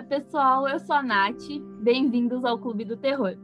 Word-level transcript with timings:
Olá, 0.00 0.08
pessoal. 0.08 0.66
Eu 0.66 0.80
sou 0.80 0.96
a 0.96 1.02
Nath. 1.02 1.46
Bem-vindos 1.82 2.42
ao 2.42 2.58
Clube 2.58 2.86
do 2.86 2.96
Terror. 2.96 3.36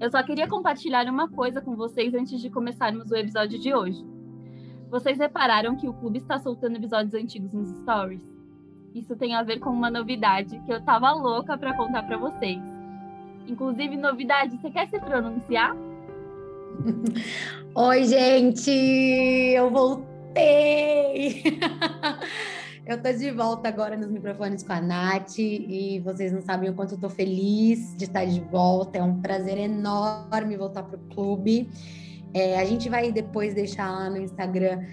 Eu 0.00 0.10
só 0.10 0.22
queria 0.22 0.48
compartilhar 0.48 1.04
uma 1.04 1.28
coisa 1.28 1.60
com 1.60 1.76
vocês 1.76 2.14
antes 2.14 2.40
de 2.40 2.48
começarmos 2.48 3.10
o 3.10 3.14
episódio 3.14 3.58
de 3.58 3.74
hoje. 3.74 4.02
Vocês 4.90 5.18
repararam 5.18 5.76
que 5.76 5.86
o 5.86 5.92
clube 5.92 6.16
está 6.16 6.38
soltando 6.38 6.76
episódios 6.76 7.12
antigos 7.12 7.52
nos 7.52 7.68
stories? 7.80 8.22
Isso 8.94 9.14
tem 9.16 9.34
a 9.34 9.42
ver 9.42 9.58
com 9.58 9.68
uma 9.68 9.90
novidade 9.90 10.58
que 10.60 10.72
eu 10.72 10.80
tava 10.80 11.12
louca 11.12 11.58
para 11.58 11.76
contar 11.76 12.04
para 12.04 12.16
vocês. 12.16 12.62
Inclusive, 13.46 13.98
novidade, 13.98 14.56
você 14.56 14.70
quer 14.70 14.88
se 14.88 14.98
pronunciar? 14.98 15.76
Oi, 17.76 18.04
gente! 18.04 18.70
Eu 18.70 19.68
voltei! 19.68 21.42
eu 22.86 23.02
tô 23.02 23.12
de 23.12 23.32
volta 23.32 23.68
agora 23.68 23.96
nos 23.96 24.08
microfones 24.08 24.62
com 24.62 24.72
a 24.72 24.80
Nath 24.80 25.38
e 25.38 26.00
vocês 26.04 26.32
não 26.32 26.40
sabem 26.40 26.70
o 26.70 26.74
quanto 26.74 26.94
eu 26.94 27.00
tô 27.00 27.10
feliz 27.10 27.96
de 27.96 28.04
estar 28.04 28.24
de 28.24 28.38
volta. 28.40 28.98
É 28.98 29.02
um 29.02 29.20
prazer 29.20 29.58
enorme 29.58 30.56
voltar 30.56 30.84
pro 30.84 30.98
clube. 31.12 31.68
É, 32.32 32.60
a 32.60 32.64
gente 32.64 32.88
vai 32.88 33.10
depois 33.10 33.54
deixar 33.54 33.90
lá 33.90 34.08
no 34.08 34.18
Instagram 34.18 34.84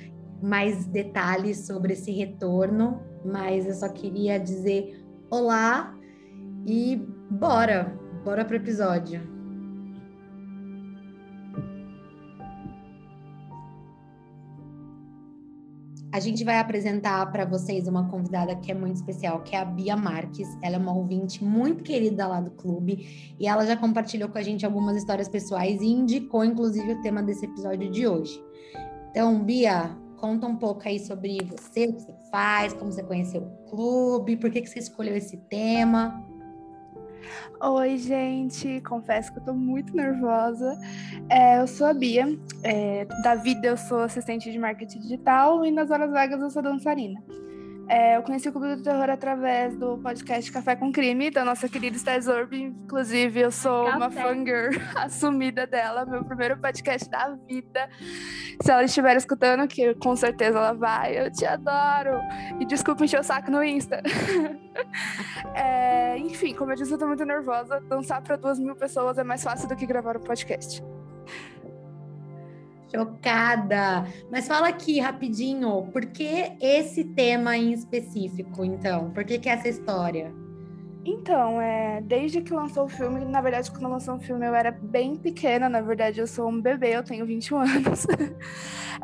mais 0.42 0.88
detalhes 0.88 1.68
sobre 1.68 1.94
esse 1.94 2.12
retorno, 2.12 3.00
mas 3.24 3.68
eu 3.68 3.74
só 3.76 3.88
queria 3.88 4.40
dizer 4.40 5.00
olá 5.30 5.96
e 6.66 7.00
bora, 7.30 7.96
bora 8.26 8.44
pro 8.44 8.56
episódio. 8.56 9.33
A 16.14 16.20
gente 16.20 16.44
vai 16.44 16.60
apresentar 16.60 17.26
para 17.32 17.44
vocês 17.44 17.88
uma 17.88 18.08
convidada 18.08 18.56
que 18.56 18.72
é 18.72 18.76
muito 18.76 18.98
especial, 18.98 19.42
que 19.42 19.56
é 19.56 19.60
a 19.60 19.66
Bia 19.66 19.98
Marques. 19.98 20.48
Ela 20.62 20.76
é 20.76 20.78
uma 20.78 20.94
ouvinte 20.94 21.44
muito 21.44 21.84
querida 21.84 22.28
lá 22.28 22.40
do 22.40 22.52
clube 22.52 23.36
e 23.40 23.48
ela 23.48 23.66
já 23.66 23.76
compartilhou 23.76 24.30
com 24.30 24.38
a 24.38 24.44
gente 24.44 24.64
algumas 24.64 24.96
histórias 24.96 25.28
pessoais 25.28 25.82
e 25.82 25.88
indicou, 25.88 26.46
inclusive, 26.46 26.94
o 26.94 27.02
tema 27.02 27.24
desse 27.24 27.46
episódio 27.46 27.90
de 27.90 28.08
hoje. 28.08 28.40
Então, 29.10 29.44
Bia, 29.44 29.98
Conta 30.24 30.48
um 30.48 30.56
pouco 30.56 30.88
aí 30.88 31.00
sobre 31.02 31.38
você, 31.44 31.86
o 31.88 31.96
que 31.96 32.02
você 32.02 32.16
faz, 32.32 32.72
como 32.72 32.90
você 32.90 33.04
conheceu 33.04 33.42
o 33.42 33.70
clube, 33.70 34.38
por 34.38 34.50
que, 34.50 34.62
que 34.62 34.70
você 34.70 34.80
escolheu 34.80 35.18
esse 35.18 35.36
tema. 35.50 36.26
Oi, 37.62 37.98
gente. 37.98 38.82
Confesso 38.82 39.32
que 39.32 39.40
eu 39.40 39.44
tô 39.44 39.54
muito 39.54 39.96
nervosa. 39.96 40.78
É, 41.30 41.60
eu 41.62 41.68
sou 41.68 41.88
a 41.88 41.94
Bia. 41.94 42.28
É, 42.64 43.06
da 43.24 43.36
vida, 43.36 43.68
eu 43.68 43.78
sou 43.78 44.00
assistente 44.00 44.52
de 44.52 44.60
marketing 44.60 45.00
digital 45.00 45.66
e 45.66 45.72
nas 45.72 45.92
horas 45.92 46.12
vagas 46.12 46.42
eu 46.42 46.50
sou 46.50 46.62
dançarina. 46.62 47.24
É, 47.88 48.16
eu 48.16 48.24
conheci 48.24 48.48
o 48.48 48.52
Clube 48.52 48.76
do 48.76 48.84
Terror 48.84 49.10
através 49.10 49.76
do 49.76 49.98
podcast 49.98 50.52
Café 50.52 50.76
com 50.76 50.92
Crime, 50.92 51.30
da 51.30 51.44
nossa 51.44 51.68
querida 51.68 51.98
Stés 51.98 52.28
Orb. 52.28 52.56
Inclusive, 52.56 53.42
eu 53.42 53.52
sou 53.52 53.86
Café. 53.86 53.98
uma 53.98 54.12
fangirl 54.12 54.72
assumida 54.96 55.68
dela, 55.68 56.06
meu 56.06 56.24
primeiro 56.24 56.58
podcast 56.58 57.10
da 57.10 57.36
vida. 57.48 57.90
Se 58.62 58.72
ela 58.72 58.84
estiver 58.84 59.18
escutando, 59.18 59.68
que 59.68 59.94
com 59.96 60.16
certeza 60.16 60.58
ela 60.58 60.74
vai, 60.74 61.20
eu 61.20 61.32
te 61.32 61.46
adoro. 61.46 62.20
E 62.60 62.66
desculpa 62.66 63.04
encher 63.04 63.20
o 63.20 63.24
saco 63.24 63.52
no 63.52 63.64
Insta. 63.64 64.02
é, 65.54 66.18
enfim, 66.20 66.54
como 66.54 66.72
eu 66.72 66.76
disse, 66.76 66.92
eu 66.92 66.98
tô 66.98 67.08
muito 67.08 67.26
nervosa. 67.26 67.82
Dançar 67.82 68.22
para 68.22 68.38
duas 68.38 68.60
mil 68.60 68.76
pessoas 68.76 69.18
é 69.18 69.24
mais 69.24 69.44
fácil 69.44 69.68
do 69.68 69.76
que 69.76 69.86
gravar 69.86 70.18
um 70.18 70.22
podcast. 70.22 70.82
Chocada! 72.94 74.06
Mas 74.32 74.48
fala 74.48 74.68
aqui 74.68 75.00
rapidinho, 75.00 75.90
por 75.92 76.06
que 76.06 76.52
esse 76.62 77.04
tema 77.04 77.58
em 77.58 77.74
específico, 77.74 78.64
então? 78.64 79.10
Por 79.12 79.24
que, 79.24 79.40
que 79.40 79.50
essa 79.50 79.68
história? 79.68 80.32
Então, 81.06 81.60
é, 81.60 82.02
desde 82.02 82.42
que 82.42 82.54
lançou 82.54 82.86
o 82.86 82.90
filme, 82.90 83.26
na 83.26 83.42
verdade, 83.42 83.70
quando 83.70 83.90
lançou 83.90 84.16
o 84.16 84.20
filme 84.20 84.48
eu 84.48 84.56
era 84.56 84.72
bem 84.72 85.18
pequena, 85.18 85.68
na 85.68 85.82
verdade 85.82 86.22
eu 86.22 86.28
sou 86.28 86.48
um 86.48 86.62
bebê, 86.62 86.96
eu 86.96 87.04
tenho 87.04 87.26
21 87.26 87.58
anos. 87.60 88.08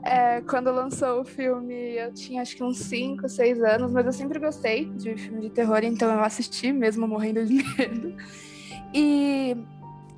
é, 0.03 0.39
quando 0.41 0.71
lançou 0.71 1.21
o 1.21 1.25
filme 1.25 1.73
eu 1.73 2.13
tinha 2.13 2.41
acho 2.41 2.55
que 2.55 2.63
uns 2.63 2.77
5, 2.77 3.27
6 3.27 3.61
anos, 3.61 3.91
mas 3.91 4.05
eu 4.05 4.13
sempre 4.13 4.39
gostei 4.39 4.85
de 4.85 5.17
filme 5.17 5.41
de 5.41 5.49
terror, 5.49 5.83
então 5.83 6.09
eu 6.09 6.21
assisti 6.21 6.71
mesmo 6.71 7.05
morrendo 7.05 7.45
de 7.45 7.55
medo. 7.75 8.15
E 8.93 9.57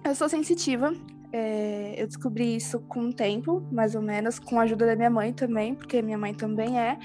eu 0.03 0.13
sou 0.13 0.29
sensitiva, 0.29 0.93
é, 1.33 1.95
eu 1.97 2.07
descobri 2.07 2.55
isso 2.55 2.79
com 2.81 3.07
o 3.07 3.13
tempo, 3.13 3.65
mais 3.71 3.95
ou 3.95 4.01
menos, 4.01 4.37
com 4.37 4.59
a 4.59 4.63
ajuda 4.63 4.85
da 4.85 4.95
minha 4.95 5.09
mãe 5.09 5.31
também, 5.31 5.73
porque 5.73 6.01
minha 6.01 6.17
mãe 6.17 6.33
também 6.33 6.79
é. 6.79 6.97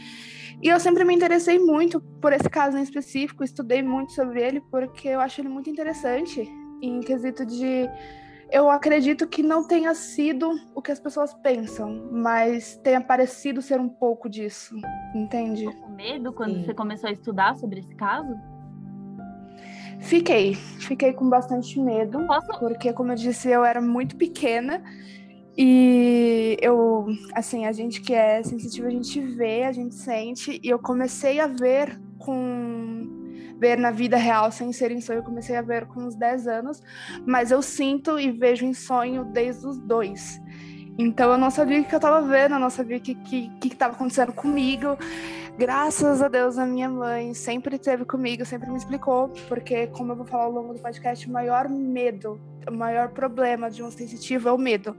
E 0.63 0.69
eu 0.69 0.81
sempre 0.81 1.05
me 1.05 1.15
interessei 1.15 1.59
muito 1.59 2.01
por 2.01 2.33
esse 2.33 2.49
caso 2.49 2.77
em 2.77 2.83
específico, 2.83 3.45
estudei 3.45 3.83
muito 3.83 4.13
sobre 4.13 4.43
ele, 4.43 4.61
porque 4.61 5.09
eu 5.09 5.21
acho 5.21 5.41
ele 5.41 5.49
muito 5.49 5.71
interessante, 5.71 6.49
em 6.83 7.01
quesito 7.01 7.45
de. 7.45 7.89
Eu 8.51 8.71
acredito 8.71 9.27
que 9.27 9.43
não 9.43 9.67
tenha 9.67 9.93
sido 9.93 10.49
o 10.73 10.81
que 10.81 10.93
as 10.93 11.01
pessoas 11.01 11.35
pensam, 11.35 12.09
mas 12.13 12.77
tenha 12.83 13.01
parecido 13.01 13.61
ser 13.61 13.81
um 13.81 13.89
pouco 13.89 14.29
disso, 14.29 14.77
entende? 15.15 15.67
Ficou 15.67 15.83
com 15.83 15.93
medo 15.95 16.33
quando 16.33 16.55
Sim. 16.55 16.65
você 16.65 16.75
começou 16.75 17.11
a 17.11 17.13
estudar 17.13 17.57
sobre 17.57 17.81
esse 17.81 17.95
caso? 17.97 18.37
Fiquei, 20.01 20.55
fiquei 20.55 21.13
com 21.13 21.29
bastante 21.29 21.81
medo, 21.81 22.27
porque 22.59 22.93
como 22.93 23.13
eu 23.13 23.17
disse, 23.17 23.49
eu 23.49 23.65
era 23.65 23.81
muito 23.81 24.17
pequena 24.17 24.83
e 25.57 26.59
eu, 26.61 27.07
assim, 27.35 27.65
a 27.65 27.73
gente 27.73 28.01
que 28.03 28.13
é 28.13 28.43
sensitivo, 28.43 28.87
a 28.87 28.91
gente 28.91 29.21
vê, 29.21 29.65
a 29.65 29.73
gente 29.73 29.95
sente, 29.95 30.61
e 30.63 30.69
eu 30.69 30.79
comecei 30.79 31.41
a 31.41 31.47
ver 31.47 31.99
com 32.19 33.15
ver 33.59 33.79
na 33.79 33.91
vida 33.91 34.19
real 34.19 34.53
sem 34.53 34.71
ser 34.71 34.91
em 34.91 35.01
sonho, 35.01 35.21
eu 35.21 35.25
comecei 35.25 35.57
a 35.57 35.63
ver 35.63 35.87
com 35.87 36.01
uns 36.01 36.15
10 36.15 36.47
anos, 36.47 36.83
mas 37.27 37.51
eu 37.51 37.63
sinto 37.63 38.21
e 38.21 38.31
vejo 38.31 38.67
em 38.67 38.75
sonho 38.75 39.25
desde 39.25 39.67
os 39.67 39.79
dois. 39.79 40.39
Então 40.99 41.33
eu 41.33 41.39
não 41.39 41.51
sabia 41.51 41.81
o 41.81 41.85
que 41.85 41.95
eu 41.95 41.99
estava 41.99 42.21
vendo, 42.21 42.55
eu 42.55 42.59
não 42.59 42.69
sabia 42.69 42.99
o 42.99 43.01
que 43.01 43.13
estava 43.13 43.55
que, 43.61 43.71
que 43.71 43.83
acontecendo 43.83 44.33
comigo 44.33 44.99
graças 45.57 46.23
a 46.23 46.29
Deus, 46.29 46.59
a 46.59 46.67
minha 46.67 46.89
mãe 46.89 47.35
sempre 47.35 47.77
esteve 47.77 48.05
comigo, 48.05 48.45
sempre 48.45 48.71
me 48.71 48.77
explicou, 48.77 49.29
porque, 49.49 49.87
como 49.89 50.13
eu 50.13 50.17
vou 50.17 50.27
falar 50.27 50.45
ao 50.45 50.53
longo 50.53 50.75
do 50.75 50.81
podcast, 50.81 51.27
o 51.29 51.33
maior 51.33 51.69
medo, 51.69 52.41
o 52.69 52.73
maior 52.73 53.09
problema 53.11 53.71
de 53.71 53.83
um 53.83 53.91
sensitivo 53.91 54.49
é 54.49 54.53
o 54.53 54.59
medo. 54.59 54.97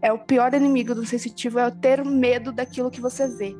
É 0.00 0.12
o 0.12 0.18
pior 0.18 0.52
inimigo 0.52 0.94
do 0.94 1.06
sensitivo, 1.06 1.58
é 1.58 1.66
o 1.66 1.70
ter 1.70 2.04
medo 2.04 2.52
daquilo 2.52 2.90
que 2.90 3.00
você 3.00 3.28
vê. 3.28 3.56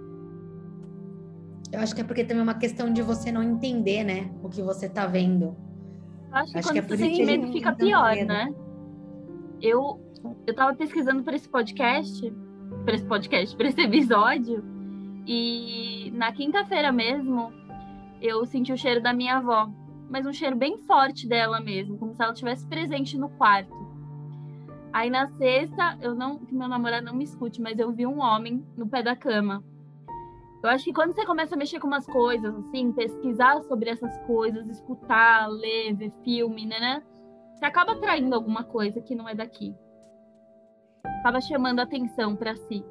Eu 1.72 1.80
acho 1.80 1.94
que 1.94 2.00
é 2.00 2.04
porque 2.04 2.24
também 2.24 2.40
é 2.40 2.42
uma 2.42 2.58
questão 2.58 2.92
de 2.92 3.00
você 3.00 3.30
não 3.30 3.42
entender, 3.42 4.04
né, 4.04 4.30
o 4.42 4.48
que 4.48 4.60
você 4.60 4.88
tá 4.88 5.06
vendo. 5.06 5.56
Acho 6.32 6.52
que 6.52 6.58
acho 6.58 6.68
quando 6.68 6.72
que 6.72 6.78
é 6.78 6.96
você 6.96 6.96
tem 6.96 7.26
medo 7.26 7.52
fica 7.52 7.72
pior, 7.72 8.14
medo. 8.14 8.26
né? 8.26 8.52
Eu, 9.60 10.00
eu 10.46 10.54
tava 10.54 10.74
pesquisando 10.74 11.22
para 11.22 11.36
esse 11.36 11.48
podcast, 11.48 12.34
para 12.84 12.94
esse 12.94 13.04
podcast, 13.04 13.56
para 13.56 13.68
esse 13.68 13.80
episódio, 13.80 14.64
e 15.26 16.10
na 16.14 16.32
quinta-feira 16.32 16.90
mesmo, 16.90 17.52
eu 18.20 18.44
senti 18.46 18.72
o 18.72 18.76
cheiro 18.76 19.02
da 19.02 19.12
minha 19.12 19.36
avó, 19.36 19.70
mas 20.08 20.26
um 20.26 20.32
cheiro 20.32 20.56
bem 20.56 20.78
forte 20.78 21.28
dela 21.28 21.60
mesmo, 21.60 21.98
como 21.98 22.14
se 22.14 22.22
ela 22.22 22.32
estivesse 22.32 22.66
presente 22.66 23.16
no 23.16 23.28
quarto. 23.30 23.82
Aí 24.92 25.08
na 25.08 25.26
sexta, 25.26 25.96
eu 26.00 26.14
não, 26.14 26.38
que 26.38 26.54
meu 26.54 26.68
namorado 26.68 27.06
não 27.06 27.14
me 27.14 27.24
escute, 27.24 27.62
mas 27.62 27.78
eu 27.78 27.90
vi 27.92 28.06
um 28.06 28.20
homem 28.20 28.64
no 28.76 28.86
pé 28.86 29.02
da 29.02 29.16
cama. 29.16 29.64
Eu 30.62 30.68
acho 30.68 30.84
que 30.84 30.92
quando 30.92 31.12
você 31.12 31.24
começa 31.24 31.54
a 31.54 31.58
mexer 31.58 31.80
com 31.80 31.86
umas 31.86 32.06
coisas, 32.06 32.54
assim, 32.54 32.92
pesquisar 32.92 33.62
sobre 33.62 33.90
essas 33.90 34.16
coisas, 34.26 34.68
escutar, 34.68 35.48
ler, 35.48 35.94
ver 35.94 36.12
filme, 36.22 36.66
né, 36.66 36.78
né? 36.78 37.02
Você 37.56 37.64
acaba 37.64 37.92
atraindo 37.92 38.34
alguma 38.34 38.62
coisa 38.62 39.00
que 39.00 39.14
não 39.14 39.28
é 39.28 39.34
daqui. 39.34 39.74
Acaba 41.04 41.40
chamando 41.40 41.80
atenção 41.80 42.36
para 42.36 42.54
si. 42.54 42.84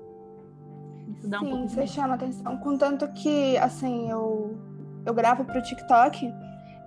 Dá 1.24 1.40
Sim, 1.40 1.54
um 1.54 1.68
você 1.68 1.86
chama 1.86 2.16
atenção. 2.16 2.58
Contanto 2.58 3.08
que, 3.14 3.58
assim, 3.58 4.10
eu, 4.10 4.58
eu 5.06 5.14
gravo 5.14 5.46
pro 5.46 5.62
TikTok 5.62 6.32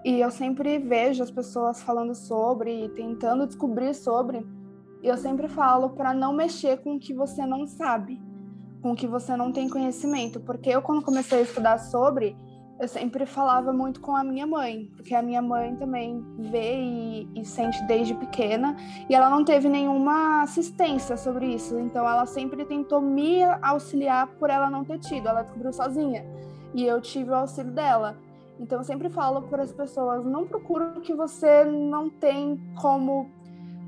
e 0.04 0.20
eu 0.20 0.30
sempre 0.30 0.78
vejo 0.78 1.22
as 1.22 1.30
pessoas 1.30 1.82
falando 1.82 2.14
sobre, 2.14 2.88
tentando 2.90 3.46
descobrir 3.46 3.94
sobre. 3.94 4.46
E 5.02 5.08
eu 5.08 5.16
sempre 5.16 5.48
falo 5.48 5.90
para 5.90 6.12
não 6.12 6.32
mexer 6.32 6.78
com 6.78 6.96
o 6.96 6.98
que 6.98 7.14
você 7.14 7.46
não 7.46 7.66
sabe, 7.66 8.20
com 8.82 8.92
o 8.92 8.96
que 8.96 9.06
você 9.06 9.36
não 9.36 9.52
tem 9.52 9.68
conhecimento. 9.68 10.40
Porque 10.40 10.70
eu, 10.70 10.82
quando 10.82 11.02
comecei 11.02 11.38
a 11.38 11.42
estudar 11.42 11.78
sobre, 11.78 12.36
eu 12.78 12.88
sempre 12.88 13.24
falava 13.24 13.72
muito 13.72 14.00
com 14.00 14.16
a 14.16 14.24
minha 14.24 14.46
mãe, 14.46 14.90
porque 14.96 15.14
a 15.14 15.22
minha 15.22 15.40
mãe 15.40 15.76
também 15.76 16.24
vê 16.38 16.76
e, 16.76 17.28
e, 17.34 17.44
sente 17.44 17.82
desde 17.84 18.14
pequena, 18.14 18.76
e 19.08 19.14
ela 19.14 19.30
não 19.30 19.44
teve 19.44 19.68
nenhuma 19.68 20.42
assistência 20.42 21.16
sobre 21.16 21.46
isso, 21.46 21.78
então 21.78 22.06
ela 22.06 22.26
sempre 22.26 22.64
tentou 22.64 23.00
me 23.00 23.42
auxiliar 23.62 24.26
por 24.26 24.50
ela 24.50 24.68
não 24.68 24.84
ter 24.84 24.98
tido, 24.98 25.28
ela 25.28 25.42
descobriu 25.42 25.72
sozinha, 25.72 26.26
e 26.74 26.84
eu 26.84 27.00
tive 27.00 27.30
o 27.30 27.34
auxílio 27.34 27.70
dela. 27.70 28.18
Então 28.58 28.78
eu 28.78 28.84
sempre 28.84 29.08
falo 29.08 29.42
para 29.42 29.62
as 29.62 29.72
pessoas: 29.72 30.24
não 30.24 30.46
procure 30.46 30.84
o 30.84 31.00
que 31.00 31.12
você 31.12 31.64
não 31.64 32.08
tem 32.08 32.60
como 32.80 33.28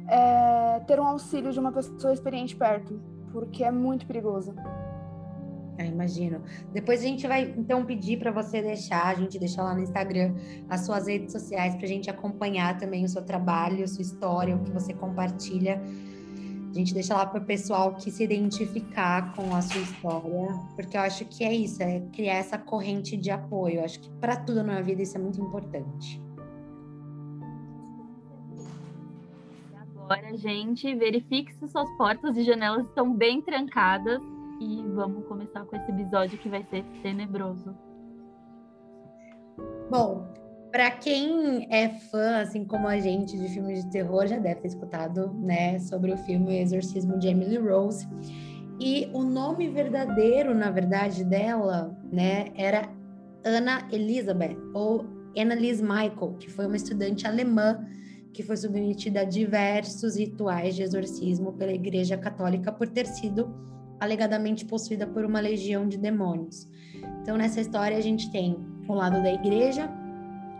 é, 0.09 0.81
ter 0.87 0.99
um 0.99 1.07
auxílio 1.07 1.53
de 1.53 1.61
uma 1.61 1.73
pessoa 1.73 2.13
experiente 2.13 2.57
perto, 2.57 3.01
porque 3.33 3.63
é 3.63 3.71
muito 3.71 4.07
perigoso. 4.07 4.55
É, 5.79 5.87
imagino. 5.87 6.43
Depois 6.73 7.01
a 7.01 7.03
gente 7.03 7.27
vai 7.27 7.55
então 7.57 7.85
pedir 7.85 8.19
para 8.19 8.31
você 8.31 8.63
deixar, 8.63 9.07
a 9.09 9.15
gente 9.15 9.39
deixar 9.39 9.63
lá 9.63 9.75
no 9.75 9.83
Instagram 9.83 10.35
as 10.69 10.87
suas 10.87 11.07
redes 11.07 11.33
sociais 11.33 11.75
para 11.75 11.85
a 11.85 11.89
gente 11.89 12.09
acompanhar 12.09 12.79
também 12.79 13.05
o 13.05 13.09
seu 13.09 13.23
trabalho, 13.23 13.85
a 13.85 13.87
sua 13.87 14.03
história, 14.03 14.57
o 14.57 14.63
que 14.63 14.71
você 14.71 14.95
compartilha. 14.95 15.81
A 16.71 16.75
gente 16.79 16.93
deixa 16.93 17.15
lá 17.15 17.25
para 17.25 17.41
o 17.41 17.45
pessoal 17.45 17.95
que 17.95 18.11
se 18.11 18.23
identificar 18.23 19.35
com 19.35 19.55
a 19.55 19.63
sua 19.63 19.81
história, 19.81 20.49
porque 20.75 20.97
eu 20.97 21.01
acho 21.01 21.25
que 21.27 21.43
é 21.45 21.55
isso, 21.55 21.83
é 21.83 22.01
criar 22.13 22.35
essa 22.35 22.59
corrente 22.59 23.17
de 23.17 23.31
apoio. 23.31 23.77
Eu 23.77 23.85
acho 23.85 24.01
que 24.01 24.11
para 24.21 24.37
tudo 24.37 24.63
na 24.63 24.81
vida 24.81 25.03
isso 25.03 25.17
é 25.17 25.21
muito 25.21 25.41
importante. 25.41 26.23
Agora, 29.97 30.37
gente, 30.37 30.95
verifique 30.95 31.53
se 31.55 31.67
suas 31.69 31.91
portas 31.97 32.37
e 32.37 32.45
janelas 32.45 32.87
estão 32.87 33.13
bem 33.13 33.43
trancadas 33.43 34.23
e 34.61 34.83
vamos 34.95 35.27
começar 35.27 35.65
com 35.65 35.77
esse 35.77 35.91
episódio 35.91 36.39
que 36.39 36.49
vai 36.49 36.63
ser 36.65 36.85
tenebroso. 37.03 37.75
Bom, 39.91 40.27
para 40.71 40.91
quem 40.91 41.67
é 41.71 41.89
fã, 41.89 42.41
assim 42.41 42.65
como 42.65 42.87
a 42.87 42.99
gente, 42.99 43.39
de 43.39 43.49
filmes 43.49 43.85
de 43.85 43.91
terror, 43.91 44.27
já 44.27 44.39
deve 44.39 44.61
ter 44.61 44.69
escutado, 44.69 45.33
né, 45.35 45.79
sobre 45.79 46.13
o 46.13 46.17
filme 46.19 46.61
Exorcismo 46.61 47.19
de 47.19 47.29
Emily 47.29 47.57
Rose. 47.57 48.07
E 48.79 49.09
o 49.15 49.23
nome 49.23 49.69
verdadeiro, 49.69 50.55
na 50.55 50.71
verdade, 50.71 51.25
dela, 51.25 51.97
né, 52.13 52.53
era 52.55 52.91
Anna 53.45 53.89
Elizabeth, 53.91 54.57
ou 54.75 55.07
Annalise 55.39 55.83
Michael, 55.83 56.37
que 56.39 56.51
foi 56.51 56.67
uma 56.67 56.77
estudante 56.77 57.27
alemã 57.27 57.87
que 58.33 58.43
foi 58.43 58.57
submetida 58.57 59.21
a 59.21 59.25
diversos 59.25 60.17
rituais 60.17 60.75
de 60.75 60.83
exorcismo 60.83 61.55
pela 61.55 61.73
Igreja 61.73 62.19
Católica 62.19 62.71
por 62.71 62.87
ter 62.87 63.07
sido 63.07 63.49
alegadamente 63.99 64.65
possuída 64.65 65.05
por 65.07 65.25
uma 65.25 65.41
legião 65.41 65.89
de 65.89 65.97
demônios. 65.97 66.69
Então, 67.23 67.37
nessa 67.37 67.61
história, 67.61 67.97
a 67.97 68.01
gente 68.01 68.31
tem 68.31 68.57
o 68.89 68.95
lado 68.95 69.21
da 69.23 69.33
igreja 69.33 69.89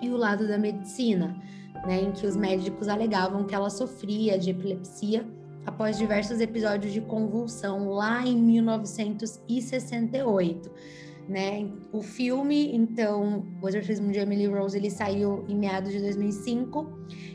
e 0.01 0.09
o 0.11 0.17
lado 0.17 0.49
da 0.49 0.57
medicina, 0.59 1.37
né, 1.87 2.03
em 2.03 2.11
que 2.13 2.27
os 2.27 2.37
médicos 2.37 2.89
alegavam 2.89 3.45
que 3.45 3.55
ela 3.55 3.71
sofria 3.71 4.39
de 4.39 4.51
epilepsia 4.51 5.25
após 5.65 5.97
diversos 5.99 6.41
episódios 6.41 6.93
de 6.93 7.01
convulsão 7.01 7.89
lá 7.89 8.27
em 8.27 8.37
1968. 8.41 10.71
Né? 11.29 11.69
O 11.93 12.03
filme, 12.03 12.73
então, 12.73 13.45
O 13.61 13.69
Exorcismo 13.69 14.13
de 14.13 14.21
Emily 14.21 14.47
Rose, 14.47 14.79
ele 14.79 14.91
saiu 14.91 15.45
em 15.49 15.57
meados 15.57 15.91
de 15.91 15.99
2005 15.99 16.87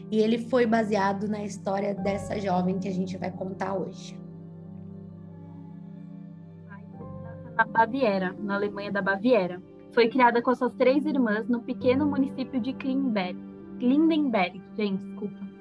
e 0.10 0.20
ele 0.20 0.38
foi 0.38 0.66
baseado 0.66 1.28
na 1.28 1.44
história 1.44 1.94
dessa 1.94 2.40
jovem 2.40 2.80
que 2.80 2.88
a 2.88 2.94
gente 2.94 3.18
vai 3.18 3.32
contar 3.32 3.74
hoje. 3.74 4.21
Na 7.56 7.66
Baviera, 7.66 8.36
na 8.40 8.56
Alemanha 8.56 8.92
da 8.92 9.02
Baviera. 9.02 9.62
Foi 9.92 10.08
criada 10.08 10.42
com 10.42 10.54
suas 10.56 10.74
três 10.76 11.06
irmãs 11.06 11.48
no 11.48 11.62
pequeno 11.62 12.06
município 12.06 12.60
de 12.60 12.74
Klinberg, 12.74 13.38
Lindenberg, 13.80 14.62
gente, 14.78 15.04
desculpa. 15.04 15.52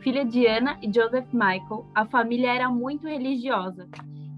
Filha 0.00 0.24
de 0.24 0.46
Anna 0.46 0.78
e 0.82 0.92
Joseph 0.92 1.32
Michael, 1.32 1.86
a 1.94 2.04
família 2.04 2.52
era 2.52 2.68
muito 2.68 3.06
religiosa 3.06 3.88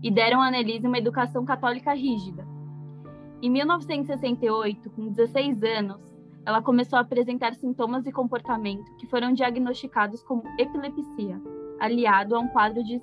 e 0.03 0.11
deram 0.11 0.41
a 0.41 0.49
Annelise 0.49 0.87
uma 0.87 0.99
educação 0.99 1.45
católica 1.45 1.93
rígida. 1.95 2.47
Em 3.43 3.51
1968, 3.51 4.91
com 4.91 5.09
16 5.09 5.63
anos, 5.63 6.01
ela 6.45 6.63
começou 6.63 6.99
a 6.99 7.03
apresentar 7.03 7.55
sintomas 7.55 8.07
e 8.07 8.13
comportamento 8.13 8.97
que 8.97 9.07
foram 9.07 9.33
diagnosticados 9.33 10.23
como 10.23 10.43
epilepsia, 10.59 11.41
aliado 11.79 12.35
a 12.35 12.39
um 12.39 12.49
quadro 12.49 12.83
de 12.83 13.01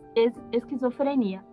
esquizofrenia. 0.52 1.44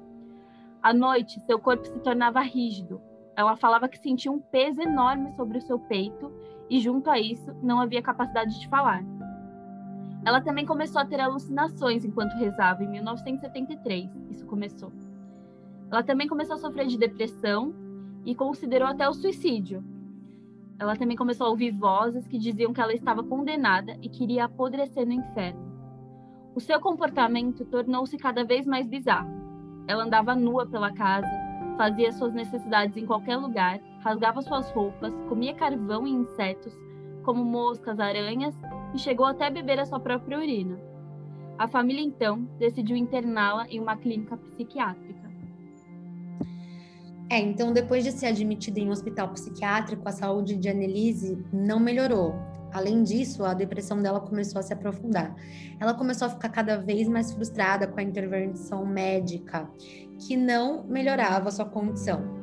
À 0.82 0.92
noite, 0.92 1.38
seu 1.40 1.60
corpo 1.60 1.86
se 1.86 2.00
tornava 2.00 2.40
rígido. 2.40 3.00
Ela 3.36 3.56
falava 3.56 3.88
que 3.88 3.96
sentia 3.96 4.32
um 4.32 4.40
peso 4.40 4.82
enorme 4.82 5.30
sobre 5.32 5.58
o 5.58 5.60
seu 5.60 5.78
peito 5.78 6.32
e, 6.68 6.80
junto 6.80 7.08
a 7.08 7.20
isso, 7.20 7.54
não 7.62 7.80
havia 7.80 8.02
capacidade 8.02 8.58
de 8.58 8.68
falar. 8.68 9.04
Ela 10.24 10.40
também 10.40 10.66
começou 10.66 11.00
a 11.00 11.04
ter 11.04 11.20
alucinações 11.20 12.04
enquanto 12.04 12.32
rezava 12.32 12.82
em 12.82 12.88
1973. 12.88 14.10
Isso 14.30 14.44
começou. 14.44 14.92
Ela 15.90 16.02
também 16.02 16.26
começou 16.26 16.56
a 16.56 16.58
sofrer 16.58 16.86
de 16.86 16.98
depressão 16.98 17.72
e 18.24 18.34
considerou 18.34 18.88
até 18.88 19.08
o 19.08 19.14
suicídio. 19.14 19.84
Ela 20.78 20.96
também 20.96 21.16
começou 21.16 21.46
a 21.46 21.50
ouvir 21.50 21.70
vozes 21.70 22.26
que 22.26 22.38
diziam 22.38 22.72
que 22.72 22.80
ela 22.80 22.92
estava 22.92 23.22
condenada 23.22 23.96
e 24.02 24.08
queria 24.08 24.46
apodrecer 24.46 25.06
no 25.06 25.12
inferno. 25.12 25.72
O 26.56 26.60
seu 26.60 26.80
comportamento 26.80 27.64
tornou-se 27.64 28.16
cada 28.16 28.44
vez 28.44 28.66
mais 28.66 28.88
bizarro. 28.88 29.41
Ela 29.86 30.04
andava 30.04 30.34
nua 30.34 30.66
pela 30.66 30.92
casa, 30.92 31.30
fazia 31.76 32.12
suas 32.12 32.32
necessidades 32.32 32.96
em 32.96 33.06
qualquer 33.06 33.36
lugar, 33.36 33.80
rasgava 34.00 34.42
suas 34.42 34.70
roupas, 34.70 35.12
comia 35.28 35.54
carvão 35.54 36.06
e 36.06 36.10
insetos, 36.10 36.72
como 37.24 37.44
moscas, 37.44 37.98
aranhas, 37.98 38.54
e 38.94 38.98
chegou 38.98 39.26
até 39.26 39.50
beber 39.50 39.80
a 39.80 39.86
sua 39.86 40.00
própria 40.00 40.38
urina. 40.38 40.78
A 41.58 41.68
família 41.68 42.02
então 42.02 42.48
decidiu 42.58 42.96
interná-la 42.96 43.66
em 43.68 43.80
uma 43.80 43.96
clínica 43.96 44.36
psiquiátrica. 44.36 45.30
É, 47.30 47.38
então 47.38 47.72
depois 47.72 48.04
de 48.04 48.12
ser 48.12 48.26
admitida 48.26 48.78
em 48.78 48.88
um 48.88 48.92
hospital 48.92 49.28
psiquiátrico, 49.28 50.06
a 50.06 50.12
saúde 50.12 50.56
de 50.56 50.68
Annelise 50.68 51.42
não 51.52 51.80
melhorou. 51.80 52.34
Além 52.72 53.02
disso, 53.02 53.44
a 53.44 53.52
depressão 53.52 54.00
dela 54.00 54.20
começou 54.20 54.58
a 54.58 54.62
se 54.62 54.72
aprofundar. 54.72 55.34
Ela 55.78 55.94
começou 55.94 56.26
a 56.26 56.30
ficar 56.30 56.48
cada 56.48 56.78
vez 56.78 57.06
mais 57.06 57.32
frustrada 57.32 57.86
com 57.86 58.00
a 58.00 58.02
intervenção 58.02 58.86
médica, 58.86 59.68
que 60.18 60.36
não 60.36 60.84
melhorava 60.84 61.50
sua 61.50 61.66
condição. 61.66 62.42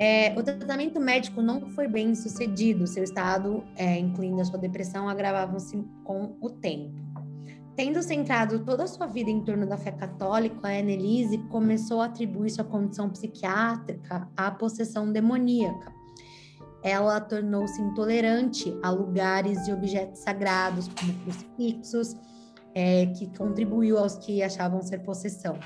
É, 0.00 0.38
o 0.38 0.42
tratamento 0.42 1.00
médico 1.00 1.42
não 1.42 1.70
foi 1.70 1.88
bem 1.88 2.14
sucedido, 2.14 2.86
seu 2.86 3.02
estado, 3.02 3.64
é, 3.74 3.98
incluindo 3.98 4.40
a 4.40 4.44
sua 4.44 4.58
depressão, 4.58 5.08
agravavam-se 5.08 5.82
com 6.04 6.36
o 6.40 6.50
tempo. 6.50 7.08
Tendo 7.74 8.02
centrado 8.02 8.64
toda 8.64 8.84
a 8.84 8.86
sua 8.86 9.06
vida 9.06 9.30
em 9.30 9.44
torno 9.44 9.66
da 9.66 9.76
fé 9.76 9.92
católica, 9.92 10.68
a 10.68 10.70
Annelise 10.70 11.38
começou 11.48 12.00
a 12.00 12.06
atribuir 12.06 12.50
sua 12.50 12.64
condição 12.64 13.08
psiquiátrica 13.08 14.28
à 14.36 14.50
possessão 14.50 15.10
demoníaca 15.12 15.97
ela 16.82 17.20
tornou-se 17.20 17.80
intolerante 17.80 18.76
a 18.82 18.90
lugares 18.90 19.66
e 19.66 19.72
objetos 19.72 20.20
sagrados, 20.20 20.88
como 20.88 21.12
crucifixos, 21.20 22.16
é, 22.74 23.06
que 23.06 23.26
contribuiu 23.36 23.98
aos 23.98 24.16
que 24.16 24.42
achavam 24.42 24.80
ser 24.82 24.98
possessão. 24.98 25.58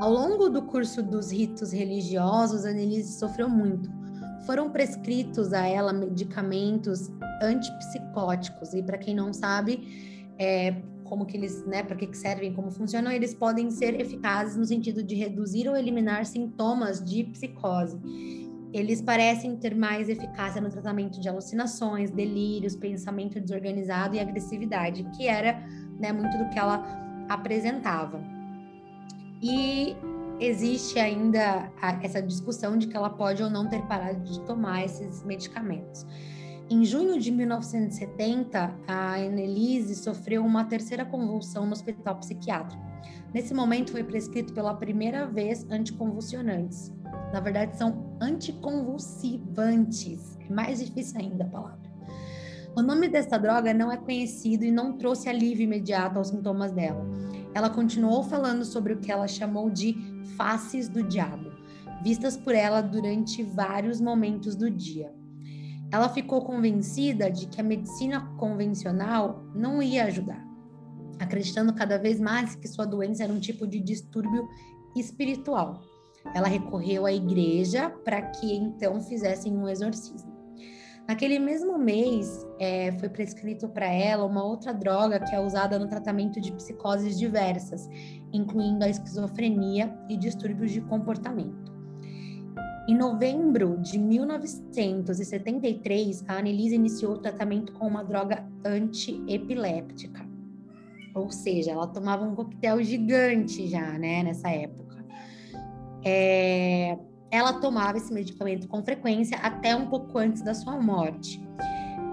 Ao 0.00 0.10
longo 0.10 0.48
do 0.48 0.62
curso 0.62 1.02
dos 1.02 1.30
ritos 1.30 1.72
religiosos, 1.72 2.64
Annelise 2.64 3.18
sofreu 3.18 3.48
muito. 3.48 3.90
Foram 4.46 4.70
prescritos 4.70 5.52
a 5.52 5.66
ela 5.66 5.92
medicamentos 5.92 7.10
antipsicóticos, 7.42 8.72
e 8.72 8.82
para 8.82 8.96
quem 8.96 9.14
não 9.14 9.32
sabe, 9.32 10.32
é, 10.38 10.82
como 11.04 11.26
que 11.26 11.36
eles, 11.36 11.66
né, 11.66 11.82
para 11.82 11.96
que, 11.96 12.06
que 12.06 12.16
servem, 12.16 12.54
como 12.54 12.70
funcionam, 12.70 13.10
eles 13.10 13.34
podem 13.34 13.70
ser 13.70 14.00
eficazes 14.00 14.56
no 14.56 14.64
sentido 14.64 15.02
de 15.02 15.14
reduzir 15.14 15.68
ou 15.68 15.76
eliminar 15.76 16.24
sintomas 16.24 17.02
de 17.02 17.24
psicose 17.24 18.47
eles 18.72 19.00
parecem 19.00 19.56
ter 19.56 19.74
mais 19.74 20.08
eficácia 20.08 20.60
no 20.60 20.68
tratamento 20.68 21.20
de 21.20 21.28
alucinações, 21.28 22.10
delírios, 22.10 22.76
pensamento 22.76 23.40
desorganizado 23.40 24.14
e 24.14 24.20
agressividade, 24.20 25.04
que 25.16 25.26
era 25.26 25.62
né, 25.98 26.12
muito 26.12 26.36
do 26.36 26.48
que 26.50 26.58
ela 26.58 26.84
apresentava. 27.28 28.22
E 29.42 29.96
existe 30.40 30.98
ainda 30.98 31.70
essa 32.02 32.22
discussão 32.22 32.76
de 32.76 32.86
que 32.86 32.96
ela 32.96 33.10
pode 33.10 33.42
ou 33.42 33.50
não 33.50 33.68
ter 33.68 33.82
parado 33.82 34.20
de 34.20 34.40
tomar 34.40 34.84
esses 34.84 35.24
medicamentos. 35.24 36.06
Em 36.70 36.84
junho 36.84 37.18
de 37.18 37.30
1970, 37.30 38.74
a 38.86 39.14
Annelise 39.14 39.94
sofreu 39.94 40.44
uma 40.44 40.64
terceira 40.64 41.04
convulsão 41.04 41.64
no 41.64 41.72
hospital 41.72 42.16
psiquiátrico. 42.16 42.82
Nesse 43.32 43.54
momento, 43.54 43.92
foi 43.92 44.04
prescrito 44.04 44.52
pela 44.52 44.74
primeira 44.74 45.26
vez 45.26 45.66
anticonvulsionantes. 45.70 46.92
Na 47.32 47.40
verdade, 47.40 47.76
são 47.76 48.07
anticonvulsivantes. 48.20 50.36
É 50.48 50.52
mais 50.52 50.78
difícil 50.78 51.20
ainda 51.20 51.44
a 51.44 51.48
palavra. 51.48 51.88
O 52.76 52.82
nome 52.82 53.08
dessa 53.08 53.38
droga 53.38 53.74
não 53.74 53.90
é 53.90 53.96
conhecido 53.96 54.64
e 54.64 54.70
não 54.70 54.96
trouxe 54.96 55.28
alívio 55.28 55.64
imediato 55.64 56.18
aos 56.18 56.28
sintomas 56.28 56.70
dela. 56.70 57.04
Ela 57.54 57.70
continuou 57.70 58.22
falando 58.22 58.64
sobre 58.64 58.92
o 58.92 58.98
que 58.98 59.10
ela 59.10 59.26
chamou 59.26 59.68
de 59.68 59.96
faces 60.36 60.88
do 60.88 61.02
diabo, 61.02 61.50
vistas 62.02 62.36
por 62.36 62.54
ela 62.54 62.80
durante 62.80 63.42
vários 63.42 64.00
momentos 64.00 64.54
do 64.54 64.70
dia. 64.70 65.12
Ela 65.90 66.08
ficou 66.08 66.42
convencida 66.42 67.30
de 67.30 67.46
que 67.46 67.60
a 67.60 67.64
medicina 67.64 68.20
convencional 68.36 69.42
não 69.54 69.82
ia 69.82 70.04
ajudar, 70.04 70.46
acreditando 71.18 71.72
cada 71.72 71.98
vez 71.98 72.20
mais 72.20 72.54
que 72.54 72.68
sua 72.68 72.84
doença 72.84 73.24
era 73.24 73.32
um 73.32 73.40
tipo 73.40 73.66
de 73.66 73.80
distúrbio 73.80 74.46
espiritual 74.94 75.82
ela 76.34 76.48
recorreu 76.48 77.06
à 77.06 77.12
igreja 77.12 77.90
para 78.04 78.22
que 78.22 78.54
então 78.54 79.00
fizessem 79.00 79.56
um 79.56 79.68
exorcismo. 79.68 80.38
Naquele 81.08 81.38
mesmo 81.38 81.78
mês, 81.78 82.46
é, 82.60 82.92
foi 82.98 83.08
prescrito 83.08 83.66
para 83.66 83.86
ela 83.86 84.26
uma 84.26 84.44
outra 84.44 84.74
droga 84.74 85.18
que 85.18 85.34
é 85.34 85.40
usada 85.40 85.78
no 85.78 85.88
tratamento 85.88 86.38
de 86.38 86.52
psicoses 86.52 87.18
diversas, 87.18 87.88
incluindo 88.30 88.84
a 88.84 88.90
esquizofrenia 88.90 89.90
e 90.10 90.18
distúrbios 90.18 90.70
de 90.70 90.82
comportamento. 90.82 91.72
Em 92.86 92.94
novembro 92.94 93.78
de 93.80 93.98
1973, 93.98 96.24
a 96.28 96.36
Annelise 96.38 96.74
iniciou 96.74 97.14
o 97.14 97.18
tratamento 97.18 97.72
com 97.72 97.86
uma 97.86 98.02
droga 98.02 98.46
antiepiléptica. 98.64 100.28
Ou 101.14 101.30
seja, 101.30 101.70
ela 101.72 101.86
tomava 101.86 102.24
um 102.24 102.34
coquetel 102.34 102.82
gigante 102.82 103.66
já, 103.66 103.98
né, 103.98 104.22
nessa 104.22 104.50
época. 104.50 104.87
É, 106.04 106.96
ela 107.30 107.54
tomava 107.54 107.98
esse 107.98 108.12
medicamento 108.12 108.68
com 108.68 108.82
frequência 108.82 109.38
até 109.38 109.74
um 109.76 109.86
pouco 109.86 110.18
antes 110.18 110.42
da 110.42 110.54
sua 110.54 110.80
morte. 110.80 111.40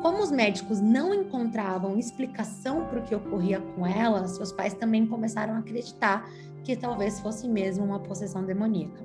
Como 0.01 0.21
os 0.21 0.31
médicos 0.31 0.81
não 0.81 1.13
encontravam 1.13 1.97
explicação 1.97 2.85
para 2.85 2.99
o 2.99 3.03
que 3.03 3.15
ocorria 3.15 3.59
com 3.59 3.87
ela, 3.87 4.27
seus 4.27 4.51
pais 4.51 4.73
também 4.73 5.07
começaram 5.07 5.55
a 5.55 5.59
acreditar 5.59 6.29
que 6.63 6.75
talvez 6.75 7.19
fosse 7.19 7.47
mesmo 7.47 7.85
uma 7.85 7.99
possessão 7.99 8.45
demoníaca. 8.45 9.03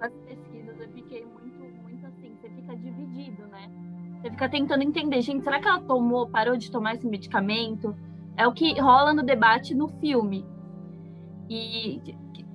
As 0.00 0.12
pesquisas 0.26 0.80
eu 0.80 0.88
fiquei 0.88 1.26
muito, 1.26 1.60
muito 1.82 2.06
assim, 2.06 2.34
você 2.40 2.48
fica 2.48 2.76
dividido, 2.76 3.46
né? 3.48 3.70
Você 4.20 4.30
fica 4.30 4.48
tentando 4.48 4.82
entender, 4.82 5.20
gente, 5.22 5.42
será 5.42 5.60
que 5.60 5.68
ela 5.68 5.80
tomou, 5.80 6.28
parou 6.28 6.56
de 6.56 6.70
tomar 6.70 6.94
esse 6.94 7.06
medicamento? 7.06 7.94
É 8.36 8.46
o 8.46 8.52
que 8.52 8.78
rola 8.80 9.12
no 9.12 9.22
debate 9.22 9.74
no 9.74 9.88
filme. 9.88 10.46
E 11.50 12.00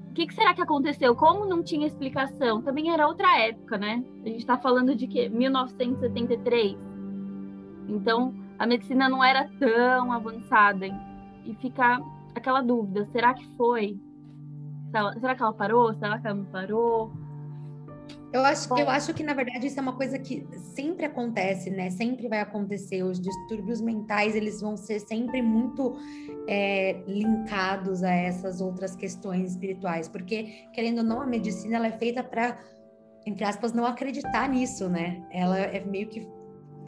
o 0.10 0.14
que, 0.14 0.26
que, 0.26 0.34
será 0.34 0.54
que 0.54 0.62
aconteceu? 0.62 1.14
Como 1.14 1.46
não 1.46 1.62
tinha 1.62 1.86
explicação? 1.86 2.62
Também 2.62 2.90
era 2.90 3.06
outra 3.06 3.38
época, 3.42 3.78
né? 3.78 4.02
A 4.24 4.30
gente 4.30 4.40
está 4.40 4.58
falando 4.58 4.96
de 4.96 5.06
que 5.06 5.28
1973. 5.28 6.78
Então, 7.90 8.34
a 8.58 8.66
medicina 8.66 9.10
não 9.10 9.22
era 9.22 9.50
tão 9.60 10.14
avançada. 10.14 10.88
E 11.46 11.54
fica 11.56 12.02
aquela 12.34 12.62
dúvida: 12.62 13.06
será 13.12 13.34
que 13.34 13.46
foi? 13.58 14.00
Será 15.20 15.36
que 15.36 15.44
ela 15.44 15.54
parou? 15.54 15.94
Será 15.96 16.18
que 16.18 16.28
ela 16.28 16.36
não 16.38 16.46
parou? 16.46 17.12
Eu 18.34 18.44
acho, 18.44 18.78
eu 18.78 18.90
acho 18.90 19.14
que, 19.14 19.24
na 19.24 19.34
verdade, 19.34 19.68
isso 19.68 19.80
é 19.80 19.82
uma 19.82 19.96
coisa 19.96 20.20
que 20.20 20.46
sempre 20.76 21.06
acontece, 21.06 21.70
né? 21.70 21.90
Sempre 21.90 22.28
vai 22.28 22.42
acontecer. 22.42 23.02
Os 23.02 23.20
distúrbios 23.20 23.80
mentais, 23.80 24.36
eles 24.36 24.60
vão 24.60 24.76
ser 24.76 25.00
sempre 25.00 25.42
muito 25.42 25.96
é, 26.48 27.02
linkados 27.08 28.04
a 28.04 28.12
essas 28.12 28.60
outras 28.60 28.94
questões 28.94 29.52
espirituais. 29.52 30.10
Porque, 30.10 30.68
querendo 30.74 30.98
ou 30.98 31.04
não, 31.06 31.22
a 31.22 31.26
medicina, 31.26 31.78
ela 31.78 31.88
é 31.88 31.94
feita 31.94 32.22
para, 32.22 32.58
entre 33.26 33.46
aspas, 33.46 33.72
não 33.72 33.86
acreditar 33.86 34.50
nisso, 34.50 34.90
né? 34.90 35.26
Ela 35.32 35.58
é 35.60 35.86
meio 35.86 36.08
que... 36.08 36.28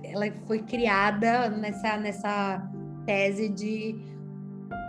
Ela 0.03 0.25
foi 0.45 0.59
criada 0.59 1.49
nessa, 1.49 1.97
nessa 1.97 2.71
tese 3.05 3.47
de 3.47 4.16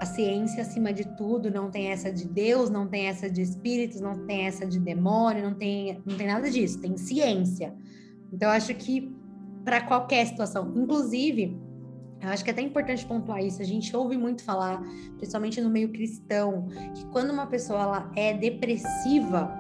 a 0.01 0.07
ciência 0.07 0.63
acima 0.63 0.93
de 0.93 1.05
tudo, 1.17 1.51
não 1.51 1.71
tem 1.71 1.89
essa 1.89 2.13
de 2.13 2.27
Deus, 2.27 2.71
não 2.71 2.87
tem 2.87 3.07
essa 3.07 3.29
de 3.29 3.43
espíritos, 3.43 4.01
não 4.01 4.27
tem 4.27 4.47
essa 4.47 4.67
de 4.67 4.79
demônio, 4.79 5.43
não 5.43 5.55
tem, 5.55 6.01
não 6.05 6.17
tem 6.17 6.27
nada 6.27 6.51
disso, 6.51 6.81
tem 6.81 6.97
ciência. 6.97 7.75
Então, 8.33 8.49
eu 8.49 8.55
acho 8.55 8.75
que 8.75 9.13
para 9.65 9.81
qualquer 9.83 10.27
situação, 10.27 10.73
inclusive, 10.77 11.57
eu 12.21 12.29
acho 12.31 12.43
que 12.43 12.51
é 12.51 12.53
até 12.53 12.63
importante 12.63 13.07
pontuar 13.07 13.45
isso, 13.45 13.63
a 13.63 13.65
gente 13.65 13.95
ouve 13.97 14.17
muito 14.17 14.43
falar, 14.43 14.83
principalmente 15.17 15.61
no 15.61 15.71
meio 15.71 15.91
cristão, 15.91 16.67
que 16.95 17.07
quando 17.07 17.31
uma 17.31 17.47
pessoa 17.47 17.83
ela 17.83 18.13
é 18.17 18.35
depressiva, 18.35 19.51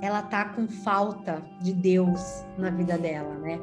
ela 0.00 0.22
tá 0.22 0.46
com 0.50 0.68
falta 0.68 1.42
de 1.60 1.72
Deus 1.72 2.44
na 2.58 2.70
vida 2.70 2.96
dela, 2.98 3.34
né? 3.38 3.60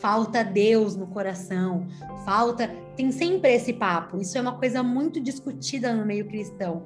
Falta 0.00 0.44
Deus 0.44 0.96
no 0.96 1.06
coração, 1.06 1.86
falta. 2.24 2.68
Tem 2.96 3.10
sempre 3.10 3.54
esse 3.54 3.72
papo. 3.72 4.20
Isso 4.20 4.38
é 4.38 4.40
uma 4.40 4.56
coisa 4.56 4.82
muito 4.82 5.20
discutida 5.20 5.92
no 5.92 6.04
meio 6.04 6.26
cristão. 6.26 6.84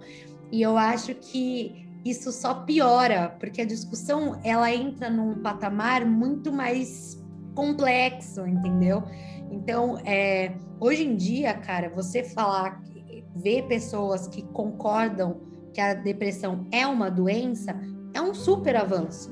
E 0.51 0.63
eu 0.63 0.79
acho 0.79 1.15
que 1.15 1.87
isso 2.05 2.33
só 2.33 2.55
piora, 2.55 3.37
porque 3.39 3.61
a 3.61 3.67
discussão 3.67 4.41
ela 4.43 4.73
entra 4.73 5.11
num 5.11 5.43
patamar 5.43 6.07
muito 6.07 6.53
mais 6.53 7.23
complexo, 7.55 8.47
entendeu? 8.47 9.03
Então, 9.51 9.99
é, 10.05 10.55
hoje 10.81 11.05
em 11.05 11.17
dia, 11.17 11.55
cara, 11.55 11.91
você 11.91 12.23
falar, 12.23 12.81
ver 13.35 13.67
pessoas 13.67 14.27
que 14.29 14.43
concordam 14.43 15.41
que 15.73 15.81
a 15.81 15.95
depressão 15.95 16.67
é 16.71 16.87
uma 16.87 17.11
doença, 17.11 17.79
é 18.15 18.21
um 18.21 18.35
super 18.35 18.77
avanço, 18.77 19.31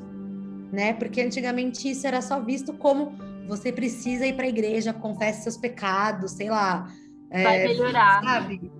né? 0.72 0.92
Porque 0.92 1.20
antigamente 1.20 1.90
isso 1.90 2.06
era 2.06 2.20
só 2.20 2.40
visto 2.40 2.72
como 2.72 3.12
você 3.46 3.72
precisa 3.72 4.26
ir 4.26 4.34
para 4.34 4.44
a 4.44 4.48
igreja, 4.48 4.92
confesse 4.92 5.42
seus 5.42 5.56
pecados, 5.56 6.32
sei 6.32 6.50
lá. 6.50 6.86
Vai 7.30 7.62
é, 7.62 7.68
melhorar. 7.68 8.22
Sabe? 8.22 8.72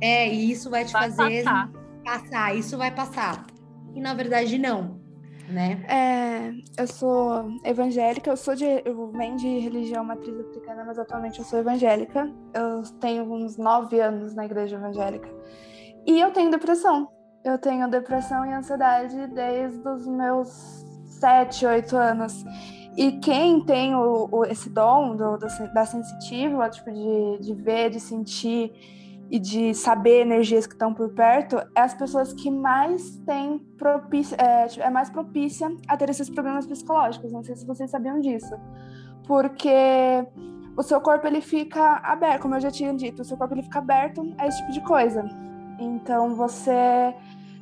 É, 0.00 0.28
e 0.28 0.50
isso 0.50 0.70
vai 0.70 0.84
te 0.84 0.92
vai 0.92 1.10
fazer 1.10 1.44
passar. 1.44 1.70
passar, 2.04 2.56
isso 2.56 2.76
vai 2.76 2.90
passar. 2.90 3.46
E 3.94 4.00
na 4.00 4.14
verdade, 4.14 4.58
não. 4.58 5.00
Né? 5.48 5.84
É, 5.88 6.82
eu 6.82 6.88
sou 6.88 7.48
evangélica, 7.64 8.30
eu 8.30 8.36
sou 8.36 8.54
de. 8.54 8.64
Eu 8.84 9.12
venho 9.12 9.36
de 9.36 9.58
religião 9.60 10.04
matriz 10.04 10.38
africana, 10.40 10.84
mas 10.84 10.98
atualmente 10.98 11.38
eu 11.38 11.44
sou 11.44 11.60
evangélica. 11.60 12.30
Eu 12.52 12.82
tenho 13.00 13.32
uns 13.32 13.56
nove 13.56 14.00
anos 14.00 14.34
na 14.34 14.44
igreja 14.44 14.76
evangélica. 14.76 15.28
E 16.04 16.20
eu 16.20 16.32
tenho 16.32 16.50
depressão. 16.50 17.08
Eu 17.44 17.58
tenho 17.58 17.88
depressão 17.88 18.44
e 18.44 18.52
ansiedade 18.52 19.28
desde 19.28 19.88
os 19.88 20.06
meus 20.08 20.48
sete, 21.06 21.64
oito 21.64 21.96
anos. 21.96 22.44
E 22.96 23.12
quem 23.18 23.60
tem 23.60 23.94
o, 23.94 24.28
o 24.32 24.44
esse 24.44 24.70
dom 24.70 25.14
do, 25.14 25.36
do, 25.36 25.46
da 25.74 25.84
sensitiva, 25.84 26.68
tipo, 26.70 26.90
de, 26.90 27.38
de 27.40 27.54
ver, 27.54 27.90
de 27.90 28.00
sentir 28.00 28.72
e 29.30 29.38
de 29.38 29.74
saber 29.74 30.22
energias 30.22 30.66
que 30.66 30.72
estão 30.72 30.94
por 30.94 31.10
perto, 31.10 31.58
é 31.74 31.80
as 31.80 31.92
pessoas 31.92 32.32
que 32.32 32.50
mais 32.50 33.18
têm 33.26 33.58
propícia, 33.76 34.36
é, 34.36 34.66
tipo, 34.66 34.84
é 34.84 34.88
mais 34.88 35.10
propícia 35.10 35.68
a 35.86 35.96
ter 35.96 36.08
esses 36.08 36.30
problemas 36.30 36.66
psicológicos. 36.66 37.32
Não 37.32 37.42
sei 37.42 37.56
se 37.56 37.66
vocês 37.66 37.90
sabiam 37.90 38.20
disso. 38.20 38.54
Porque 39.26 40.24
o 40.76 40.82
seu 40.82 41.00
corpo 41.00 41.26
ele 41.26 41.40
fica 41.40 42.00
aberto, 42.02 42.42
como 42.42 42.54
eu 42.54 42.60
já 42.60 42.70
tinha 42.70 42.94
dito, 42.94 43.22
o 43.22 43.24
seu 43.24 43.36
corpo 43.36 43.54
ele 43.54 43.62
fica 43.62 43.80
aberto 43.80 44.32
a 44.38 44.46
esse 44.46 44.58
tipo 44.58 44.72
de 44.72 44.80
coisa. 44.82 45.28
Então 45.78 46.34
você 46.34 47.14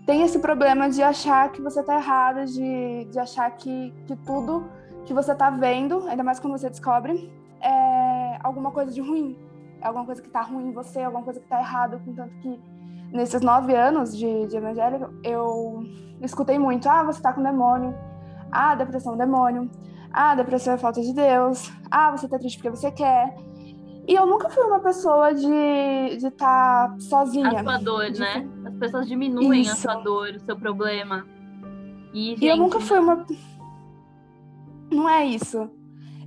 tem 0.05 0.23
esse 0.23 0.38
problema 0.38 0.91
de 0.91 1.03
achar 1.03 1.50
que 1.50 1.62
você 1.62 1.81
está 1.81 1.97
errada, 1.97 2.45
de, 2.45 3.07
de 3.07 3.19
achar 3.19 3.50
que, 3.53 3.93
que 4.07 4.14
tudo 4.17 4.64
que 5.04 5.14
você 5.14 5.32
está 5.32 5.50
vendo, 5.50 6.06
ainda 6.08 6.23
mais 6.23 6.40
quando 6.40 6.58
você 6.58 6.68
descobre, 6.68 7.30
é 7.61 8.38
alguma 8.42 8.70
coisa 8.70 8.92
de 8.92 9.00
ruim. 9.00 9.37
É 9.80 9.87
alguma 9.87 10.04
coisa 10.04 10.20
que 10.20 10.28
está 10.28 10.42
ruim 10.42 10.68
em 10.68 10.73
você, 10.73 11.02
alguma 11.02 11.23
coisa 11.23 11.40
que 11.40 11.46
está 11.46 11.61
errado. 11.61 12.00
Contanto 12.04 12.34
que 12.40 12.61
nesses 13.12 13.40
nove 13.42 13.75
anos 13.75 14.16
de, 14.16 14.46
de 14.46 14.56
evangélico, 14.56 15.12
eu 15.23 15.84
escutei 16.23 16.58
muito: 16.58 16.88
ah, 16.88 17.02
você 17.02 17.18
está 17.18 17.32
com 17.32 17.42
demônio. 17.42 17.94
Ah, 18.50 18.75
depressão 18.75 19.14
é 19.14 19.18
demônio. 19.18 19.70
Ah, 20.12 20.34
depressão 20.34 20.75
é 20.75 20.78
falta 20.78 21.00
de 21.00 21.12
Deus. 21.12 21.70
Ah, 21.90 22.11
você 22.11 22.26
está 22.26 22.38
triste 22.38 22.58
porque 22.58 22.70
você 22.70 22.90
quer. 22.90 23.34
E 24.06 24.14
eu 24.14 24.26
nunca 24.26 24.50
fui 24.50 24.62
uma 24.64 24.80
pessoa 24.80 25.34
de 25.34 25.49
estar 26.26 26.88
tá 26.88 26.96
sozinha. 27.00 27.61
A 27.61 27.62
sua 27.62 27.78
dor, 27.78 28.11
de... 28.11 28.20
né? 28.20 28.46
As 28.66 28.75
pessoas 28.75 29.08
diminuem 29.08 29.62
Isso. 29.62 29.73
a 29.73 29.76
sua 29.76 29.94
dor, 30.02 30.28
o 30.34 30.40
seu 30.40 30.56
problema. 30.56 31.26
E, 32.12 32.30
gente... 32.30 32.44
e 32.44 32.49
eu 32.49 32.56
nunca 32.56 32.78
fui 32.80 32.99
uma 32.99 33.25
não 34.91 35.09
é 35.09 35.25
isso. 35.25 35.71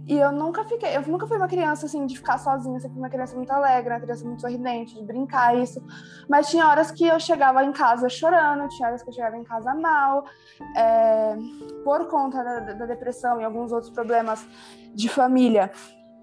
E 0.08 0.18
eu 0.18 0.32
nunca 0.32 0.64
fiquei, 0.64 0.96
eu 0.96 1.02
nunca 1.02 1.28
fui 1.28 1.36
uma 1.36 1.50
criança 1.50 1.86
assim 1.86 2.06
de 2.06 2.16
ficar 2.16 2.38
sozinha, 2.38 2.80
sempre 2.80 2.94
fui 2.94 3.02
uma 3.02 3.10
criança 3.10 3.36
muito 3.36 3.52
alegre, 3.52 3.94
uma 3.94 4.00
criança 4.00 4.24
muito 4.24 4.40
sorridente, 4.40 4.96
de 4.96 5.04
brincar 5.04 5.58
isso. 5.58 5.84
Mas 6.30 6.50
tinha 6.50 6.66
horas 6.66 6.92
que 6.92 7.06
eu 7.06 7.20
chegava 7.20 7.62
em 7.66 7.74
casa 7.74 8.08
chorando, 8.08 8.70
tinha 8.70 8.88
horas 8.88 9.04
que 9.04 9.10
eu 9.10 9.14
chegava 9.14 9.36
em 9.36 9.44
casa 9.44 9.76
mal, 9.76 10.24
é, 10.78 11.36
por 11.84 12.08
conta 12.08 12.42
da, 12.42 12.60
da, 12.74 12.86
depressão 12.86 13.42
e 13.42 13.44
alguns 13.44 13.74
outros 13.74 13.92
problemas 13.92 14.48
de 14.96 15.10
família. 15.10 15.70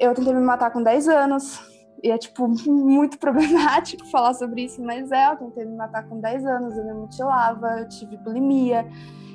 Eu 0.00 0.14
tentei 0.14 0.32
me 0.32 0.40
matar 0.40 0.70
com 0.70 0.82
10 0.82 1.06
anos, 1.08 1.60
e 2.02 2.10
é 2.10 2.16
tipo 2.16 2.48
muito 2.66 3.18
problemático 3.20 4.06
falar 4.06 4.32
sobre 4.32 4.64
isso, 4.64 4.82
mas 4.82 5.12
é, 5.12 5.30
eu 5.30 5.36
tentei 5.36 5.66
me 5.66 5.76
matar 5.76 6.08
com 6.08 6.18
10 6.20 6.46
anos, 6.46 6.74
eu 6.78 6.84
me 6.84 6.94
mutilava, 6.94 7.80
eu 7.80 7.88
tive 7.90 8.16
bulimia. 8.16 8.88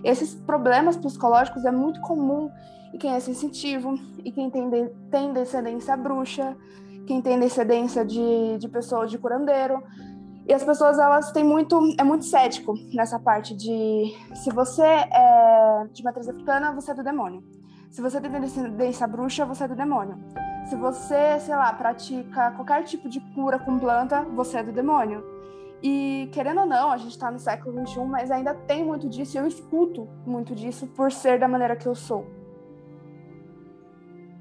Esses 0.03 0.33
problemas 0.33 0.97
psicológicos 0.97 1.65
é 1.65 1.71
muito 1.71 2.01
comum 2.01 2.49
e 2.93 2.97
quem 2.97 3.13
é 3.13 3.19
sensitivo, 3.19 3.95
e 4.23 4.31
quem 4.31 4.49
tem, 4.49 4.69
de, 4.69 4.89
tem 5.11 5.33
descendência 5.33 5.95
bruxa, 5.95 6.55
quem 7.05 7.21
tem 7.21 7.39
descendência 7.39 8.05
de, 8.05 8.57
de 8.57 8.67
pessoa 8.67 9.07
de 9.07 9.17
curandeiro. 9.17 9.81
E 10.47 10.53
as 10.53 10.63
pessoas, 10.63 10.97
elas 10.97 11.31
têm 11.31 11.43
muito, 11.43 11.79
é 11.97 12.03
muito 12.03 12.25
cético 12.25 12.73
nessa 12.93 13.19
parte 13.19 13.55
de 13.55 14.15
se 14.33 14.51
você 14.51 14.83
é 14.83 15.87
de 15.91 16.03
matriz 16.03 16.27
africana, 16.27 16.71
você 16.71 16.91
é 16.91 16.93
do 16.93 17.03
demônio. 17.03 17.43
Se 17.91 18.01
você 18.01 18.19
tem 18.21 18.31
descendência 18.39 19.07
bruxa, 19.07 19.45
você 19.45 19.63
é 19.63 19.67
do 19.67 19.75
demônio. 19.75 20.17
Se 20.67 20.75
você, 20.75 21.39
sei 21.39 21.55
lá, 21.55 21.73
pratica 21.73 22.51
qualquer 22.51 22.83
tipo 22.83 23.09
de 23.09 23.19
cura 23.33 23.57
com 23.57 23.79
planta, 23.79 24.21
você 24.35 24.57
é 24.57 24.63
do 24.63 24.71
demônio. 24.71 25.23
E 25.81 26.29
querendo 26.31 26.61
ou 26.61 26.65
não, 26.65 26.91
a 26.91 26.97
gente 26.97 27.11
está 27.11 27.31
no 27.31 27.39
século 27.39 27.87
XXI, 27.87 28.05
mas 28.05 28.29
ainda 28.29 28.53
tem 28.53 28.83
muito 28.83 29.07
disso 29.07 29.37
e 29.37 29.39
eu 29.39 29.47
escuto 29.47 30.07
muito 30.25 30.53
disso 30.53 30.85
por 30.87 31.11
ser 31.11 31.39
da 31.39 31.47
maneira 31.47 31.75
que 31.75 31.87
eu 31.87 31.95
sou. 31.95 32.38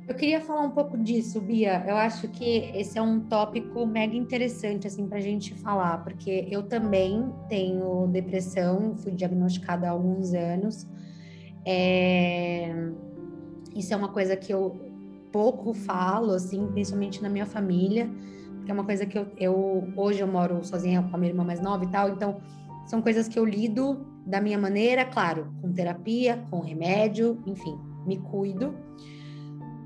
Eu 0.08 0.14
queria 0.14 0.40
falar 0.40 0.62
um 0.62 0.70
pouco 0.70 0.96
disso, 0.96 1.38
Bia. 1.38 1.84
Eu 1.86 1.94
acho 1.94 2.28
que 2.28 2.70
esse 2.74 2.98
é 2.98 3.02
um 3.02 3.20
tópico 3.20 3.86
mega 3.86 4.16
interessante 4.16 4.86
assim 4.86 5.06
para 5.06 5.18
a 5.18 5.20
gente 5.20 5.54
falar, 5.54 6.02
porque 6.02 6.48
eu 6.50 6.62
também 6.62 7.30
tenho 7.46 8.06
depressão, 8.06 8.96
fui 8.96 9.12
diagnosticada 9.12 9.86
há 9.86 9.90
alguns 9.90 10.32
anos. 10.32 10.88
É... 11.62 12.72
Isso 13.76 13.92
é 13.92 13.96
uma 13.98 14.08
coisa 14.08 14.34
que 14.34 14.50
eu 14.50 14.80
pouco 15.30 15.74
falo, 15.74 16.32
assim, 16.32 16.66
principalmente 16.68 17.22
na 17.22 17.28
minha 17.28 17.44
família, 17.44 18.10
porque 18.56 18.70
é 18.70 18.74
uma 18.74 18.84
coisa 18.84 19.04
que 19.04 19.18
eu, 19.18 19.26
eu 19.36 19.92
hoje 19.94 20.20
eu 20.20 20.26
moro 20.26 20.64
sozinha 20.64 21.02
com 21.02 21.14
a 21.14 21.18
minha 21.18 21.32
irmã 21.32 21.44
mais 21.44 21.60
nova 21.60 21.84
e 21.84 21.88
tal, 21.88 22.08
então 22.08 22.40
são 22.86 23.02
coisas 23.02 23.28
que 23.28 23.38
eu 23.38 23.44
lido 23.44 24.06
da 24.24 24.40
minha 24.40 24.58
maneira, 24.58 25.04
claro, 25.04 25.52
com 25.60 25.70
terapia, 25.70 26.42
com 26.50 26.60
remédio, 26.60 27.42
enfim, 27.46 27.78
me 28.06 28.16
cuido. 28.16 28.74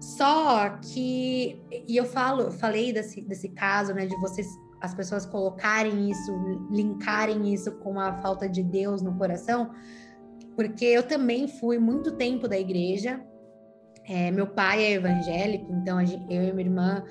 Só 0.03 0.69
que, 0.81 1.63
e 1.87 1.97
eu 1.97 2.05
falo, 2.05 2.51
falei 2.51 2.93
desse, 2.93 3.21
desse 3.21 3.49
caso, 3.51 3.95
né, 3.95 4.05
de 4.05 4.17
vocês, 4.17 4.49
as 4.81 4.93
pessoas 4.93 5.25
colocarem 5.25 6.11
isso, 6.11 6.33
linkarem 6.73 7.55
isso 7.55 7.71
com 7.79 8.01
a 8.01 8.15
falta 8.15 8.49
de 8.49 8.65
Deus 8.65 9.01
no 9.01 9.17
coração, 9.17 9.71
porque 10.57 10.85
eu 10.85 11.05
também 11.05 11.47
fui 11.47 11.79
muito 11.79 12.17
tempo 12.17 12.49
da 12.49 12.59
igreja. 12.59 13.25
É, 14.05 14.33
meu 14.33 14.49
pai 14.49 14.83
é 14.83 14.93
evangélico, 14.95 15.73
então 15.73 16.05
gente, 16.05 16.27
eu 16.29 16.43
e 16.43 16.53
minha 16.53 16.67
irmã 16.67 17.05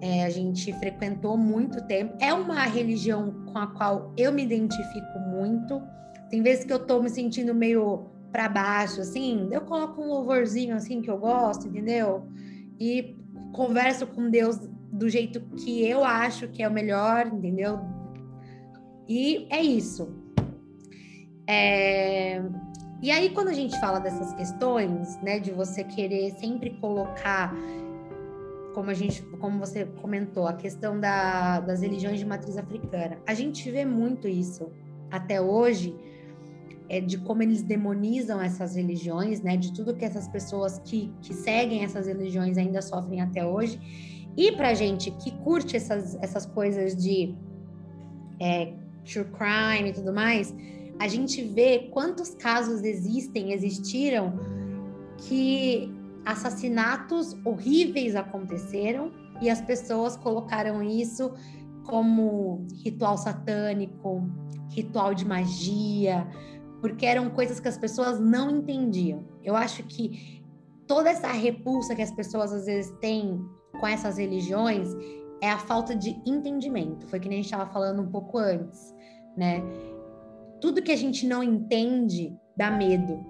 é, 0.00 0.24
a 0.24 0.30
gente 0.30 0.72
frequentou 0.74 1.36
muito 1.36 1.84
tempo. 1.88 2.16
É 2.20 2.32
uma 2.32 2.62
religião 2.62 3.44
com 3.46 3.58
a 3.58 3.66
qual 3.66 4.14
eu 4.16 4.30
me 4.30 4.44
identifico 4.44 5.18
muito. 5.18 5.82
Tem 6.30 6.44
vezes 6.44 6.64
que 6.64 6.72
eu 6.72 6.78
tô 6.78 7.02
me 7.02 7.10
sentindo 7.10 7.52
meio 7.52 8.08
para 8.32 8.48
baixo, 8.48 9.00
assim, 9.00 9.48
eu 9.50 9.62
coloco 9.62 10.00
um 10.00 10.08
louvorzinho 10.08 10.76
assim 10.76 11.02
que 11.02 11.10
eu 11.10 11.18
gosto, 11.18 11.66
entendeu? 11.66 12.24
E 12.78 13.16
converso 13.52 14.06
com 14.06 14.30
Deus 14.30 14.58
do 14.92 15.08
jeito 15.08 15.40
que 15.56 15.86
eu 15.86 16.04
acho 16.04 16.48
que 16.48 16.62
é 16.62 16.68
o 16.68 16.72
melhor, 16.72 17.26
entendeu? 17.26 17.80
E 19.08 19.46
é 19.50 19.60
isso. 19.60 20.08
É... 21.46 22.40
E 23.02 23.10
aí, 23.10 23.30
quando 23.30 23.48
a 23.48 23.52
gente 23.52 23.78
fala 23.80 23.98
dessas 23.98 24.32
questões, 24.34 25.16
né, 25.22 25.40
de 25.40 25.50
você 25.50 25.82
querer 25.82 26.32
sempre 26.32 26.70
colocar, 26.80 27.52
como 28.74 28.90
a 28.90 28.94
gente, 28.94 29.22
como 29.40 29.58
você 29.58 29.86
comentou, 29.86 30.46
a 30.46 30.52
questão 30.52 31.00
da, 31.00 31.60
das 31.60 31.80
religiões 31.80 32.18
de 32.18 32.26
matriz 32.26 32.58
africana, 32.58 33.18
a 33.26 33.32
gente 33.32 33.70
vê 33.70 33.84
muito 33.84 34.28
isso 34.28 34.70
até 35.10 35.40
hoje, 35.40 35.96
é, 36.90 37.00
de 37.00 37.16
como 37.18 37.40
eles 37.40 37.62
demonizam 37.62 38.42
essas 38.42 38.74
religiões, 38.74 39.40
né, 39.40 39.56
de 39.56 39.72
tudo 39.72 39.94
que 39.94 40.04
essas 40.04 40.26
pessoas 40.26 40.80
que, 40.80 41.14
que 41.22 41.32
seguem 41.32 41.84
essas 41.84 42.08
religiões 42.08 42.58
ainda 42.58 42.82
sofrem 42.82 43.20
até 43.20 43.46
hoje. 43.46 43.80
E 44.36 44.50
para 44.52 44.74
gente 44.74 45.12
que 45.12 45.30
curte 45.38 45.76
essas, 45.76 46.16
essas 46.16 46.44
coisas 46.46 46.96
de 46.96 47.32
é, 48.40 48.74
true 49.04 49.24
crime 49.24 49.90
e 49.90 49.92
tudo 49.92 50.12
mais, 50.12 50.52
a 50.98 51.06
gente 51.06 51.42
vê 51.44 51.90
quantos 51.92 52.34
casos 52.34 52.82
existem, 52.82 53.52
existiram, 53.52 54.40
que 55.28 55.94
assassinatos 56.24 57.36
horríveis 57.44 58.16
aconteceram 58.16 59.12
e 59.40 59.48
as 59.48 59.60
pessoas 59.60 60.16
colocaram 60.16 60.82
isso 60.82 61.32
como 61.84 62.66
ritual 62.82 63.16
satânico, 63.16 64.28
ritual 64.70 65.14
de 65.14 65.24
magia, 65.24 66.26
porque 66.80 67.06
eram 67.06 67.30
coisas 67.30 67.60
que 67.60 67.68
as 67.68 67.78
pessoas 67.78 68.18
não 68.18 68.50
entendiam. 68.50 69.24
Eu 69.42 69.56
acho 69.56 69.82
que 69.84 70.42
toda 70.86 71.10
essa 71.10 71.28
repulsa 71.28 71.94
que 71.94 72.02
as 72.02 72.12
pessoas 72.12 72.52
às 72.52 72.66
vezes 72.66 72.90
têm 73.00 73.40
com 73.78 73.86
essas 73.86 74.18
religiões 74.18 74.88
é 75.40 75.50
a 75.50 75.58
falta 75.58 75.94
de 75.94 76.20
entendimento. 76.26 77.06
Foi 77.06 77.18
que 77.20 77.28
nem 77.28 77.38
a 77.38 77.42
gente 77.42 77.52
estava 77.52 77.70
falando 77.70 78.02
um 78.02 78.10
pouco 78.10 78.38
antes, 78.38 78.94
né? 79.36 79.62
tudo 80.60 80.82
que 80.82 80.92
a 80.92 80.96
gente 80.96 81.26
não 81.26 81.42
entende 81.42 82.36
dá 82.56 82.70
medo. 82.70 83.24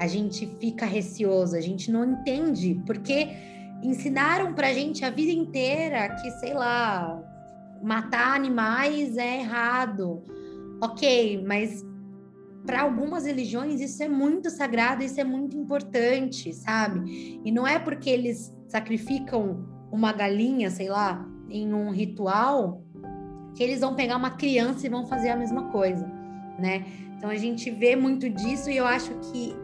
A 0.00 0.06
gente 0.06 0.46
fica 0.58 0.86
receoso, 0.86 1.54
a 1.54 1.60
gente 1.60 1.90
não 1.90 2.04
entende, 2.04 2.82
porque 2.86 3.28
ensinaram 3.82 4.54
pra 4.54 4.72
gente 4.72 5.04
a 5.04 5.10
vida 5.10 5.30
inteira 5.30 6.16
que, 6.16 6.30
sei 6.32 6.54
lá, 6.54 7.22
matar 7.82 8.34
animais 8.34 9.16
é 9.16 9.40
errado. 9.40 10.22
Ok, 10.82 11.44
mas 11.46 11.84
para 12.66 12.82
algumas 12.82 13.26
religiões 13.26 13.80
isso 13.80 14.02
é 14.02 14.08
muito 14.08 14.50
sagrado, 14.50 15.02
isso 15.02 15.20
é 15.20 15.24
muito 15.24 15.56
importante, 15.56 16.52
sabe? 16.52 17.40
E 17.44 17.52
não 17.52 17.66
é 17.66 17.78
porque 17.78 18.08
eles 18.08 18.56
sacrificam 18.68 19.66
uma 19.92 20.12
galinha, 20.12 20.70
sei 20.70 20.88
lá, 20.88 21.28
em 21.48 21.72
um 21.72 21.90
ritual, 21.90 22.82
que 23.54 23.62
eles 23.62 23.80
vão 23.80 23.94
pegar 23.94 24.16
uma 24.16 24.30
criança 24.30 24.86
e 24.86 24.90
vão 24.90 25.06
fazer 25.06 25.28
a 25.28 25.36
mesma 25.36 25.70
coisa 25.70 26.24
né? 26.58 26.84
Então 27.16 27.30
a 27.30 27.36
gente 27.36 27.70
vê 27.70 27.96
muito 27.96 28.28
disso 28.28 28.70
e 28.70 28.76
eu 28.76 28.86
acho 28.86 29.12
que 29.20 29.54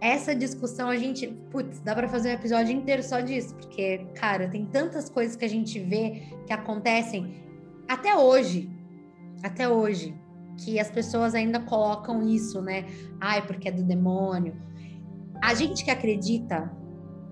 essa 0.00 0.34
discussão 0.34 0.88
a 0.88 0.96
gente, 0.96 1.26
putz, 1.50 1.80
dá 1.80 1.94
para 1.94 2.08
fazer 2.08 2.30
um 2.30 2.32
episódio 2.32 2.72
inteiro 2.72 3.02
só 3.02 3.20
disso, 3.20 3.54
porque, 3.54 4.06
cara, 4.14 4.48
tem 4.48 4.66
tantas 4.66 5.08
coisas 5.08 5.36
que 5.36 5.44
a 5.44 5.48
gente 5.48 5.78
vê 5.80 6.22
que 6.46 6.52
acontecem 6.52 7.42
até 7.88 8.14
hoje, 8.14 8.70
até 9.42 9.68
hoje, 9.68 10.14
que 10.58 10.78
as 10.78 10.90
pessoas 10.90 11.34
ainda 11.34 11.60
colocam 11.60 12.22
isso, 12.22 12.60
né? 12.60 12.86
Ai, 13.20 13.46
porque 13.46 13.68
é 13.68 13.72
do 13.72 13.82
demônio. 13.82 14.56
A 15.42 15.54
gente 15.54 15.84
que 15.84 15.90
acredita 15.90 16.72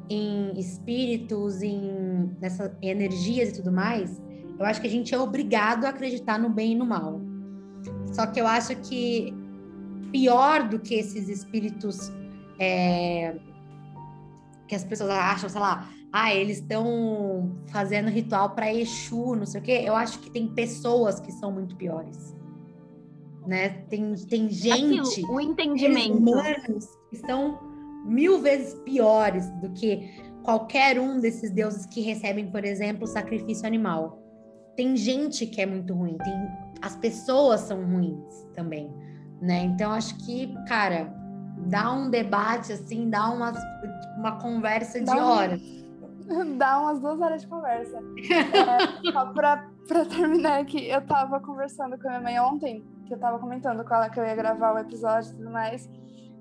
em 0.08 0.58
espíritos, 0.58 1.62
em 1.62 2.30
nessas 2.40 2.70
energias 2.82 3.50
e 3.50 3.52
tudo 3.54 3.72
mais, 3.72 4.22
eu 4.58 4.64
acho 4.64 4.80
que 4.80 4.86
a 4.86 4.90
gente 4.90 5.14
é 5.14 5.18
obrigado 5.18 5.84
a 5.84 5.88
acreditar 5.88 6.38
no 6.38 6.50
bem 6.50 6.72
e 6.72 6.74
no 6.74 6.86
mal. 6.86 7.20
Só 8.12 8.26
que 8.26 8.40
eu 8.40 8.46
acho 8.46 8.76
que 8.76 9.34
pior 10.12 10.68
do 10.68 10.78
que 10.78 10.94
esses 10.94 11.28
espíritos 11.28 12.12
é, 12.58 13.36
que 14.68 14.74
as 14.74 14.84
pessoas 14.84 15.10
acham, 15.10 15.48
sei 15.48 15.60
lá, 15.60 15.88
ah, 16.12 16.32
eles 16.32 16.58
estão 16.58 17.56
fazendo 17.66 18.08
ritual 18.08 18.50
para 18.50 18.72
Exu, 18.72 19.34
não 19.34 19.44
sei 19.44 19.60
o 19.60 19.64
quê. 19.64 19.82
Eu 19.84 19.96
acho 19.96 20.20
que 20.20 20.30
tem 20.30 20.46
pessoas 20.46 21.18
que 21.18 21.32
são 21.32 21.50
muito 21.50 21.74
piores. 21.74 22.36
Né? 23.46 23.68
Tem, 23.90 24.14
tem 24.14 24.48
gente. 24.48 25.20
Aquilo, 25.20 25.34
o 25.34 25.40
entendimento. 25.40 26.16
Humanos 26.16 26.86
que 27.10 27.16
são 27.18 27.58
mil 28.04 28.40
vezes 28.40 28.74
piores 28.80 29.48
do 29.60 29.70
que 29.70 30.10
qualquer 30.42 30.98
um 31.00 31.20
desses 31.20 31.50
deuses 31.50 31.86
que 31.86 32.00
recebem, 32.00 32.50
por 32.50 32.64
exemplo, 32.64 33.06
sacrifício 33.06 33.66
animal. 33.66 34.22
Tem 34.76 34.96
gente 34.96 35.46
que 35.46 35.60
é 35.60 35.66
muito 35.66 35.94
ruim, 35.94 36.16
tem 36.18 36.34
as 36.82 36.96
pessoas 36.96 37.60
são 37.60 37.82
ruins 37.82 38.46
também, 38.54 38.92
né? 39.40 39.62
Então 39.64 39.90
acho 39.92 40.16
que, 40.18 40.54
cara, 40.68 41.10
dá 41.66 41.92
um 41.92 42.10
debate 42.10 42.72
assim, 42.72 43.08
dá 43.08 43.30
umas, 43.30 43.56
uma 44.18 44.38
conversa 44.38 45.00
dá 45.00 45.14
de 45.14 45.18
um, 45.18 45.24
horas. 45.24 45.83
Dá 46.56 46.80
umas 46.80 47.00
duas 47.00 47.20
horas 47.20 47.42
de 47.42 47.48
conversa. 47.48 47.98
é, 47.98 49.12
só 49.12 49.26
pra, 49.32 49.68
pra 49.86 50.04
terminar 50.04 50.60
aqui, 50.60 50.88
eu 50.88 51.00
tava 51.02 51.40
conversando 51.40 51.98
com 51.98 52.08
a 52.08 52.10
minha 52.10 52.22
mãe 52.22 52.40
ontem, 52.40 52.84
que 53.06 53.14
eu 53.14 53.18
tava 53.18 53.38
comentando 53.38 53.84
com 53.84 53.94
ela 53.94 54.08
que 54.08 54.18
eu 54.18 54.24
ia 54.24 54.34
gravar 54.34 54.74
o 54.74 54.78
episódio 54.78 55.32
e 55.32 55.36
tudo 55.36 55.50
mais. 55.50 55.88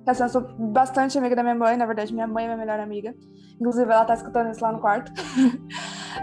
Assim, 0.05 0.23
eu 0.23 0.29
sou 0.29 0.41
bastante 0.57 1.17
amiga 1.17 1.35
da 1.35 1.43
minha 1.43 1.55
mãe, 1.55 1.77
na 1.77 1.85
verdade, 1.85 2.13
minha 2.13 2.27
mãe 2.27 2.45
é 2.45 2.47
minha 2.47 2.57
melhor 2.57 2.79
amiga. 2.79 3.15
Inclusive, 3.55 3.89
ela 3.89 4.05
tá 4.05 4.13
escutando 4.13 4.51
isso 4.51 4.61
lá 4.61 4.71
no 4.71 4.79
quarto. 4.79 5.11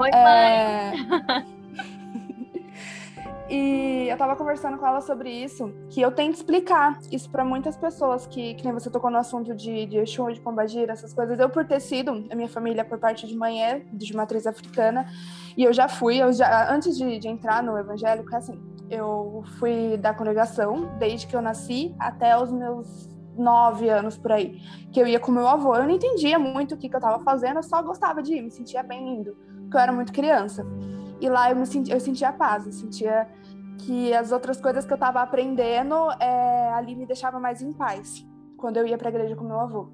Oi, 0.01 0.11
é... 0.12 0.92
mãe! 0.92 1.60
E 3.50 4.06
eu 4.08 4.16
tava 4.16 4.36
conversando 4.36 4.78
com 4.78 4.86
ela 4.86 5.00
sobre 5.00 5.28
isso, 5.28 5.74
que 5.88 6.00
eu 6.00 6.12
tento 6.12 6.36
explicar 6.36 7.00
isso 7.10 7.28
para 7.28 7.44
muitas 7.44 7.76
pessoas 7.76 8.24
que, 8.24 8.54
que 8.54 8.64
nem 8.64 8.72
você 8.72 8.88
tocou 8.88 9.10
no 9.10 9.18
assunto 9.18 9.52
de, 9.56 9.86
de 9.86 9.98
Exu, 9.98 10.30
de 10.32 10.40
Pombagira, 10.40 10.92
essas 10.92 11.12
coisas. 11.12 11.36
Eu, 11.36 11.50
por 11.50 11.64
ter 11.64 11.80
sido, 11.80 12.28
a 12.30 12.36
minha 12.36 12.48
família 12.48 12.84
por 12.84 13.00
parte 13.00 13.26
de 13.26 13.36
mãe 13.36 13.60
é 13.60 13.80
de 13.92 14.14
matriz 14.14 14.46
africana, 14.46 15.04
e 15.56 15.64
eu 15.64 15.72
já 15.72 15.88
fui, 15.88 16.18
eu 16.18 16.32
já, 16.32 16.72
antes 16.72 16.96
de, 16.96 17.18
de 17.18 17.26
entrar 17.26 17.60
no 17.60 17.76
evangélico, 17.76 18.32
é 18.32 18.38
assim, 18.38 18.62
eu 18.88 19.42
fui 19.58 19.96
da 19.96 20.14
congregação 20.14 20.96
desde 21.00 21.26
que 21.26 21.34
eu 21.34 21.42
nasci 21.42 21.92
até 21.98 22.40
os 22.40 22.52
meus 22.52 23.08
nove 23.36 23.88
anos 23.88 24.16
por 24.16 24.30
aí, 24.30 24.60
que 24.92 25.00
eu 25.00 25.08
ia 25.08 25.18
com 25.18 25.32
meu 25.32 25.48
avô. 25.48 25.74
Eu 25.74 25.82
não 25.82 25.90
entendia 25.90 26.38
muito 26.38 26.76
o 26.76 26.78
que, 26.78 26.88
que 26.88 26.94
eu 26.94 27.00
tava 27.00 27.18
fazendo, 27.24 27.56
eu 27.56 27.64
só 27.64 27.82
gostava 27.82 28.22
de 28.22 28.34
ir, 28.34 28.42
me 28.42 28.50
sentia 28.52 28.84
bem 28.84 29.16
indo, 29.16 29.36
porque 29.62 29.76
eu 29.76 29.80
era 29.80 29.90
muito 29.90 30.12
criança. 30.12 30.64
E 31.20 31.28
lá 31.28 31.50
eu 31.50 31.56
me 31.56 31.66
sentia, 31.66 31.94
eu 31.94 32.00
sentia 32.00 32.33
paz, 32.33 32.66
eu 32.66 32.72
sentia 32.72 33.28
que 33.78 34.12
as 34.14 34.33
outras 34.33 34.61
coisas 34.61 34.85
que 34.85 34.92
eu 34.92 34.96
estava 34.96 35.20
aprendendo 35.20 35.94
é, 36.20 36.72
ali 36.74 36.94
me 36.94 37.06
deixava 37.06 37.38
mais 37.38 37.62
em 37.62 37.72
paz 37.72 38.26
quando 38.56 38.76
eu 38.76 38.87
ia 38.87 38.98
para 38.98 39.09
a 39.09 39.11
igreja 39.11 39.35
com 39.35 39.44
meu 39.44 39.59
avô. 39.59 39.88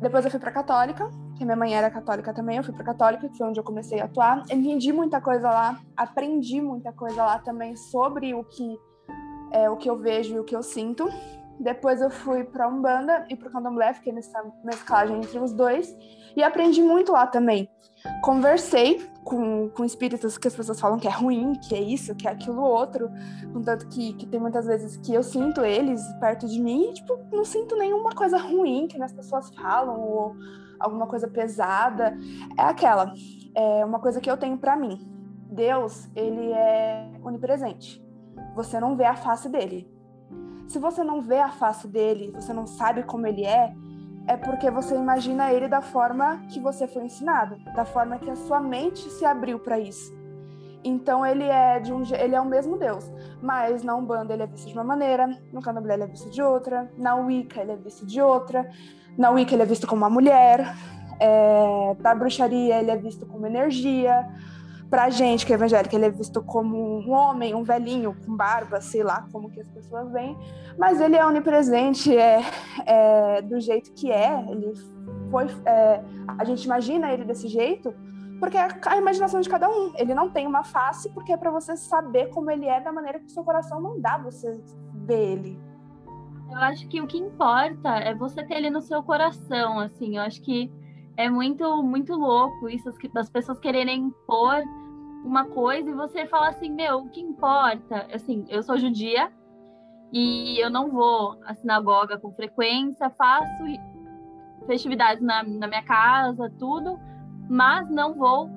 Depois 0.00 0.24
eu 0.24 0.30
fui 0.30 0.40
para 0.40 0.50
católica, 0.50 1.08
que 1.36 1.44
minha 1.44 1.56
mãe 1.56 1.74
era 1.74 1.90
católica 1.90 2.32
também, 2.32 2.56
eu 2.56 2.64
fui 2.64 2.74
para 2.74 2.84
católica, 2.84 3.28
que 3.28 3.36
foi 3.36 3.48
onde 3.48 3.58
eu 3.58 3.64
comecei 3.64 4.00
a 4.00 4.04
atuar. 4.04 4.44
Entendi 4.50 4.92
muita 4.92 5.20
coisa 5.20 5.48
lá, 5.50 5.80
aprendi 5.96 6.60
muita 6.60 6.92
coisa 6.92 7.24
lá 7.24 7.38
também 7.38 7.76
sobre 7.76 8.34
o 8.34 8.44
que 8.44 8.78
é, 9.50 9.70
o 9.70 9.76
que 9.76 9.88
eu 9.88 9.96
vejo 9.96 10.34
e 10.34 10.38
o 10.40 10.44
que 10.44 10.54
eu 10.54 10.62
sinto. 10.62 11.08
depois 11.58 12.00
eu 12.00 12.10
fui 12.10 12.42
para 12.42 12.68
Umbanda 12.68 13.24
e 13.30 13.36
para 13.36 13.48
o 13.48 13.52
Candomblé, 13.52 13.94
fiquei 13.94 14.12
nessa 14.12 14.44
mesclagem 14.64 15.16
entre 15.18 15.38
os 15.38 15.52
dois 15.52 15.96
e 16.36 16.42
aprendi 16.42 16.82
muito 16.82 17.12
lá 17.12 17.26
também. 17.26 17.70
Conversei 18.22 19.06
com, 19.24 19.68
com 19.70 19.84
espíritos 19.84 20.36
que 20.36 20.46
as 20.46 20.54
pessoas 20.54 20.78
falam 20.80 20.98
que 20.98 21.08
é 21.08 21.10
ruim, 21.10 21.54
que 21.54 21.74
é 21.74 21.80
isso, 21.80 22.14
que 22.14 22.28
é 22.28 22.30
aquilo 22.30 22.62
outro, 22.62 23.10
contanto 23.52 23.88
que, 23.88 24.12
que 24.14 24.26
tem 24.26 24.38
muitas 24.38 24.66
vezes 24.66 24.96
que 24.98 25.14
eu 25.14 25.22
sinto 25.22 25.64
eles 25.64 26.02
perto 26.20 26.46
de 26.46 26.60
mim 26.60 26.90
e, 26.90 26.94
tipo, 26.94 27.18
não 27.32 27.44
sinto 27.44 27.76
nenhuma 27.76 28.10
coisa 28.10 28.38
ruim 28.38 28.86
que 28.86 29.02
as 29.02 29.12
pessoas 29.12 29.48
falam 29.54 30.00
ou 30.00 30.36
alguma 30.78 31.06
coisa 31.06 31.28
pesada. 31.28 32.16
É 32.58 32.62
aquela, 32.62 33.12
é 33.54 33.84
uma 33.84 33.98
coisa 33.98 34.20
que 34.20 34.30
eu 34.30 34.36
tenho 34.36 34.58
para 34.58 34.76
mim. 34.76 35.06
Deus, 35.50 36.08
ele 36.14 36.52
é 36.52 37.10
onipresente. 37.22 38.04
Você 38.54 38.78
não 38.80 38.96
vê 38.96 39.04
a 39.04 39.16
face 39.16 39.48
dele. 39.48 39.90
Se 40.66 40.78
você 40.78 41.04
não 41.04 41.20
vê 41.20 41.38
a 41.38 41.50
face 41.50 41.86
dele, 41.86 42.32
você 42.34 42.52
não 42.52 42.66
sabe 42.66 43.02
como 43.02 43.26
ele 43.26 43.44
é, 43.44 43.74
é 44.26 44.36
porque 44.36 44.70
você 44.70 44.94
imagina 44.94 45.52
ele 45.52 45.68
da 45.68 45.80
forma 45.80 46.42
que 46.48 46.58
você 46.58 46.86
foi 46.86 47.04
ensinado, 47.04 47.56
da 47.74 47.84
forma 47.84 48.18
que 48.18 48.30
a 48.30 48.36
sua 48.36 48.60
mente 48.60 49.10
se 49.10 49.24
abriu 49.24 49.58
para 49.58 49.78
isso. 49.78 50.14
Então 50.82 51.24
ele 51.24 51.44
é 51.44 51.80
de 51.80 51.92
um 51.92 52.02
ele 52.14 52.34
é 52.34 52.40
o 52.40 52.44
mesmo 52.44 52.76
Deus, 52.76 53.10
mas 53.42 53.82
na 53.82 53.94
Umbanda 53.94 54.34
ele 54.34 54.42
é 54.42 54.46
visto 54.46 54.66
de 54.66 54.74
uma 54.74 54.84
maneira, 54.84 55.26
no 55.52 55.62
Candomblé 55.62 55.94
ele 55.94 56.04
é 56.04 56.06
visto 56.06 56.30
de 56.30 56.42
outra, 56.42 56.90
na 56.98 57.14
Wicca 57.16 57.60
ele 57.60 57.72
é 57.72 57.76
visto 57.76 58.04
de 58.04 58.20
outra, 58.20 58.68
na 59.16 59.30
Wicca 59.30 59.54
ele 59.54 59.62
é 59.62 59.66
visto 59.66 59.86
como 59.86 60.02
uma 60.02 60.10
mulher, 60.10 60.74
é, 61.18 61.96
na 61.98 62.14
bruxaria 62.14 62.78
ele 62.78 62.90
é 62.90 62.96
visto 62.96 63.24
como 63.24 63.46
energia, 63.46 64.28
pra 64.94 65.10
gente 65.10 65.44
que 65.44 65.52
é 65.52 65.56
evangélica, 65.56 65.96
ele 65.96 66.04
é 66.04 66.10
visto 66.10 66.40
como 66.40 67.00
um 67.00 67.10
homem, 67.10 67.52
um 67.52 67.64
velhinho 67.64 68.14
com 68.24 68.36
barba, 68.36 68.80
sei 68.80 69.02
lá 69.02 69.26
como 69.32 69.50
que 69.50 69.60
as 69.60 69.66
pessoas 69.66 70.12
veem, 70.12 70.38
mas 70.78 71.00
ele 71.00 71.16
é 71.16 71.26
onipresente, 71.26 72.16
é, 72.16 72.40
é 72.86 73.42
do 73.42 73.58
jeito 73.58 73.92
que 73.92 74.12
é, 74.12 74.40
ele 74.48 74.72
foi, 75.32 75.46
é, 75.66 76.00
a 76.38 76.44
gente 76.44 76.62
imagina 76.62 77.12
ele 77.12 77.24
desse 77.24 77.48
jeito, 77.48 77.92
porque 78.38 78.56
é 78.56 78.68
a 78.86 78.96
imaginação 78.96 79.40
de 79.40 79.48
cada 79.48 79.68
um. 79.68 79.92
Ele 79.96 80.14
não 80.14 80.30
tem 80.30 80.46
uma 80.46 80.62
face, 80.62 81.10
porque 81.10 81.32
é 81.32 81.36
para 81.36 81.50
você 81.50 81.76
saber 81.76 82.30
como 82.30 82.48
ele 82.48 82.66
é 82.66 82.80
da 82.80 82.92
maneira 82.92 83.18
que 83.18 83.26
o 83.26 83.30
seu 83.30 83.42
coração 83.42 83.80
não 83.80 84.00
dá 84.00 84.16
você 84.16 84.60
ver 84.94 85.32
ele. 85.32 85.58
Eu 86.52 86.58
acho 86.58 86.86
que 86.86 87.00
o 87.00 87.06
que 87.08 87.18
importa 87.18 87.96
é 87.96 88.14
você 88.14 88.44
ter 88.44 88.58
ele 88.58 88.70
no 88.70 88.80
seu 88.80 89.02
coração, 89.02 89.80
assim. 89.80 90.18
Eu 90.18 90.22
acho 90.22 90.40
que 90.40 90.70
é 91.16 91.28
muito, 91.28 91.82
muito 91.82 92.14
louco 92.14 92.68
isso 92.68 92.92
das 93.12 93.28
pessoas 93.28 93.58
quererem 93.58 94.02
impor 94.02 94.62
uma 95.24 95.46
coisa 95.46 95.90
e 95.90 95.94
você 95.94 96.26
fala 96.26 96.48
assim, 96.48 96.70
meu, 96.70 96.98
o 96.98 97.08
que 97.08 97.20
importa? 97.20 98.06
Assim, 98.12 98.44
eu 98.48 98.62
sou 98.62 98.78
judia 98.78 99.32
e 100.12 100.62
eu 100.62 100.70
não 100.70 100.90
vou 100.90 101.40
à 101.44 101.54
sinagoga 101.54 102.18
com 102.18 102.30
frequência, 102.32 103.10
faço 103.10 103.64
festividades 104.66 105.22
na, 105.22 105.42
na 105.42 105.66
minha 105.66 105.82
casa, 105.82 106.52
tudo, 106.58 106.98
mas 107.48 107.88
não 107.88 108.14
vou 108.14 108.50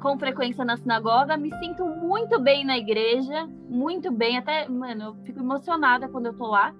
com 0.00 0.18
frequência 0.18 0.64
na 0.64 0.76
sinagoga, 0.76 1.36
me 1.36 1.52
sinto 1.58 1.84
muito 1.84 2.40
bem 2.40 2.64
na 2.64 2.78
igreja, 2.78 3.46
muito 3.68 4.10
bem, 4.10 4.38
até, 4.38 4.66
mano, 4.68 5.02
eu 5.04 5.14
fico 5.24 5.40
emocionada 5.40 6.08
quando 6.08 6.26
eu 6.26 6.36
tô 6.36 6.46
lá. 6.46 6.74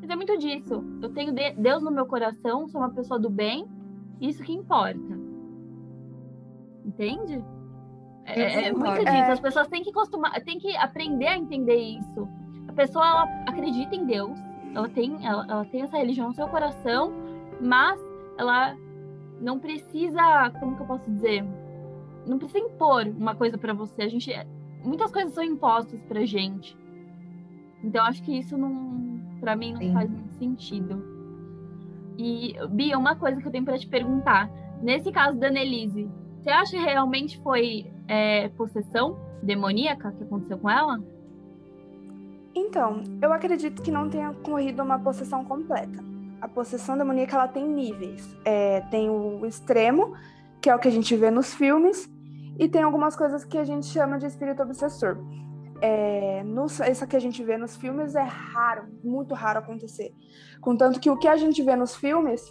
Mas 0.00 0.10
é 0.10 0.16
muito 0.16 0.36
disso. 0.38 0.84
Eu 1.02 1.10
tenho 1.10 1.34
Deus 1.56 1.82
no 1.82 1.90
meu 1.90 2.06
coração, 2.06 2.68
sou 2.68 2.80
uma 2.80 2.90
pessoa 2.90 3.18
do 3.18 3.30
bem, 3.30 3.66
isso 4.20 4.42
que 4.42 4.52
importa. 4.52 5.18
Entende? 6.84 7.42
É, 8.34 8.42
é, 8.42 8.68
é 8.68 8.72
muito 8.72 8.98
disso. 8.98 9.08
É. 9.08 9.32
As 9.32 9.40
pessoas 9.40 9.68
têm 9.68 9.82
que 9.82 9.92
costumar, 9.92 10.32
têm 10.42 10.58
que 10.58 10.76
aprender 10.76 11.26
a 11.26 11.36
entender 11.36 11.76
isso. 11.76 12.28
A 12.68 12.72
pessoa 12.72 13.06
ela 13.06 13.22
acredita 13.46 13.94
em 13.94 14.06
Deus, 14.06 14.38
ela 14.74 14.88
tem, 14.88 15.26
ela, 15.26 15.46
ela 15.48 15.64
tem 15.64 15.82
essa 15.82 15.96
religião 15.96 16.28
no 16.28 16.34
seu 16.34 16.48
coração, 16.48 17.12
mas 17.60 18.00
ela 18.38 18.76
não 19.40 19.58
precisa, 19.58 20.50
como 20.60 20.76
que 20.76 20.82
eu 20.82 20.86
posso 20.86 21.10
dizer? 21.10 21.44
Não 22.26 22.38
precisa 22.38 22.58
impor 22.58 23.06
uma 23.06 23.34
coisa 23.34 23.58
para 23.58 23.72
você. 23.72 24.02
A 24.02 24.08
gente, 24.08 24.32
muitas 24.84 25.10
coisas 25.10 25.32
são 25.32 25.42
impostas 25.42 26.00
pra 26.02 26.24
gente. 26.24 26.76
Então 27.82 28.04
acho 28.04 28.22
que 28.22 28.38
isso 28.38 28.56
não, 28.56 29.20
para 29.40 29.56
mim 29.56 29.72
não 29.72 29.80
Sim. 29.80 29.92
faz 29.92 30.10
muito 30.10 30.32
sentido. 30.34 31.02
E 32.18 32.54
Bia, 32.70 32.98
uma 32.98 33.16
coisa 33.16 33.40
que 33.40 33.48
eu 33.48 33.52
tenho 33.52 33.64
para 33.64 33.78
te 33.78 33.88
perguntar, 33.88 34.50
nesse 34.82 35.10
caso 35.10 35.38
da 35.38 35.48
Annelise, 35.48 36.08
você 36.40 36.48
acha 36.48 36.70
que 36.70 36.82
realmente 36.82 37.38
foi 37.42 37.92
é, 38.08 38.48
possessão 38.50 39.18
demoníaca 39.42 40.10
que 40.12 40.24
aconteceu 40.24 40.56
com 40.56 40.70
ela? 40.70 40.98
Então, 42.54 43.02
eu 43.20 43.30
acredito 43.30 43.82
que 43.82 43.90
não 43.90 44.08
tenha 44.08 44.30
ocorrido 44.30 44.82
uma 44.82 44.98
possessão 44.98 45.44
completa. 45.44 46.02
A 46.40 46.48
possessão 46.48 46.96
demoníaca 46.96 47.36
ela 47.36 47.46
tem 47.46 47.68
níveis. 47.68 48.34
É, 48.42 48.80
tem 48.90 49.10
o 49.10 49.44
extremo, 49.44 50.14
que 50.62 50.70
é 50.70 50.74
o 50.74 50.78
que 50.78 50.88
a 50.88 50.90
gente 50.90 51.14
vê 51.14 51.30
nos 51.30 51.52
filmes, 51.52 52.10
e 52.58 52.66
tem 52.66 52.82
algumas 52.82 53.14
coisas 53.14 53.44
que 53.44 53.58
a 53.58 53.64
gente 53.64 53.86
chama 53.86 54.18
de 54.18 54.24
espírito 54.24 54.62
obsessor. 54.62 55.18
É, 55.82 56.42
nos, 56.42 56.80
essa 56.80 57.06
que 57.06 57.16
a 57.16 57.20
gente 57.20 57.44
vê 57.44 57.58
nos 57.58 57.76
filmes 57.76 58.14
é 58.14 58.22
raro, 58.22 58.84
muito 59.04 59.34
raro 59.34 59.58
acontecer. 59.58 60.10
Contanto 60.58 61.00
que 61.00 61.10
o 61.10 61.18
que 61.18 61.28
a 61.28 61.36
gente 61.36 61.62
vê 61.62 61.76
nos 61.76 61.94
filmes 61.94 62.42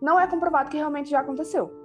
não 0.00 0.18
é 0.18 0.26
comprovado 0.26 0.70
que 0.70 0.78
realmente 0.78 1.10
já 1.10 1.20
aconteceu 1.20 1.83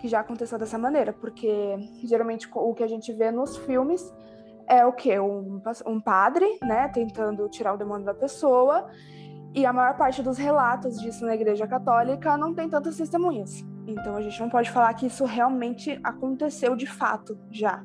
que 0.00 0.08
já 0.08 0.20
aconteceu 0.20 0.58
dessa 0.58 0.78
maneira, 0.78 1.12
porque 1.12 1.76
geralmente 2.02 2.48
o 2.52 2.74
que 2.74 2.82
a 2.82 2.88
gente 2.88 3.12
vê 3.12 3.30
nos 3.30 3.56
filmes 3.58 4.12
é 4.66 4.84
o 4.86 4.92
que 4.92 5.18
um, 5.18 5.60
um 5.86 6.00
padre, 6.00 6.58
né, 6.62 6.88
tentando 6.88 7.48
tirar 7.48 7.74
o 7.74 7.76
demônio 7.76 8.06
da 8.06 8.14
pessoa, 8.14 8.88
e 9.54 9.66
a 9.66 9.72
maior 9.72 9.96
parte 9.96 10.22
dos 10.22 10.38
relatos 10.38 11.00
disso 11.00 11.26
na 11.26 11.34
Igreja 11.34 11.66
Católica 11.66 12.36
não 12.36 12.54
tem 12.54 12.68
tantas 12.68 12.96
testemunhas. 12.96 13.64
Então 13.86 14.16
a 14.16 14.22
gente 14.22 14.40
não 14.40 14.48
pode 14.48 14.70
falar 14.70 14.94
que 14.94 15.06
isso 15.06 15.24
realmente 15.24 15.98
aconteceu 16.04 16.76
de 16.76 16.86
fato 16.86 17.36
já 17.50 17.84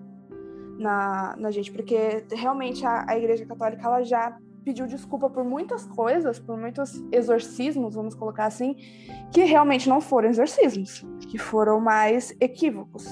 na, 0.77 1.35
na 1.37 1.51
gente, 1.51 1.71
porque 1.71 2.25
realmente 2.31 2.85
a, 2.85 3.05
a 3.09 3.17
Igreja 3.17 3.45
Católica 3.45 3.85
ela 3.85 4.03
já 4.03 4.37
pediu 4.65 4.87
desculpa 4.87 5.29
por 5.29 5.43
muitas 5.43 5.85
coisas, 5.85 6.39
por 6.39 6.57
muitos 6.57 6.99
exorcismos, 7.11 7.93
vamos 7.93 8.15
colocar 8.15 8.47
assim, 8.47 8.75
que 9.31 9.43
realmente 9.43 9.87
não 9.87 10.01
foram 10.01 10.27
exorcismos, 10.27 11.05
que 11.29 11.37
foram 11.37 11.79
mais 11.79 12.35
equívocos. 12.41 13.07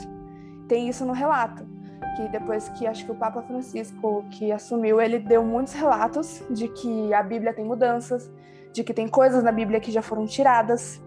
Tem 0.68 0.90
isso 0.90 1.06
no 1.06 1.14
relato, 1.14 1.64
que 2.16 2.28
depois 2.30 2.70
que 2.70 2.88
acho 2.88 3.06
que 3.06 3.12
o 3.12 3.16
Papa 3.16 3.44
Francisco 3.44 4.26
que 4.32 4.52
assumiu, 4.52 5.00
ele 5.00 5.20
deu 5.20 5.46
muitos 5.46 5.74
relatos 5.74 6.42
de 6.50 6.68
que 6.68 7.14
a 7.14 7.22
Bíblia 7.22 7.54
tem 7.54 7.64
mudanças, 7.64 8.32
de 8.74 8.84
que 8.84 8.94
tem 8.94 9.08
coisas 9.08 9.44
na 9.44 9.52
Bíblia 9.52 9.80
que 9.80 9.92
já 9.92 10.02
foram 10.02 10.26
tiradas, 10.26 11.00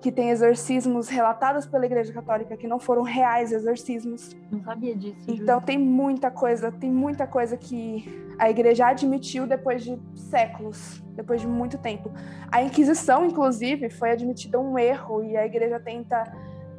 que 0.00 0.10
tem 0.10 0.30
exorcismos 0.30 1.08
relatados 1.08 1.66
pela 1.66 1.84
Igreja 1.84 2.12
Católica 2.12 2.56
que 2.56 2.66
não 2.66 2.78
foram 2.78 3.02
reais 3.02 3.52
exorcismos. 3.52 4.34
Não 4.50 4.62
sabia 4.62 4.96
disso. 4.96 5.20
Então 5.28 5.60
tem 5.60 5.78
muita 5.78 6.30
coisa, 6.30 6.72
tem 6.72 6.90
muita 6.90 7.26
coisa 7.26 7.56
que 7.56 8.04
a 8.38 8.48
Igreja 8.48 8.86
admitiu 8.86 9.46
depois 9.46 9.84
de 9.84 10.00
séculos, 10.16 11.02
depois 11.14 11.40
de 11.40 11.46
muito 11.46 11.76
tempo. 11.78 12.10
A 12.50 12.62
Inquisição, 12.62 13.24
inclusive, 13.24 13.90
foi 13.90 14.10
admitida 14.10 14.58
um 14.58 14.78
erro 14.78 15.22
e 15.22 15.36
a 15.36 15.44
Igreja 15.44 15.78
tenta 15.78 16.24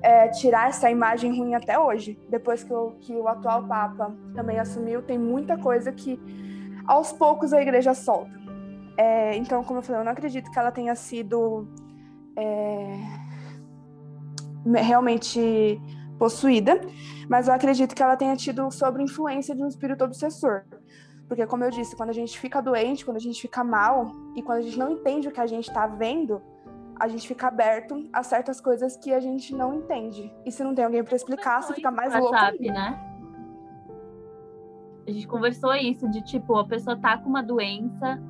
é, 0.01 0.27
tirar 0.29 0.69
essa 0.69 0.89
imagem 0.89 1.37
ruim 1.37 1.53
até 1.53 1.77
hoje. 1.77 2.19
Depois 2.29 2.63
que 2.63 2.73
o, 2.73 2.91
que 2.99 3.13
o 3.13 3.27
atual 3.27 3.63
Papa 3.67 4.11
também 4.33 4.59
assumiu, 4.59 5.01
tem 5.03 5.19
muita 5.19 5.57
coisa 5.57 5.91
que 5.91 6.19
aos 6.87 7.13
poucos 7.13 7.53
a 7.53 7.61
Igreja 7.61 7.93
solta. 7.93 8.41
É, 8.97 9.35
então, 9.37 9.63
como 9.63 9.79
eu 9.79 9.83
falei, 9.83 10.01
eu 10.01 10.05
não 10.05 10.11
acredito 10.11 10.51
que 10.51 10.59
ela 10.59 10.71
tenha 10.71 10.95
sido 10.95 11.67
é, 12.41 12.97
realmente 14.81 15.79
possuída, 16.17 16.79
mas 17.29 17.47
eu 17.47 17.53
acredito 17.53 17.95
que 17.95 18.03
ela 18.03 18.15
tenha 18.15 18.35
tido 18.35 18.69
sobre 18.71 19.03
influência 19.03 19.55
de 19.55 19.63
um 19.63 19.67
espírito 19.67 20.03
obsessor. 20.03 20.63
Porque, 21.27 21.45
como 21.47 21.63
eu 21.63 21.71
disse, 21.71 21.95
quando 21.95 22.09
a 22.09 22.13
gente 22.13 22.37
fica 22.37 22.61
doente, 22.61 23.05
quando 23.05 23.17
a 23.17 23.21
gente 23.21 23.41
fica 23.41 23.63
mal 23.63 24.11
e 24.35 24.41
quando 24.41 24.59
a 24.59 24.61
gente 24.61 24.77
não 24.77 24.91
entende 24.91 25.29
o 25.29 25.31
que 25.31 25.39
a 25.39 25.47
gente 25.47 25.69
está 25.69 25.87
vendo, 25.87 26.41
a 26.99 27.07
gente 27.07 27.27
fica 27.27 27.47
aberto 27.47 28.07
a 28.11 28.21
certas 28.21 28.59
coisas 28.59 28.97
que 28.97 29.13
a 29.13 29.19
gente 29.19 29.55
não 29.55 29.73
entende. 29.73 30.31
E 30.45 30.51
se 30.51 30.63
não 30.63 30.75
tem 30.75 30.83
alguém 30.83 31.03
para 31.03 31.15
explicar, 31.15 31.63
você 31.63 31.73
fica 31.73 31.89
mais 31.89 32.13
louco. 32.13 32.33
WhatsApp, 32.33 32.69
né? 32.69 32.99
A 35.07 35.11
gente 35.11 35.27
conversou 35.27 35.73
isso 35.73 36.07
de 36.09 36.21
tipo, 36.21 36.55
a 36.57 36.67
pessoa 36.67 36.95
tá 36.95 37.17
com 37.17 37.29
uma 37.29 37.41
doença, 37.41 38.21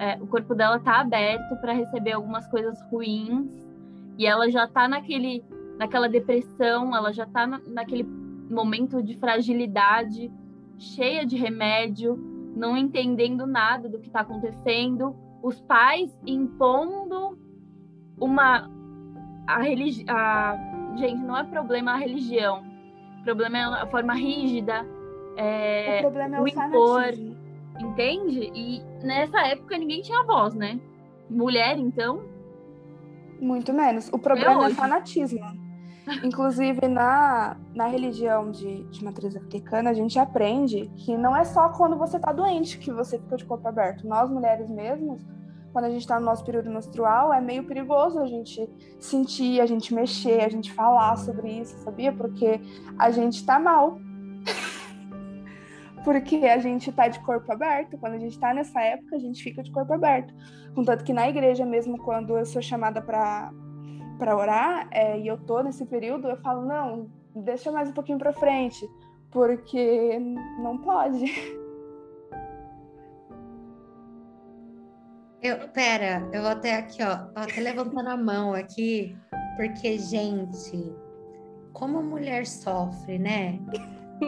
é, 0.00 0.16
o 0.18 0.26
corpo 0.26 0.54
dela 0.54 0.80
tá 0.80 1.00
aberto 1.00 1.54
para 1.60 1.74
receber 1.74 2.12
algumas 2.12 2.48
coisas 2.48 2.80
ruins. 2.90 3.52
E 4.16 4.26
ela 4.26 4.50
já 4.50 4.66
tá 4.66 4.88
naquele, 4.88 5.44
naquela 5.78 6.08
depressão, 6.08 6.96
ela 6.96 7.12
já 7.12 7.26
tá 7.26 7.46
na, 7.46 7.60
naquele 7.66 8.04
momento 8.04 9.02
de 9.02 9.14
fragilidade, 9.18 10.32
cheia 10.78 11.26
de 11.26 11.36
remédio, 11.36 12.16
não 12.56 12.78
entendendo 12.78 13.46
nada 13.46 13.90
do 13.90 13.98
que 13.98 14.06
está 14.06 14.20
acontecendo, 14.20 15.14
os 15.42 15.60
pais 15.60 16.10
impondo 16.26 17.38
uma 18.18 18.70
a 19.46 19.60
religião, 19.60 20.06
gente, 20.96 21.22
não 21.22 21.36
é 21.36 21.44
problema 21.44 21.92
a 21.92 21.96
religião, 21.96 22.62
o 23.20 23.24
problema 23.24 23.58
é 23.58 23.62
a 23.64 23.86
forma 23.86 24.14
rígida, 24.14 24.86
é, 25.36 25.98
o 25.98 26.02
problema 26.02 26.36
é 26.36 26.40
o, 26.40 26.44
o 26.44 26.48
impor, 26.48 27.02
fanatismo 27.02 27.29
entende? 27.82 28.50
E 28.54 28.82
nessa 29.02 29.40
época 29.46 29.76
ninguém 29.78 30.02
tinha 30.02 30.22
voz, 30.24 30.54
né? 30.54 30.80
mulher, 31.30 31.78
então? 31.78 32.22
Muito 33.40 33.72
menos. 33.72 34.08
O 34.12 34.18
problema 34.18 34.66
é, 34.66 34.70
é 34.70 34.74
fanatismo. 34.74 35.40
Inclusive, 36.24 36.88
na, 36.88 37.56
na 37.74 37.86
religião 37.86 38.50
de, 38.50 38.82
de 38.84 39.04
matriz 39.04 39.36
africana, 39.36 39.90
a 39.90 39.94
gente 39.94 40.18
aprende 40.18 40.90
que 40.96 41.16
não 41.16 41.36
é 41.36 41.44
só 41.44 41.68
quando 41.68 41.96
você 41.96 42.18
tá 42.18 42.32
doente 42.32 42.78
que 42.78 42.90
você 42.90 43.18
fica 43.18 43.36
de 43.36 43.44
corpo 43.44 43.68
aberto. 43.68 44.06
Nós, 44.06 44.28
mulheres 44.28 44.68
mesmos, 44.68 45.24
quando 45.72 45.84
a 45.84 45.90
gente 45.90 46.00
está 46.00 46.18
no 46.18 46.26
nosso 46.26 46.44
período 46.44 46.68
menstrual, 46.68 47.32
é 47.32 47.40
meio 47.40 47.64
perigoso 47.64 48.18
a 48.18 48.26
gente 48.26 48.68
sentir, 48.98 49.60
a 49.60 49.66
gente 49.66 49.94
mexer, 49.94 50.42
a 50.42 50.48
gente 50.48 50.72
falar 50.72 51.16
sobre 51.16 51.60
isso, 51.60 51.78
sabia? 51.78 52.12
Porque 52.12 52.60
a 52.98 53.10
gente 53.10 53.46
tá 53.46 53.58
mal. 53.58 53.98
Porque 56.04 56.36
a 56.46 56.58
gente 56.58 56.90
tá 56.92 57.08
de 57.08 57.20
corpo 57.20 57.52
aberto. 57.52 57.98
Quando 57.98 58.14
a 58.14 58.18
gente 58.18 58.38
tá 58.38 58.54
nessa 58.54 58.80
época, 58.80 59.16
a 59.16 59.18
gente 59.18 59.42
fica 59.42 59.62
de 59.62 59.70
corpo 59.70 59.92
aberto. 59.92 60.34
Contanto 60.74 61.04
que 61.04 61.12
na 61.12 61.28
igreja, 61.28 61.64
mesmo 61.64 61.98
quando 61.98 62.36
eu 62.36 62.46
sou 62.46 62.62
chamada 62.62 63.02
para 63.02 63.50
para 64.18 64.36
orar 64.36 64.86
é, 64.90 65.18
e 65.18 65.26
eu 65.26 65.38
tô 65.38 65.62
nesse 65.62 65.86
período, 65.86 66.28
eu 66.28 66.36
falo, 66.36 66.66
não, 66.66 67.10
deixa 67.34 67.72
mais 67.72 67.88
um 67.88 67.92
pouquinho 67.94 68.18
para 68.18 68.34
frente, 68.34 68.86
porque 69.30 70.18
não 70.62 70.76
pode. 70.76 71.24
Eu, 75.42 75.70
pera, 75.70 76.28
eu 76.34 76.42
vou 76.42 76.50
até 76.50 76.76
aqui, 76.76 77.02
ó, 77.02 77.30
até 77.34 77.62
levantando 77.62 78.10
a 78.10 78.16
mão 78.16 78.52
aqui, 78.52 79.16
porque, 79.56 79.96
gente, 79.96 80.94
como 81.72 81.98
a 81.98 82.02
mulher 82.02 82.46
sofre, 82.46 83.18
né? 83.18 83.58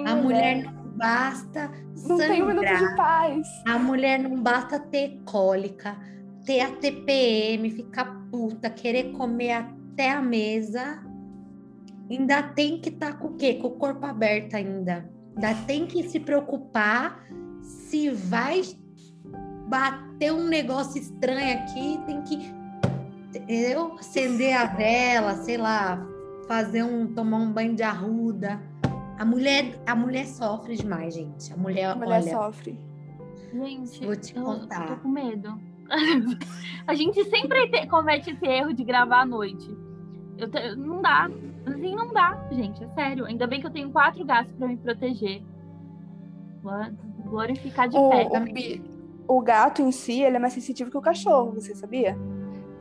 A 0.06 0.14
mulher 0.14 0.62
não 0.62 0.81
basta 0.96 1.70
não 1.88 2.16
sangrar. 2.16 2.28
tem 2.28 2.42
um 2.42 2.46
minuto 2.46 2.64
de 2.64 2.96
paz. 2.96 3.48
A 3.66 3.78
mulher 3.78 4.18
não 4.18 4.42
basta 4.42 4.78
ter 4.78 5.20
cólica, 5.24 5.96
ter 6.44 6.60
a 6.60 6.70
TPM, 6.70 7.70
ficar 7.70 8.06
puta, 8.30 8.70
querer 8.70 9.12
comer 9.12 9.52
até 9.52 10.10
a 10.10 10.20
mesa. 10.22 11.02
Ainda 12.10 12.42
tem 12.42 12.80
que 12.80 12.90
estar 12.90 13.12
tá 13.12 13.18
com 13.18 13.28
o 13.28 13.36
quê? 13.36 13.54
Com 13.54 13.68
o 13.68 13.72
corpo 13.72 14.04
aberto 14.04 14.54
ainda. 14.54 15.08
Ainda 15.34 15.54
tem 15.66 15.86
que 15.86 16.08
se 16.08 16.20
preocupar 16.20 17.24
se 17.62 18.10
vai 18.10 18.62
bater 19.68 20.32
um 20.32 20.44
negócio 20.44 21.00
estranho 21.00 21.58
aqui, 21.58 21.98
tem 22.06 22.22
que 22.22 22.62
eu 23.48 23.94
acender 23.94 24.54
a 24.54 24.66
vela, 24.66 25.36
sei 25.36 25.56
lá, 25.56 26.06
fazer 26.46 26.82
um 26.82 27.06
tomar 27.14 27.38
um 27.38 27.50
banho 27.50 27.74
de 27.74 27.82
arruda. 27.82 28.60
A 29.22 29.24
mulher, 29.24 29.80
a 29.86 29.94
mulher 29.94 30.26
sofre 30.26 30.74
demais, 30.74 31.14
gente. 31.14 31.52
A 31.52 31.56
mulher, 31.56 31.90
a 31.90 31.94
mulher 31.94 32.22
olha, 32.22 32.30
sofre. 32.32 32.76
Gente, 33.52 34.04
vou 34.04 34.16
te 34.16 34.36
eu, 34.36 34.42
contar. 34.42 34.82
Eu 34.82 34.96
tô 34.96 35.02
com 35.02 35.08
medo. 35.10 35.60
a 36.84 36.92
gente 36.92 37.22
sempre 37.30 37.68
te, 37.68 37.86
comete 37.86 38.30
esse 38.30 38.44
erro 38.44 38.72
de 38.72 38.82
gravar 38.82 39.20
à 39.20 39.24
noite. 39.24 39.70
Eu 40.36 40.50
te, 40.50 40.74
não 40.74 41.00
dá. 41.00 41.30
Assim, 41.64 41.94
não 41.94 42.12
dá, 42.12 42.48
gente. 42.50 42.82
É 42.82 42.88
sério. 42.88 43.24
Ainda 43.26 43.46
bem 43.46 43.60
que 43.60 43.66
eu 43.68 43.70
tenho 43.70 43.92
quatro 43.92 44.24
gatos 44.24 44.52
para 44.54 44.66
me 44.66 44.76
proteger. 44.76 45.40
Glorificar 47.24 47.88
de 47.88 47.96
o, 47.96 48.10
pé. 48.10 48.28
O, 49.28 49.36
o 49.36 49.40
gato 49.40 49.82
em 49.82 49.92
si, 49.92 50.20
ele 50.20 50.34
é 50.34 50.40
mais 50.40 50.52
sensitivo 50.52 50.90
que 50.90 50.98
o 50.98 51.00
cachorro, 51.00 51.52
você 51.52 51.76
sabia? 51.76 52.18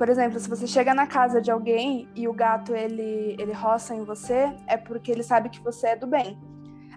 Por 0.01 0.09
exemplo, 0.09 0.39
se 0.39 0.49
você 0.49 0.65
chega 0.65 0.95
na 0.95 1.05
casa 1.05 1.39
de 1.39 1.51
alguém 1.51 2.09
e 2.15 2.27
o 2.27 2.33
gato 2.33 2.75
ele, 2.75 3.35
ele 3.37 3.53
roça 3.53 3.93
em 3.93 4.03
você, 4.03 4.51
é 4.65 4.75
porque 4.75 5.11
ele 5.11 5.21
sabe 5.21 5.47
que 5.47 5.59
você 5.61 5.89
é 5.89 5.95
do 5.95 6.07
bem. 6.07 6.41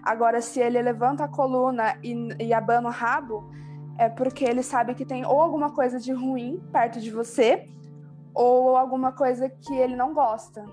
Agora, 0.01 0.41
se 0.41 0.59
ele 0.59 0.81
levanta 0.81 1.23
a 1.23 1.27
coluna 1.27 1.99
e, 2.01 2.15
e 2.43 2.51
abana 2.51 2.89
o 2.89 2.91
rabo, 2.91 3.47
é 3.99 4.09
porque 4.09 4.43
ele 4.43 4.63
sabe 4.63 4.95
que 4.95 5.05
tem 5.05 5.23
ou 5.23 5.39
alguma 5.39 5.71
coisa 5.71 5.99
de 5.99 6.11
ruim 6.13 6.59
perto 6.71 6.99
de 6.99 7.11
você, 7.11 7.69
ou 8.33 8.75
alguma 8.75 9.11
coisa 9.11 9.51
que 9.51 9.75
ele 9.75 9.95
não 9.95 10.11
gosta. 10.11 10.65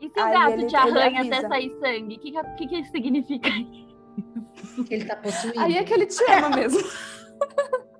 E 0.00 0.08
se 0.08 0.20
o 0.20 0.24
gato 0.28 0.50
ele, 0.54 0.66
te 0.66 0.74
arranha 0.74 1.22
até 1.22 1.48
sair 1.48 1.70
sangue? 1.78 2.16
O 2.16 2.18
que, 2.18 2.32
que, 2.56 2.66
que 2.66 2.84
significa 2.86 3.48
isso? 3.48 4.84
Ele 4.90 5.04
tá 5.04 5.14
possuído. 5.14 5.60
Aí 5.60 5.76
é 5.76 5.84
que 5.84 5.94
ele 5.94 6.06
te 6.06 6.24
ama 6.32 6.50
mesmo. 6.50 6.80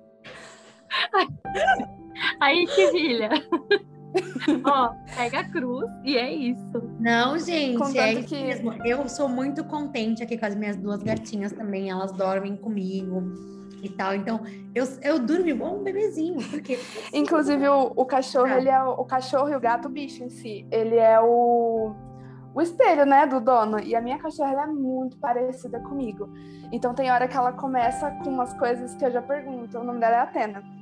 Aí 2.39 2.65
que 2.67 2.87
filha. 2.91 3.29
Ó, 4.65 4.93
pega 5.15 5.39
a 5.39 5.49
cruz 5.49 5.89
e 6.03 6.17
é 6.17 6.31
isso. 6.31 6.81
Não, 6.99 7.37
gente, 7.37 7.97
é 7.97 8.13
isso 8.13 8.27
que... 8.27 8.43
mesmo. 8.43 8.73
Eu 8.85 9.07
sou 9.07 9.27
muito 9.27 9.63
contente 9.65 10.23
aqui 10.23 10.37
com 10.37 10.45
as 10.45 10.55
minhas 10.55 10.75
duas 10.77 11.03
gatinhas 11.03 11.51
também. 11.51 11.89
Elas 11.89 12.11
dormem 12.11 12.55
comigo 12.55 13.23
e 13.81 13.89
tal. 13.89 14.15
Então, 14.15 14.41
eu, 14.73 14.85
eu 15.01 15.19
durmo 15.19 15.47
igual 15.47 15.75
um 15.75 15.83
bebezinho. 15.83 16.37
Porque... 16.49 16.79
Inclusive, 17.13 17.67
o, 17.67 17.93
o 17.95 18.05
cachorro, 18.05 18.47
ah. 18.47 18.57
ele 18.57 18.69
é 18.69 18.83
o, 18.83 18.91
o 18.93 19.05
cachorro 19.05 19.49
e 19.49 19.55
o 19.55 19.59
gato, 19.59 19.87
o 19.87 19.91
bicho 19.91 20.23
em 20.23 20.29
si. 20.29 20.67
Ele 20.71 20.95
é 20.95 21.19
o, 21.19 21.93
o 22.53 22.61
espelho, 22.61 23.05
né, 23.05 23.27
do 23.27 23.39
dono. 23.39 23.79
E 23.79 23.95
a 23.95 24.01
minha 24.01 24.17
cachorra, 24.17 24.63
é 24.63 24.67
muito 24.67 25.17
parecida 25.17 25.79
comigo. 25.79 26.29
Então, 26.71 26.93
tem 26.93 27.11
hora 27.11 27.27
que 27.27 27.37
ela 27.37 27.51
começa 27.51 28.09
com 28.23 28.29
umas 28.29 28.53
coisas 28.53 28.95
que 28.95 29.05
eu 29.05 29.11
já 29.11 29.21
pergunto. 29.21 29.77
O 29.77 29.83
nome 29.83 29.99
dela 29.99 30.15
é 30.15 30.19
Atena. 30.19 30.76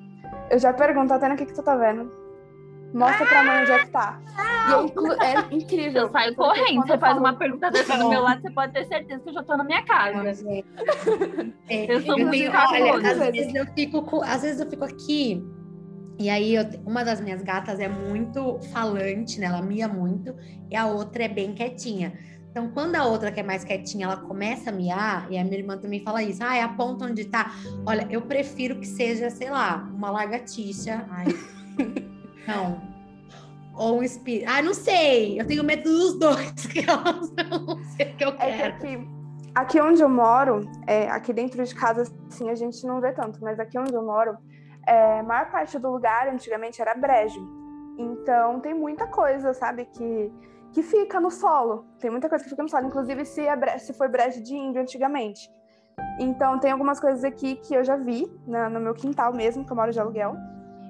Eu 0.50 0.60
já 0.60 0.74
pergunto, 0.74 1.14
Atena, 1.14 1.36
o 1.36 1.38
que, 1.38 1.46
que 1.46 1.54
tu 1.54 1.64
tá 1.64 1.76
vendo? 1.76 2.12
Mostra 2.94 3.26
pra 3.26 3.44
mãe 3.44 3.62
onde 3.62 3.72
é 3.72 3.80
que 3.80 3.92
tá. 3.92 4.22
E 4.70 5.26
é, 5.26 5.36
é 5.36 5.56
incrível. 5.56 6.04
Eu 6.04 6.12
saio 6.12 6.36
correndo. 6.36 6.82
Você 6.82 6.98
faz 6.98 7.14
falo... 7.14 7.20
uma 7.20 7.34
pergunta 7.34 7.70
dessa 7.70 7.98
do 7.98 8.10
meu 8.10 8.22
lado, 8.22 8.42
você 8.42 8.52
pode 8.52 8.72
ter 8.72 8.86
certeza 8.86 9.22
que 9.22 9.30
eu 9.30 9.34
já 9.34 9.44
tô 9.44 9.58
na 9.58 9.64
minha 9.64 9.84
casa. 9.84 10.24
É, 11.68 11.92
eu 11.92 12.02
sou 12.02 12.18
eu 12.18 12.28
muito 12.28 12.52
olha, 12.52 13.12
às 13.12 13.18
vezes 13.18 13.56
eu 13.56 13.66
fico 13.74 14.22
às 14.24 14.44
vezes 14.44 14.62
eu 14.62 14.70
fico 14.70 14.84
aqui 14.84 15.44
e 16.18 16.30
aí 16.30 16.56
eu, 16.56 16.64
uma 16.86 17.04
das 17.04 17.20
minhas 17.20 17.42
gatas 17.42 17.80
é 17.80 17.90
muito 17.90 18.60
falante, 18.72 19.40
né? 19.40 19.48
Ela 19.48 19.62
mia 19.62 19.88
muito, 19.88 20.34
e 20.70 20.76
a 20.76 20.86
outra 20.86 21.26
é 21.26 21.28
bem 21.28 21.54
quietinha. 21.54 22.14
Então, 22.56 22.70
quando 22.70 22.96
a 22.96 23.04
outra 23.04 23.34
que 23.34 23.42
é 23.42 23.44
mais 23.44 23.66
quietinha, 23.66 24.06
ela 24.06 24.16
começa 24.16 24.70
a 24.70 24.74
miar, 24.74 25.30
e 25.30 25.38
a 25.38 25.44
minha 25.44 25.58
irmã 25.58 25.78
também 25.78 26.02
fala 26.02 26.24
isso, 26.24 26.42
ah, 26.42 26.56
é 26.56 26.62
a 26.62 26.70
ponta 26.70 27.04
onde 27.04 27.26
tá. 27.26 27.52
Olha, 27.86 28.08
eu 28.10 28.22
prefiro 28.22 28.80
que 28.80 28.88
seja, 28.88 29.30
sei 29.30 29.50
lá, 29.50 29.86
uma 29.94 30.10
lagartixa. 30.10 31.06
Ai. 31.10 31.26
não. 32.48 32.82
Ou 33.74 34.00
um 34.00 34.04
espírito. 34.04 34.50
Ah, 34.50 34.62
não 34.62 34.74
sei. 34.74 35.38
Eu 35.38 35.46
tenho 35.46 35.66
medo 35.66 35.84
dos 35.84 36.18
dois, 36.18 36.54
que 36.72 36.80
eu 36.80 37.60
não 37.60 37.84
sei 37.84 38.14
o 38.14 38.16
que 38.16 38.24
eu 38.24 38.38
quero. 38.38 38.54
É 38.54 38.72
que 38.72 38.88
aqui, 38.88 39.08
aqui 39.54 39.82
onde 39.82 40.02
eu 40.02 40.08
moro, 40.08 40.62
é, 40.88 41.10
aqui 41.10 41.34
dentro 41.34 41.62
de 41.62 41.76
casa, 41.76 42.04
assim, 42.32 42.50
a 42.50 42.56
gente 42.56 42.88
não 42.88 43.02
vê 43.02 43.12
tanto, 43.12 43.38
mas 43.42 43.60
aqui 43.60 43.78
onde 43.78 43.94
eu 43.94 44.02
moro, 44.02 44.38
é, 44.88 45.20
a 45.20 45.24
maior 45.24 45.52
parte 45.52 45.78
do 45.78 45.92
lugar 45.92 46.30
antigamente 46.30 46.82
era 46.82 46.96
brejo. 46.96 47.46
Então 47.98 48.62
tem 48.62 48.74
muita 48.74 49.08
coisa, 49.08 49.54
sabe, 49.54 49.90
que 49.94 50.32
que 50.76 50.84
fica 50.84 51.22
no 51.22 51.32
solo. 51.32 51.86
Tem 52.00 52.12
muita 52.12 52.28
coisa 52.28 52.44
que 52.44 52.50
fica 52.50 52.62
no 52.62 52.68
solo, 52.68 52.86
inclusive 52.86 53.24
se, 53.24 53.48
é 53.48 53.78
se 53.78 53.94
foi 53.94 54.10
brejo 54.10 54.44
de 54.44 54.54
índio 54.54 54.82
antigamente. 54.82 55.50
Então, 56.20 56.60
tem 56.60 56.70
algumas 56.70 57.00
coisas 57.00 57.24
aqui 57.24 57.56
que 57.56 57.74
eu 57.74 57.82
já 57.82 57.96
vi 57.96 58.30
né, 58.46 58.68
no 58.68 58.82
meu 58.82 58.94
quintal 58.94 59.34
mesmo, 59.34 59.66
que 59.66 59.72
eu 59.72 59.76
moro 59.76 59.94
de 59.94 60.02
aluguel. 60.02 60.36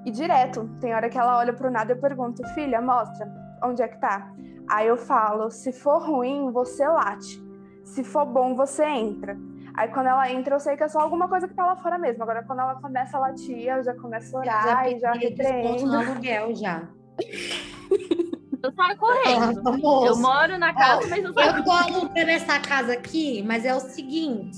E 0.03 0.09
direto, 0.09 0.67
tem 0.81 0.95
hora 0.95 1.07
que 1.07 1.19
ela 1.19 1.37
olha 1.37 1.53
pro 1.53 1.69
nada 1.69 1.93
e 1.93 1.95
eu 1.95 2.01
pergunto, 2.01 2.43
filha, 2.55 2.81
mostra, 2.81 3.31
onde 3.63 3.83
é 3.83 3.87
que 3.87 3.99
tá? 3.99 4.33
Aí 4.67 4.87
eu 4.87 4.97
falo, 4.97 5.51
se 5.51 5.71
for 5.71 5.99
ruim, 5.99 6.51
você 6.51 6.87
late. 6.87 7.39
Se 7.83 8.03
for 8.03 8.25
bom, 8.25 8.55
você 8.55 8.85
entra. 8.85 9.37
Aí 9.75 9.89
quando 9.89 10.07
ela 10.07 10.31
entra, 10.31 10.55
eu 10.55 10.59
sei 10.59 10.75
que 10.75 10.83
é 10.83 10.87
só 10.87 10.99
alguma 10.99 11.27
coisa 11.27 11.47
que 11.47 11.53
tá 11.53 11.63
lá 11.63 11.75
fora 11.75 11.99
mesmo. 11.99 12.23
Agora, 12.23 12.43
quando 12.43 12.61
ela 12.61 12.81
começa 12.81 13.17
a 13.17 13.19
latir, 13.19 13.67
eu 13.67 13.83
já 13.83 13.93
começo 13.93 14.35
a 14.35 14.39
orar 14.39 14.63
já 14.63 14.89
e 14.89 14.99
já 14.99 15.11
repreendo. 15.11 15.85
no 15.85 15.99
aluguel 15.99 16.55
já. 16.55 16.89
Eu 18.65 18.71
saio 18.73 18.97
correndo. 18.97 19.61
Ah, 19.63 20.07
eu 20.07 20.17
moro 20.17 20.57
na 20.57 20.73
casa, 20.73 21.07
mas 21.07 21.23
eu 21.23 21.31
saio 21.33 21.57
Eu 21.57 21.63
tô 21.63 21.71
alugando 21.71 22.31
essa 22.31 22.59
casa 22.59 22.93
aqui, 22.93 23.43
mas 23.43 23.63
é 23.63 23.75
o 23.75 23.79
seguinte: 23.79 24.57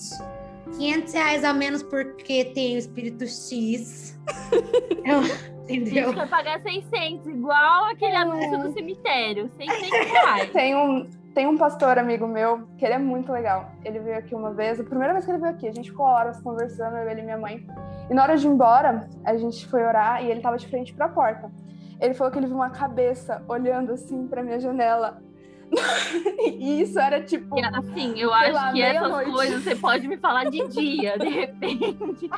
500 0.77 1.13
reais 1.13 1.43
a 1.43 1.53
menos 1.53 1.83
porque 1.83 2.45
tem 2.45 2.75
o 2.75 2.79
espírito 2.79 3.25
X. 3.27 4.17
eu, 5.03 5.23
entendeu? 5.63 6.03
A 6.03 6.07
gente 6.07 6.15
vai 6.15 6.27
pagar 6.27 6.61
600, 6.61 7.27
igual 7.27 7.85
aquele 7.85 8.13
é. 8.13 8.17
anúncio 8.17 8.57
do 8.59 8.71
cemitério. 8.71 9.51
600 9.57 9.89
reais. 10.09 10.51
Tem 10.51 10.73
um, 10.73 11.09
tem 11.33 11.45
um 11.45 11.57
pastor 11.57 11.99
amigo 11.99 12.25
meu 12.25 12.65
que 12.77 12.85
ele 12.85 12.93
é 12.93 12.97
muito 12.97 13.29
legal. 13.29 13.73
Ele 13.83 13.99
veio 13.99 14.19
aqui 14.19 14.33
uma 14.33 14.53
vez, 14.53 14.79
a 14.79 14.85
primeira 14.85 15.11
vez 15.11 15.25
que 15.25 15.31
ele 15.31 15.39
veio 15.39 15.51
aqui, 15.51 15.67
a 15.67 15.73
gente 15.73 15.91
ficou 15.91 16.05
horas 16.05 16.39
conversando, 16.39 16.95
eu, 16.95 17.09
ele 17.09 17.19
e 17.19 17.23
minha 17.25 17.37
mãe. 17.37 17.67
E 18.09 18.13
na 18.13 18.23
hora 18.23 18.37
de 18.37 18.47
ir 18.47 18.49
embora, 18.49 19.09
a 19.25 19.35
gente 19.35 19.67
foi 19.67 19.83
orar 19.83 20.23
e 20.23 20.31
ele 20.31 20.39
tava 20.39 20.57
de 20.57 20.65
frente 20.65 20.93
para 20.93 21.07
a 21.07 21.09
porta. 21.09 21.51
Ele 21.99 22.13
falou 22.13 22.31
que 22.31 22.39
ele 22.39 22.47
viu 22.47 22.55
uma 22.55 22.69
cabeça 22.69 23.43
olhando 23.47 23.93
assim 23.93 24.27
pra 24.27 24.43
minha 24.43 24.59
janela. 24.59 25.21
e 26.45 26.81
isso 26.81 26.97
era 26.99 27.21
tipo. 27.21 27.55
Assim, 27.59 28.17
eu 28.17 28.33
acho 28.33 28.53
lá, 28.53 28.71
que 28.71 28.81
essas 28.81 29.09
noite. 29.09 29.31
coisas 29.31 29.63
você 29.63 29.75
pode 29.75 30.07
me 30.07 30.17
falar 30.17 30.45
de 30.45 30.65
dia, 30.69 31.17
de 31.17 31.27
repente. 31.27 32.29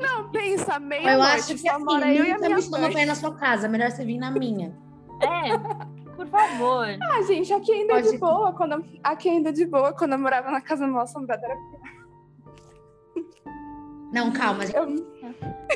Não, 0.00 0.30
pensa, 0.30 0.78
meia 0.78 1.12
Eu 1.12 1.18
noite, 1.18 1.34
acho 1.34 1.46
que 1.48 1.68
assim, 1.68 2.16
eu 2.16 2.24
e 2.24 2.32
a 2.32 2.38
minha 2.38 2.58
mãe. 2.70 2.92
pra 2.92 3.02
ir 3.02 3.06
na 3.06 3.14
sua 3.14 3.34
casa, 3.34 3.68
melhor 3.68 3.90
você 3.90 4.04
vir 4.04 4.18
na 4.18 4.30
minha. 4.30 4.74
É, 5.20 5.58
por 6.16 6.26
favor. 6.28 6.86
Ah, 7.02 7.22
gente, 7.22 7.52
aqui 7.52 7.72
ainda 7.72 7.94
pode... 7.94 8.08
é 8.08 8.10
de 8.12 8.18
boa. 8.18 8.52
Quando, 8.52 8.84
aqui 9.02 9.28
ainda 9.28 9.50
é 9.50 9.52
de 9.52 9.66
boa, 9.66 9.92
quando 9.92 10.12
eu 10.12 10.18
morava 10.18 10.50
na 10.50 10.60
casa 10.60 10.86
mal 10.86 11.02
assombrada 11.02 11.44
era 11.44 11.56
Não, 14.14 14.30
calma. 14.30 14.64
Gente. 14.64 14.76
Eu... 14.76 14.86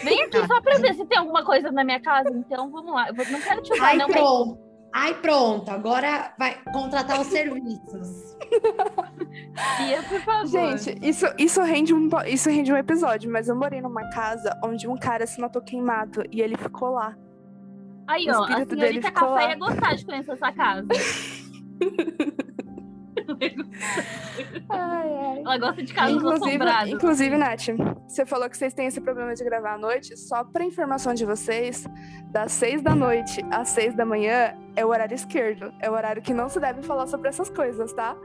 Vem 0.04 0.22
aqui 0.22 0.46
só 0.46 0.60
pra 0.60 0.78
ver 0.78 0.94
se 0.94 1.04
tem 1.06 1.18
alguma 1.18 1.44
coisa 1.44 1.72
na 1.72 1.82
minha 1.82 2.00
casa. 2.00 2.30
Então, 2.30 2.70
vamos 2.70 2.94
lá. 2.94 3.08
Eu 3.08 3.14
não 3.32 3.40
quero 3.40 3.62
te 3.62 3.72
usar, 3.72 3.84
Ai, 3.84 3.96
não, 3.96 4.06
pronto. 4.06 4.58
Mas... 4.92 5.02
Ai, 5.02 5.14
pronto. 5.14 5.68
Agora 5.68 6.32
vai 6.38 6.56
contratar 6.72 7.20
os 7.20 7.26
serviços. 7.26 8.36
Bia, 9.78 10.02
por 10.08 10.20
favor. 10.20 10.46
Gente, 10.46 10.96
isso, 11.02 11.26
isso, 11.36 11.60
rende 11.62 11.92
um, 11.92 12.08
isso 12.26 12.48
rende 12.48 12.72
um 12.72 12.76
episódio, 12.76 13.30
mas 13.30 13.48
eu 13.48 13.56
morei 13.56 13.80
numa 13.80 14.08
casa 14.10 14.56
onde 14.64 14.86
um 14.86 14.96
cara 14.96 15.26
se 15.26 15.40
matou 15.40 15.60
queimado 15.60 16.22
e 16.30 16.40
ele 16.40 16.56
ficou 16.56 16.90
lá. 16.90 17.16
Aí, 18.06 18.30
ó, 18.30 18.44
a 18.44 18.64
senhorita 18.64 19.10
Café 19.10 19.50
ia 19.50 19.56
gostar 19.56 19.96
de 19.96 20.06
conhecer 20.06 20.32
essa 20.32 20.52
casa. 20.52 20.86
ai, 24.68 25.16
ai. 25.16 25.38
Ela 25.40 25.58
gosta 25.58 25.82
de 25.82 25.92
casas 25.92 26.16
inclusive, 26.16 26.64
Inclusive, 26.90 27.36
Nath, 27.36 27.68
você 28.06 28.24
falou 28.24 28.48
que 28.48 28.56
vocês 28.56 28.72
têm 28.72 28.86
esse 28.86 29.00
problema 29.00 29.34
de 29.34 29.44
gravar 29.44 29.74
à 29.74 29.78
noite. 29.78 30.16
Só 30.16 30.44
para 30.44 30.64
informação 30.64 31.14
de 31.14 31.24
vocês, 31.24 31.86
das 32.30 32.52
seis 32.52 32.82
da 32.82 32.94
noite 32.94 33.44
às 33.50 33.68
seis 33.68 33.94
da 33.94 34.04
manhã 34.04 34.54
é 34.76 34.84
o 34.84 34.88
horário 34.88 35.14
esquerdo. 35.14 35.72
É 35.80 35.90
o 35.90 35.94
horário 35.94 36.22
que 36.22 36.32
não 36.32 36.48
se 36.48 36.58
deve 36.60 36.82
falar 36.82 37.06
sobre 37.06 37.28
essas 37.28 37.50
coisas, 37.50 37.92
tá? 37.92 38.16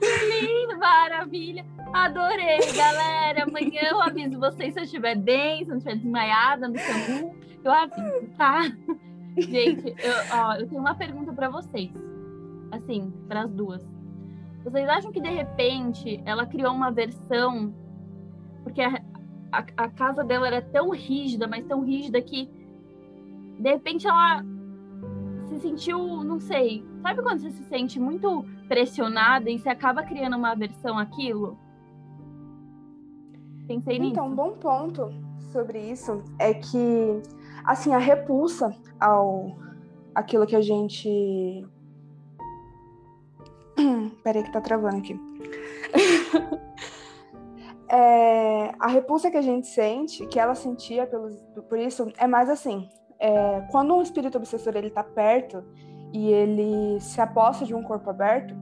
Que 0.00 0.40
lindo, 0.40 0.78
maravilha. 0.78 1.64
Adorei, 1.92 2.58
galera. 2.74 3.44
Amanhã 3.44 3.82
eu 3.90 4.00
aviso 4.00 4.38
vocês 4.38 4.74
se 4.74 4.80
eu 4.80 4.84
estiver 4.84 5.16
bem, 5.16 5.64
se 5.64 5.70
eu 5.70 5.74
não 5.74 5.78
estiver 5.78 5.96
desmaiada 5.96 6.68
no 6.68 6.74
caminho. 6.74 7.34
Eu 7.64 7.72
aviso, 7.72 8.28
tá? 8.36 8.62
Gente, 9.38 9.88
eu, 9.98 10.14
ó, 10.32 10.54
eu 10.56 10.68
tenho 10.68 10.80
uma 10.80 10.94
pergunta 10.94 11.32
para 11.32 11.48
vocês. 11.48 11.90
Assim, 12.70 13.12
para 13.28 13.42
as 13.42 13.50
duas. 13.50 13.82
Vocês 14.64 14.88
acham 14.88 15.10
que 15.10 15.20
de 15.20 15.28
repente 15.28 16.22
ela 16.24 16.46
criou 16.46 16.72
uma 16.72 16.90
versão 16.90 17.74
porque 18.62 18.80
a, 18.80 19.02
a, 19.50 19.64
a, 19.76 19.88
casa 19.88 20.22
dela 20.22 20.46
era 20.46 20.62
tão 20.62 20.90
rígida, 20.90 21.46
mas 21.46 21.66
tão 21.66 21.82
rígida 21.82 22.20
que 22.22 22.48
de 23.58 23.70
repente 23.70 24.06
ela 24.06 24.42
se 25.46 25.58
sentiu, 25.58 26.24
não 26.24 26.40
sei, 26.40 26.84
sabe 27.02 27.22
quando 27.22 27.40
você 27.40 27.50
se 27.50 27.64
sente 27.64 28.00
muito 28.00 28.44
pressionada 28.68 29.50
e 29.50 29.58
você 29.58 29.68
acaba 29.68 30.02
criando 30.02 30.36
uma 30.36 30.54
versão 30.54 30.98
aquilo? 30.98 31.58
Pensei 33.66 33.96
então, 33.96 34.06
nisso. 34.06 34.12
Então, 34.12 34.26
um 34.28 34.34
bom 34.34 34.52
ponto 34.52 35.10
sobre 35.52 35.78
isso 35.90 36.22
é 36.38 36.54
que 36.54 37.22
assim 37.64 37.92
a 37.92 37.98
repulsa 37.98 38.74
ao 38.98 39.56
aquilo 40.14 40.46
que 40.46 40.56
a 40.56 40.60
gente 40.60 41.66
Peraí 44.22 44.42
que 44.42 44.52
tá 44.52 44.60
travando 44.60 44.98
aqui. 44.98 45.18
é, 47.88 48.72
a 48.78 48.88
repulsa 48.88 49.30
que 49.30 49.36
a 49.36 49.42
gente 49.42 49.66
sente, 49.66 50.26
que 50.26 50.38
ela 50.38 50.54
sentia 50.54 51.06
pelos, 51.06 51.34
por 51.68 51.78
isso, 51.78 52.10
é 52.18 52.26
mais 52.26 52.48
assim. 52.48 52.88
É, 53.18 53.60
quando 53.70 53.94
um 53.94 54.02
espírito 54.02 54.38
obsessor 54.38 54.76
ele 54.76 54.90
tá 54.90 55.04
perto 55.04 55.62
e 56.12 56.30
ele 56.30 57.00
se 57.00 57.20
aposta 57.20 57.64
de 57.64 57.74
um 57.74 57.82
corpo 57.82 58.10
aberto, 58.10 58.54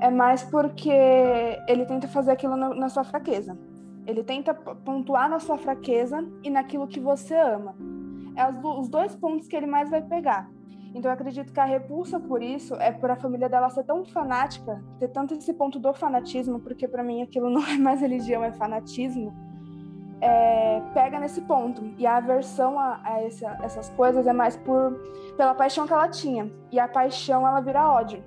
é 0.00 0.10
mais 0.10 0.42
porque 0.42 0.90
ele 1.68 1.84
tenta 1.86 2.08
fazer 2.08 2.32
aquilo 2.32 2.56
na, 2.56 2.74
na 2.74 2.88
sua 2.88 3.04
fraqueza. 3.04 3.56
Ele 4.06 4.22
tenta 4.22 4.54
pontuar 4.54 5.28
na 5.28 5.40
sua 5.40 5.58
fraqueza 5.58 6.24
e 6.42 6.50
naquilo 6.50 6.86
que 6.86 7.00
você 7.00 7.34
ama. 7.34 7.74
É 8.36 8.46
os 8.48 8.88
dois 8.88 9.16
pontos 9.16 9.48
que 9.48 9.56
ele 9.56 9.66
mais 9.66 9.90
vai 9.90 10.02
pegar. 10.02 10.48
Então 10.94 11.10
eu 11.10 11.14
acredito 11.14 11.52
que 11.52 11.60
a 11.60 11.64
repulsa 11.64 12.18
por 12.18 12.42
isso 12.42 12.74
é 12.76 12.90
por 12.90 13.10
a 13.10 13.16
família 13.16 13.48
dela 13.48 13.68
ser 13.70 13.84
tão 13.84 14.04
fanática, 14.04 14.82
ter 14.98 15.08
tanto 15.08 15.34
esse 15.34 15.52
ponto 15.52 15.78
do 15.78 15.92
fanatismo, 15.92 16.60
porque 16.60 16.88
para 16.88 17.02
mim 17.02 17.22
aquilo 17.22 17.50
não 17.50 17.64
é 17.66 17.76
mais 17.76 18.00
religião, 18.00 18.42
é 18.42 18.52
fanatismo. 18.52 19.34
É, 20.20 20.80
pega 20.94 21.20
nesse 21.20 21.42
ponto. 21.42 21.82
E 21.98 22.06
a 22.06 22.16
aversão 22.16 22.78
a, 22.78 23.00
a 23.04 23.22
essa, 23.22 23.58
essas 23.62 23.90
coisas 23.90 24.26
é 24.26 24.32
mais 24.32 24.56
por 24.56 24.98
pela 25.36 25.54
paixão 25.54 25.86
que 25.86 25.92
ela 25.92 26.08
tinha. 26.08 26.50
E 26.72 26.80
a 26.80 26.88
paixão 26.88 27.46
ela 27.46 27.60
vira 27.60 27.86
ódio. 27.90 28.24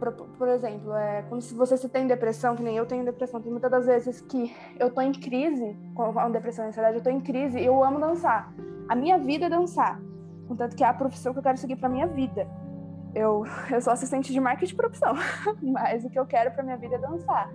Por, 0.00 0.12
por 0.12 0.48
exemplo, 0.48 0.92
é 0.94 1.22
como 1.28 1.40
se 1.40 1.54
você 1.54 1.76
se 1.76 1.88
tem 1.88 2.06
depressão, 2.06 2.56
que 2.56 2.62
nem 2.62 2.76
eu 2.76 2.86
tenho 2.86 3.04
depressão. 3.04 3.40
Tem 3.40 3.52
muitas 3.52 3.70
das 3.70 3.86
vezes 3.86 4.20
que 4.20 4.52
eu 4.78 4.90
tô 4.90 5.00
em 5.00 5.12
crise, 5.12 5.76
com 5.94 6.18
a 6.18 6.28
depressão 6.28 6.64
e 6.64 6.68
ansiedade, 6.68 6.96
eu 6.96 7.02
tô 7.02 7.10
em 7.10 7.20
crise 7.20 7.60
e 7.60 7.66
eu 7.66 7.84
amo 7.84 8.00
dançar. 8.00 8.52
A 8.88 8.96
minha 8.96 9.18
vida 9.18 9.46
é 9.46 9.48
dançar. 9.48 10.00
Contanto 10.50 10.74
que 10.74 10.82
é 10.82 10.86
a 10.88 10.92
profissão 10.92 11.32
que 11.32 11.38
eu 11.38 11.42
quero 11.44 11.56
seguir 11.58 11.76
para 11.76 11.88
minha 11.88 12.08
vida. 12.08 12.44
Eu, 13.14 13.44
eu 13.70 13.80
sou 13.80 13.92
assistente 13.92 14.32
de 14.32 14.40
marketing 14.40 14.72
de 14.72 14.76
profissão, 14.76 15.14
mas 15.62 16.04
o 16.04 16.10
que 16.10 16.18
eu 16.18 16.26
quero 16.26 16.50
para 16.50 16.64
minha 16.64 16.76
vida 16.76 16.96
é 16.96 16.98
dançar. 16.98 17.48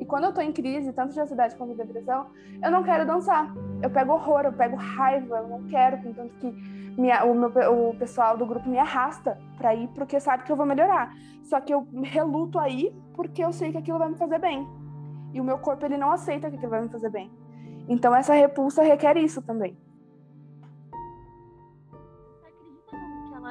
E 0.00 0.06
quando 0.06 0.24
eu 0.24 0.32
tô 0.32 0.40
em 0.40 0.50
crise, 0.50 0.90
tanto 0.94 1.12
de 1.12 1.20
ansiedade 1.20 1.54
quanto 1.54 1.72
de 1.72 1.84
depressão, 1.84 2.28
eu 2.64 2.70
não 2.70 2.82
quero 2.82 3.06
dançar. 3.06 3.54
Eu 3.82 3.90
pego 3.90 4.14
horror, 4.14 4.46
eu 4.46 4.54
pego 4.54 4.74
raiva, 4.74 5.36
eu 5.36 5.48
não 5.48 5.64
quero, 5.64 5.98
contanto 6.02 6.32
que 6.36 6.50
minha, 6.98 7.22
o, 7.26 7.34
meu, 7.34 7.50
o 7.50 7.94
pessoal 7.98 8.38
do 8.38 8.46
grupo 8.46 8.66
me 8.66 8.78
arrasta 8.78 9.36
para 9.58 9.74
ir 9.74 9.88
porque 9.88 10.18
sabe 10.18 10.44
que 10.44 10.50
eu 10.50 10.56
vou 10.56 10.64
melhorar. 10.64 11.12
Só 11.44 11.60
que 11.60 11.74
eu 11.74 11.86
reluto 12.04 12.58
aí 12.58 12.90
porque 13.14 13.44
eu 13.44 13.52
sei 13.52 13.70
que 13.70 13.76
aquilo 13.76 13.98
vai 13.98 14.08
me 14.08 14.16
fazer 14.16 14.38
bem. 14.38 14.66
E 15.34 15.42
o 15.42 15.44
meu 15.44 15.58
corpo 15.58 15.84
ele 15.84 15.98
não 15.98 16.10
aceita 16.10 16.48
que 16.48 16.56
aquilo 16.56 16.70
vai 16.70 16.80
me 16.80 16.88
fazer 16.88 17.10
bem. 17.10 17.30
Então 17.86 18.16
essa 18.16 18.32
repulsa 18.32 18.82
requer 18.82 19.18
isso 19.18 19.42
também. 19.42 19.76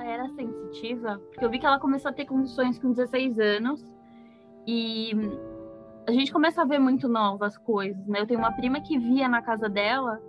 Era 0.10 0.28
sensitiva, 0.30 1.19
porque 1.30 1.45
eu 1.45 1.50
vi 1.50 1.60
que 1.60 1.65
ela 1.65 1.80
começou 1.80 2.10
a 2.10 2.13
ter 2.13 2.26
condições 2.26 2.80
com 2.80 2.91
16 2.91 3.39
anos 3.39 3.86
e 4.67 5.12
a 6.08 6.12
gente 6.12 6.32
começa 6.32 6.62
a 6.62 6.65
ver 6.65 6.80
muito 6.80 7.08
novas 7.08 7.58
coisas, 7.58 8.06
né? 8.08 8.19
Eu 8.22 8.28
tenho 8.28 8.39
uma 8.39 8.52
prima 8.52 8.82
que 8.82 8.98
via 8.98 9.28
na 9.28 9.41
casa 9.41 9.69
dela 9.69 10.22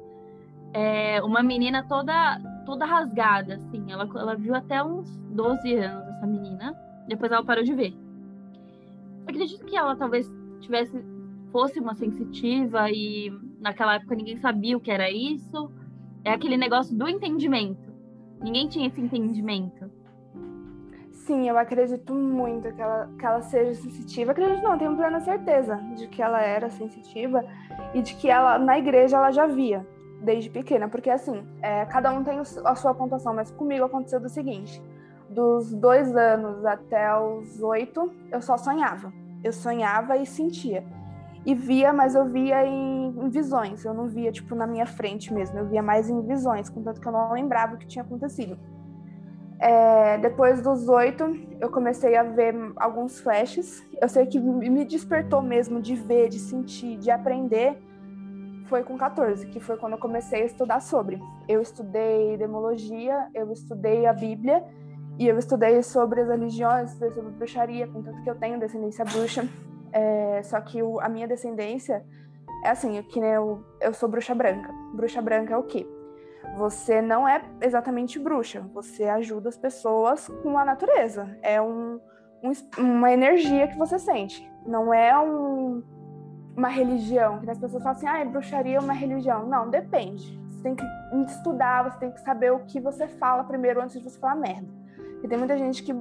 é, 0.73 1.23
uma 1.23 1.43
menina 1.43 1.85
toda 1.89 2.41
toda 2.65 2.85
rasgada, 2.85 3.55
assim. 3.55 3.91
Ela, 3.91 4.09
ela 4.15 4.37
viu 4.37 4.55
até 4.55 4.83
uns 4.83 5.17
12 5.31 5.75
anos, 5.75 6.07
essa 6.09 6.27
menina. 6.27 6.75
Depois 7.09 7.33
ela 7.33 7.45
parou 7.45 7.65
de 7.65 7.75
ver. 7.75 7.93
Eu 7.93 9.29
acredito 9.29 9.65
que 9.65 9.77
ela 9.77 9.97
talvez 9.97 10.31
tivesse 10.61 11.05
fosse 11.51 11.81
uma 11.81 11.95
sensitiva 11.95 12.89
e 12.91 13.33
naquela 13.61 13.95
época 13.95 14.15
ninguém 14.15 14.37
sabia 14.37 14.77
o 14.77 14.81
que 14.81 14.91
era 14.91 15.11
isso. 15.11 15.71
É 16.25 16.33
aquele 16.33 16.57
negócio 16.57 16.97
do 16.97 17.09
entendimento. 17.09 17.90
Ninguém 18.43 18.69
tinha 18.69 18.89
esse 18.89 19.01
entendimento. 19.01 19.91
Sim, 21.13 21.49
eu 21.49 21.59
acredito 21.59 22.15
muito 22.15 22.73
que 22.73 22.81
ela, 22.81 23.11
que 23.19 23.27
ela 23.27 23.43
seja 23.43 23.75
sensitiva. 23.75 24.33
Acredito 24.33 24.63
não, 24.63 24.79
tenho 24.79 24.97
plena 24.97 25.21
certeza 25.21 25.77
de 25.95 26.09
que 26.09 26.23
ela 26.23 26.41
era 26.41 26.71
sensitiva 26.71 27.45
e 27.95 28.03
de 28.03 28.15
que 28.15 28.29
ela, 28.29 28.59
na 28.59 28.79
igreja, 28.79 29.19
ela 29.19 29.31
já 29.31 29.47
via 29.47 29.87
desde 30.23 30.49
pequena. 30.51 30.89
Porque, 30.89 31.11
assim, 31.11 31.47
é, 31.63 31.85
cada 31.87 32.11
um 32.13 32.25
tem 32.25 32.39
a 32.39 32.75
sua 32.75 32.95
pontuação, 32.95 33.35
mas 33.35 33.51
comigo 33.51 33.85
aconteceu 33.85 34.19
do 34.19 34.29
seguinte: 34.29 34.83
dos 35.29 35.73
dois 35.73 36.17
anos 36.17 36.65
até 36.65 37.15
os 37.17 37.63
oito, 37.63 38.11
eu 38.33 38.41
só 38.41 38.57
sonhava. 38.57 39.13
Eu 39.45 39.53
sonhava 39.53 40.17
e 40.17 40.27
sentia 40.27 40.85
e 41.45 41.55
via, 41.55 41.93
mas 41.93 42.15
eu 42.15 42.27
via 42.27 42.67
em, 42.67 43.09
em, 43.09 43.29
visões, 43.31 43.85
eu 43.85 43.95
não 43.95 44.07
via, 44.07 44.31
tipo, 44.31 44.55
na 44.55 44.67
minha 44.67 44.87
frente 44.87 45.33
mesmo, 45.33 45.59
eu 45.59 45.67
via 45.67 45.83
mais 45.83 46.11
em 46.11 46.21
visões, 46.23 46.69
contanto 46.69 47.01
que 47.01 47.09
eu 47.09 47.13
não 47.13 47.33
lembrava 47.33 47.75
o 47.75 47.79
que 47.79 47.87
tinha 47.87 48.05
acontecido. 48.05 48.59
É, 49.59 50.17
depois 50.17 50.63
dos 50.63 50.89
oito, 50.89 51.25
eu 51.61 51.71
comecei 51.71 52.17
a 52.17 52.23
ver 52.23 52.55
alguns 52.77 53.21
flashes. 53.21 53.87
Eu 54.01 54.09
sei 54.09 54.25
que 54.25 54.39
me 54.41 54.87
despertou 54.87 55.43
mesmo 55.43 55.83
de 55.83 55.95
ver, 55.95 56.31
de 56.31 56.39
sentir, 56.39 56.97
de 56.97 57.11
aprender. 57.11 57.79
Foi 58.69 58.83
com 58.83 58.97
14, 58.97 59.47
que 59.49 59.61
foi 59.61 59.77
quando 59.77 59.93
eu 59.93 59.99
comecei 59.99 60.43
a 60.43 60.47
estudar 60.47 60.81
sobre. 60.81 61.21
Eu 61.47 61.61
estudei 61.61 62.39
demologia, 62.39 63.29
eu 63.35 63.53
estudei 63.53 64.07
a 64.07 64.15
Bíblia 64.15 64.65
e 65.19 65.29
eu 65.29 65.37
estudei 65.37 65.83
sobre 65.83 66.23
as 66.23 66.29
religiões, 66.29 66.93
sobre 66.93 67.21
bruxaria, 67.33 67.87
contanto 67.87 68.23
que 68.23 68.31
eu 68.31 68.37
tenho 68.37 68.59
descendência 68.59 69.05
bruxa. 69.05 69.47
É, 69.93 70.43
só 70.43 70.61
que 70.61 70.83
o, 70.83 71.01
a 71.01 71.09
minha 71.09 71.27
descendência 71.27 72.05
é 72.65 72.71
assim, 72.71 73.03
que 73.03 73.19
eu, 73.19 73.65
eu 73.81 73.93
sou 73.93 74.09
bruxa 74.09 74.35
branca. 74.35 74.73
Bruxa 74.95 75.23
branca 75.23 75.55
é 75.55 75.57
o 75.57 75.63
quê? 75.63 75.87
Você 76.57 77.01
não 77.01 77.29
é 77.29 77.43
exatamente 77.61 78.19
bruxa, 78.19 78.61
você 78.73 79.05
ajuda 79.05 79.49
as 79.49 79.57
pessoas 79.57 80.29
com 80.43 80.59
a 80.59 80.65
natureza. 80.65 81.39
É 81.43 81.61
um, 81.61 82.01
um 82.43 82.53
uma 82.79 83.13
energia 83.13 83.69
que 83.69 83.79
você 83.79 83.99
sente. 83.99 84.51
Não 84.67 84.93
é 84.93 85.19
um, 85.19 85.83
uma 86.57 86.69
religião, 86.69 87.41
que 87.41 87.51
as 87.51 87.59
pessoas 87.59 87.83
falam 87.83 87.97
assim, 87.97 88.07
ah, 88.07 88.25
bruxaria 88.25 88.77
é 88.77 88.81
uma 88.81 88.93
religião. 88.93 89.47
Não, 89.47 89.71
depende. 89.71 90.39
Você 90.51 90.63
tem 90.63 90.75
que 90.75 90.85
estudar, 91.31 91.91
você 91.91 91.99
tem 91.99 92.11
que 92.11 92.21
saber 92.21 92.53
o 92.53 92.61
que 92.61 92.81
você 92.81 93.07
fala 93.07 93.45
primeiro 93.45 93.81
antes 93.81 93.99
de 93.99 94.03
você 94.03 94.19
falar 94.19 94.35
merda. 94.35 94.69
E 95.23 95.29
tem 95.29 95.39
muita 95.39 95.57
gente 95.57 95.83
que 95.83 95.93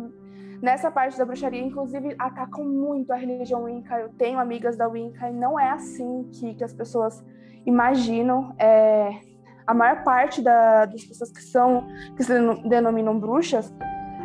Nessa 0.62 0.92
parte 0.92 1.18
da 1.18 1.26
bruxaria, 1.26 1.62
inclusive, 1.62 2.16
atacam 2.20 2.66
muito 2.66 3.14
a 3.14 3.16
religião 3.16 3.64
Wicca. 3.64 4.00
Eu 4.00 4.10
tenho 4.10 4.40
amigas 4.40 4.76
da 4.76 4.88
Wicca 4.88 5.30
e 5.30 5.34
não 5.34 5.60
é 5.60 5.70
assim 5.70 6.30
que, 6.34 6.54
que 6.54 6.64
as 6.64 6.74
pessoas 6.74 7.24
imaginam. 7.66 8.54
É, 8.58 9.22
a 9.66 9.74
maior 9.74 10.04
parte 10.04 10.42
da, 10.42 10.86
das 10.86 11.04
pessoas 11.04 11.32
que 11.32 11.42
são 11.42 11.88
que 12.18 12.24
se 12.24 12.34
denominam 12.68 13.18
bruxas 13.18 13.74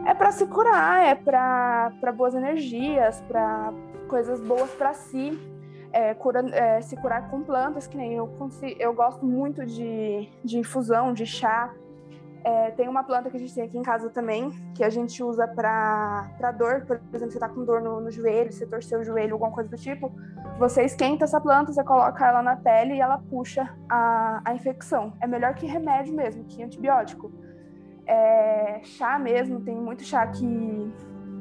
é 0.07 0.15
para 0.15 0.33
se 0.33 0.47
curar, 0.47 1.05
é 1.05 1.15
para 1.15 2.13
boas 2.17 2.35
energias, 2.35 3.21
para 3.23 3.73
coisas 4.09 4.41
boas 4.41 4.71
para 4.73 4.93
si. 4.93 5.39
é, 5.95 6.13
cura, 6.13 6.45
é, 6.53 6.81
se 6.81 6.97
curar 6.97 7.31
com 7.31 7.43
plantas, 7.43 7.87
que 7.87 7.97
nem 7.97 8.15
eu 8.15 8.29
eu 8.81 8.93
gosto 8.93 9.25
muito 9.25 9.65
de, 9.65 10.29
de 10.43 10.59
infusão, 10.59 11.13
de 11.13 11.25
chá. 11.25 11.73
É, 12.45 12.71
tem 12.73 12.87
uma 12.87 13.03
planta 13.03 13.31
que 13.31 13.39
a 13.39 13.41
gente 13.41 13.55
tem 13.55 13.65
aqui 13.65 13.79
em 13.79 13.83
casa 13.83 14.11
também, 14.11 14.51
que 14.75 14.85
a 14.85 14.91
gente 14.91 15.23
usa 15.23 15.49
para 15.49 16.53
dor. 16.59 16.85
Por 16.85 16.99
exemplo, 17.15 17.33
você 17.33 17.39
tá 17.39 17.49
com 17.49 17.65
dor 17.65 17.81
no, 17.81 18.03
no 18.03 18.11
joelho, 18.11 18.53
você 18.53 18.67
torceu 18.67 19.01
o 19.01 19.05
joelho, 19.05 19.33
alguma 19.33 19.51
coisa 19.51 19.71
do 19.71 19.77
tipo. 19.79 20.13
Você 20.59 20.83
esquenta 20.83 21.25
essa 21.25 21.41
planta, 21.41 21.73
você 21.73 21.83
coloca 21.83 22.27
ela 22.27 22.43
na 22.43 22.55
pele 22.55 22.95
e 22.95 23.01
ela 23.01 23.19
puxa 23.19 23.75
a, 23.89 24.43
a 24.45 24.55
infecção. 24.55 25.15
É 25.23 25.27
melhor 25.27 25.55
que 25.55 25.65
remédio 25.65 26.15
mesmo, 26.15 26.45
que 26.45 26.63
antibiótico. 26.63 27.33
É, 28.07 28.81
chá 28.83 29.19
mesmo, 29.19 29.61
tem 29.63 29.75
muito 29.75 30.03
chá 30.03 30.27
que 30.27 30.93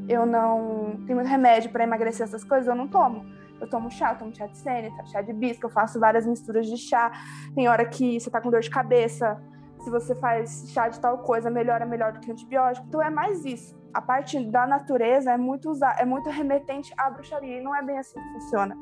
eu 0.08 0.26
não. 0.26 1.04
Tem 1.06 1.14
muito 1.14 1.28
remédio 1.28 1.70
para 1.70 1.84
emagrecer 1.84 2.24
essas 2.24 2.45
coisas, 2.45 2.68
eu 2.68 2.76
não 2.76 2.88
tomo 2.88 3.26
eu 3.64 3.70
tomo 3.70 3.89
chá, 3.89 4.12
eu 4.12 4.18
tomo 4.18 4.36
chá 4.36 4.45
de 4.45 4.58
sênica, 4.58 5.06
chá 5.06 5.22
de 5.22 5.32
bisca, 5.32 5.66
eu 5.66 5.72
faço 5.72 5.97
várias 5.97 6.26
misturas 6.26 6.68
de 6.68 6.78
chá. 6.78 7.12
Tem 7.56 7.70
hora 7.70 7.86
que 7.86 8.20
você 8.20 8.30
tá 8.30 8.41
com 8.41 8.49
dor 8.49 8.60
de 8.60 8.70
cabeça, 8.70 9.41
se 9.84 9.89
você 9.89 10.15
faz 10.15 10.65
chá 10.69 10.88
de 10.88 10.99
tal 10.99 11.19
coisa, 11.19 11.49
melhora 11.49 11.86
melhor 11.86 12.13
do 12.13 12.19
que 12.19 12.31
antibiótico. 12.31 12.88
Então 12.88 13.01
é 13.01 13.09
mais 13.09 13.43
isso. 13.43 13.77
A 13.93 14.01
parte 14.01 14.43
da 14.45 14.65
natureza 14.65 15.31
é 15.31 15.38
muito 15.38 15.69
usar, 15.69 15.99
é 15.99 16.05
muito 16.05 16.29
remetente 16.29 16.93
à 16.97 17.09
bruxaria 17.09 17.59
e 17.59 17.63
não 17.63 17.75
é 17.75 17.84
bem 17.84 17.97
assim 17.99 18.19
que 18.19 18.34
funciona. 18.34 18.75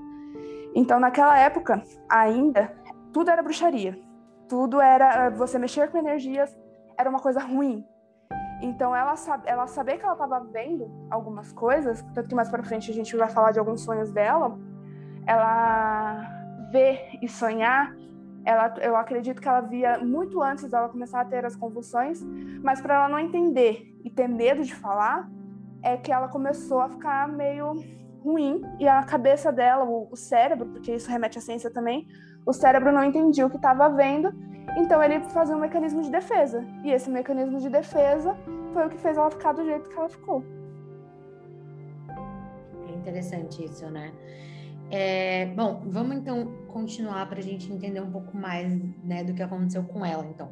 Então 0.75 0.99
naquela 0.99 1.37
época 1.37 1.81
ainda 2.09 2.73
tudo 3.11 3.29
era 3.29 3.41
bruxaria. 3.41 3.99
Tudo 4.47 4.79
era 4.79 5.29
você 5.29 5.57
mexer 5.57 5.89
com 5.89 5.97
energias 5.97 6.55
era 6.97 7.09
uma 7.09 7.19
coisa 7.19 7.39
ruim. 7.39 7.85
Então 8.61 8.95
ela 8.95 9.15
ela 9.45 9.65
saber 9.65 9.97
que 9.97 10.05
ela 10.05 10.13
estava 10.13 10.39
vendo 10.39 10.89
algumas 11.09 11.51
coisas, 11.51 12.03
tanto 12.13 12.29
que 12.29 12.35
mais 12.35 12.49
para 12.49 12.63
frente 12.63 12.91
a 12.91 12.93
gente 12.93 13.15
vai 13.17 13.27
falar 13.27 13.51
de 13.51 13.59
alguns 13.59 13.81
sonhos 13.81 14.11
dela, 14.11 14.57
ela 15.25 16.21
ver 16.71 17.17
e 17.21 17.27
sonhar, 17.27 17.93
ela, 18.45 18.73
eu 18.81 18.95
acredito 18.95 19.41
que 19.41 19.47
ela 19.47 19.61
via 19.61 19.99
muito 19.99 20.41
antes 20.41 20.69
dela 20.69 20.89
começar 20.89 21.21
a 21.21 21.25
ter 21.25 21.45
as 21.45 21.55
convulsões, 21.55 22.21
mas 22.63 22.81
para 22.81 22.95
ela 22.95 23.09
não 23.09 23.19
entender 23.19 23.95
e 24.03 24.09
ter 24.09 24.27
medo 24.27 24.63
de 24.63 24.73
falar, 24.73 25.29
é 25.83 25.97
que 25.97 26.11
ela 26.11 26.27
começou 26.27 26.79
a 26.79 26.89
ficar 26.89 27.27
meio 27.27 27.73
ruim 28.23 28.61
e 28.79 28.87
a 28.87 29.03
cabeça 29.03 29.51
dela, 29.51 29.83
o, 29.83 30.07
o 30.11 30.15
cérebro, 30.15 30.67
porque 30.67 30.93
isso 30.93 31.09
remete 31.09 31.37
à 31.37 31.41
ciência 31.41 31.71
também, 31.71 32.07
o 32.45 32.53
cérebro 32.53 32.91
não 32.91 33.03
entendia 33.03 33.45
o 33.45 33.49
que 33.49 33.55
estava 33.55 33.89
vendo, 33.89 34.33
então 34.77 35.01
ele 35.03 35.19
fazia 35.29 35.55
um 35.55 35.59
mecanismo 35.59 36.01
de 36.01 36.09
defesa. 36.09 36.65
E 36.83 36.91
esse 36.91 37.09
mecanismo 37.09 37.59
de 37.59 37.69
defesa 37.69 38.35
foi 38.73 38.85
o 38.85 38.89
que 38.89 38.97
fez 38.97 39.17
ela 39.17 39.29
ficar 39.29 39.53
do 39.53 39.63
jeito 39.63 39.89
que 39.89 39.97
ela 39.97 40.09
ficou. 40.09 40.43
É 42.87 42.91
interessante 42.91 43.65
isso, 43.65 43.89
né? 43.89 44.11
É, 44.91 45.45
bom, 45.55 45.83
vamos 45.87 46.17
então 46.17 46.51
continuar 46.67 47.27
para 47.29 47.39
a 47.39 47.41
gente 47.41 47.71
entender 47.71 48.01
um 48.01 48.11
pouco 48.11 48.35
mais 48.35 48.77
né, 49.03 49.23
do 49.23 49.33
que 49.33 49.41
aconteceu 49.41 49.83
com 49.83 50.05
ela, 50.05 50.25
então. 50.25 50.49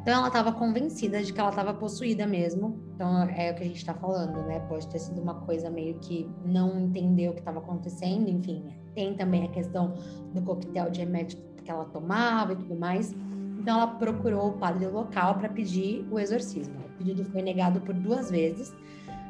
Então, 0.00 0.20
ela 0.20 0.28
estava 0.28 0.52
convencida 0.52 1.22
de 1.22 1.34
que 1.34 1.38
ela 1.38 1.50
estava 1.50 1.74
possuída 1.74 2.26
mesmo. 2.26 2.80
Então, 2.94 3.24
é 3.24 3.50
o 3.50 3.54
que 3.54 3.62
a 3.62 3.66
gente 3.66 3.76
está 3.76 3.92
falando, 3.92 4.42
né? 4.46 4.58
Pode 4.60 4.88
ter 4.88 4.98
sido 4.98 5.20
uma 5.20 5.34
coisa 5.34 5.68
meio 5.68 5.98
que 5.98 6.26
não 6.46 6.80
entendeu 6.80 7.32
o 7.32 7.34
que 7.34 7.40
estava 7.40 7.58
acontecendo, 7.58 8.26
enfim. 8.30 8.64
Tem 8.94 9.14
também 9.14 9.44
a 9.44 9.48
questão 9.48 9.94
do 10.32 10.40
coquetel 10.40 10.88
de 10.88 11.00
remédio 11.00 11.38
que 11.62 11.70
ela 11.70 11.84
tomava 11.84 12.54
e 12.54 12.56
tudo 12.56 12.74
mais. 12.74 13.14
Então, 13.58 13.76
ela 13.76 13.86
procurou 13.86 14.48
o 14.48 14.52
padre 14.52 14.86
local 14.86 15.34
para 15.34 15.48
pedir 15.50 16.06
o 16.10 16.18
exorcismo. 16.18 16.76
O 16.78 16.96
pedido 16.96 17.22
foi 17.26 17.42
negado 17.42 17.78
por 17.82 17.92
duas 17.92 18.30
vezes 18.30 18.74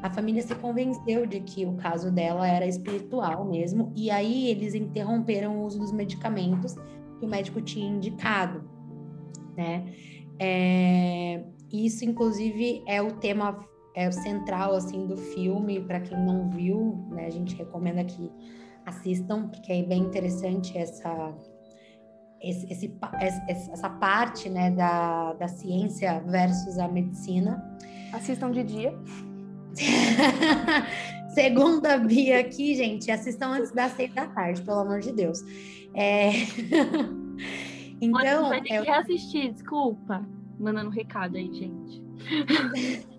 a 0.02 0.10
família 0.10 0.42
se 0.42 0.54
convenceu 0.54 1.26
de 1.26 1.40
que 1.40 1.66
o 1.66 1.74
caso 1.74 2.10
dela 2.10 2.46
era 2.46 2.66
espiritual 2.66 3.44
mesmo, 3.44 3.92
e 3.96 4.10
aí 4.10 4.48
eles 4.48 4.74
interromperam 4.74 5.58
o 5.58 5.64
uso 5.64 5.78
dos 5.78 5.92
medicamentos 5.92 6.74
que 7.18 7.26
o 7.26 7.28
médico 7.28 7.60
tinha 7.60 7.88
indicado, 7.88 8.62
né? 9.56 9.92
É, 10.40 11.44
isso, 11.72 12.04
inclusive, 12.04 12.82
é 12.86 13.02
o 13.02 13.12
tema 13.16 13.58
é 13.94 14.10
central 14.12 14.74
assim 14.74 15.06
do 15.06 15.16
filme. 15.16 15.80
Para 15.80 16.00
quem 16.00 16.16
não 16.16 16.48
viu, 16.48 17.04
né, 17.10 17.26
a 17.26 17.30
gente 17.30 17.56
recomenda 17.56 18.04
que 18.04 18.30
assistam, 18.86 19.48
porque 19.48 19.72
é 19.72 19.82
bem 19.82 20.02
interessante 20.02 20.78
essa 20.78 21.34
esse, 22.40 22.72
esse, 22.72 22.96
essa 23.48 23.90
parte 23.90 24.48
né, 24.48 24.70
da, 24.70 25.32
da 25.32 25.48
ciência 25.48 26.20
versus 26.20 26.78
a 26.78 26.86
medicina. 26.86 27.60
Assistam 28.12 28.52
de 28.52 28.62
dia. 28.62 28.96
Segundo 31.30 31.86
a 31.86 31.98
Bia 31.98 32.40
aqui, 32.40 32.74
gente, 32.74 33.10
assistam 33.10 33.50
antes 33.52 33.70
das 33.70 33.92
seis 33.92 34.12
da 34.12 34.26
tarde, 34.26 34.62
pelo 34.62 34.80
amor 34.80 35.00
de 35.00 35.12
Deus. 35.12 35.40
É... 35.94 36.30
então. 38.00 38.48
Vai 38.48 38.62
ter 38.62 38.74
eu... 38.74 38.82
que 38.82 38.90
assistir, 38.90 39.52
desculpa. 39.52 40.26
Mandando 40.58 40.90
um 40.90 40.92
recado 40.92 41.36
aí, 41.36 41.52
gente. 41.52 42.02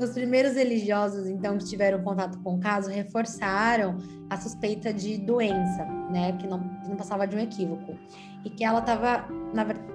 Os 0.00 0.10
primeiros 0.10 0.54
religiosos, 0.54 1.26
então, 1.26 1.58
que 1.58 1.64
tiveram 1.64 2.02
contato 2.02 2.38
com 2.40 2.54
o 2.54 2.60
caso, 2.60 2.88
reforçaram 2.88 3.98
a 4.30 4.36
suspeita 4.36 4.92
de 4.92 5.18
doença, 5.18 5.84
né? 6.10 6.32
Que 6.32 6.46
não, 6.46 6.60
que 6.80 6.88
não 6.88 6.96
passava 6.96 7.26
de 7.26 7.34
um 7.34 7.40
equívoco. 7.40 7.98
E 8.44 8.50
que 8.50 8.64
ela 8.64 8.78
estava 8.78 9.26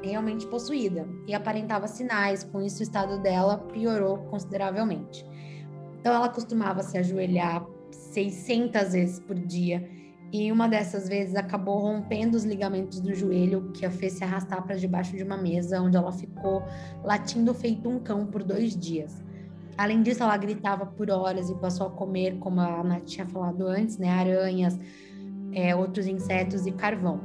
realmente 0.03 0.45
possuída 0.47 1.07
e 1.25 1.33
aparentava 1.33 1.87
sinais, 1.87 2.43
com 2.43 2.61
isso 2.61 2.81
o 2.81 2.83
estado 2.83 3.21
dela 3.21 3.57
piorou 3.57 4.17
consideravelmente. 4.25 5.25
Então 6.03 6.13
ela 6.13 6.27
costumava 6.27 6.83
se 6.83 6.97
ajoelhar 6.97 7.65
600 7.89 8.91
vezes 8.91 9.19
por 9.21 9.39
dia. 9.39 9.89
E 10.33 10.51
uma 10.51 10.67
dessas 10.67 11.07
vezes 11.07 11.33
acabou 11.33 11.79
rompendo 11.79 12.35
os 12.35 12.43
ligamentos 12.43 12.99
do 12.99 13.13
joelho, 13.13 13.71
que 13.71 13.85
a 13.85 13.89
fez 13.89 14.11
se 14.11 14.23
arrastar 14.25 14.61
para 14.63 14.75
debaixo 14.75 15.15
de 15.15 15.23
uma 15.23 15.37
mesa, 15.37 15.79
onde 15.79 15.95
ela 15.95 16.11
ficou 16.11 16.61
latindo 17.05 17.53
feito 17.53 17.87
um 17.87 17.99
cão 17.99 18.25
por 18.25 18.43
dois 18.43 18.75
dias. 18.75 19.23
Além 19.77 20.01
disso, 20.01 20.21
ela 20.23 20.35
gritava 20.35 20.85
por 20.85 21.09
horas 21.09 21.49
e 21.49 21.55
passou 21.55 21.87
a 21.87 21.91
comer, 21.91 22.37
como 22.37 22.59
a 22.59 22.81
Ana 22.81 22.99
tinha 22.99 23.25
falado 23.25 23.65
antes, 23.65 23.97
né, 23.97 24.09
aranhas, 24.09 24.77
é, 25.53 25.73
outros 25.73 26.05
insetos 26.05 26.67
e 26.67 26.73
carvão, 26.73 27.21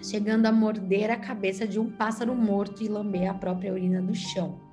chegando 0.00 0.46
a 0.46 0.52
morder 0.52 1.10
a 1.10 1.16
cabeça 1.16 1.66
de 1.66 1.80
um 1.80 1.90
pássaro 1.90 2.32
morto 2.32 2.80
e 2.80 2.86
lamber 2.86 3.28
a 3.28 3.34
própria 3.34 3.72
urina 3.72 4.00
do 4.00 4.14
chão 4.14 4.67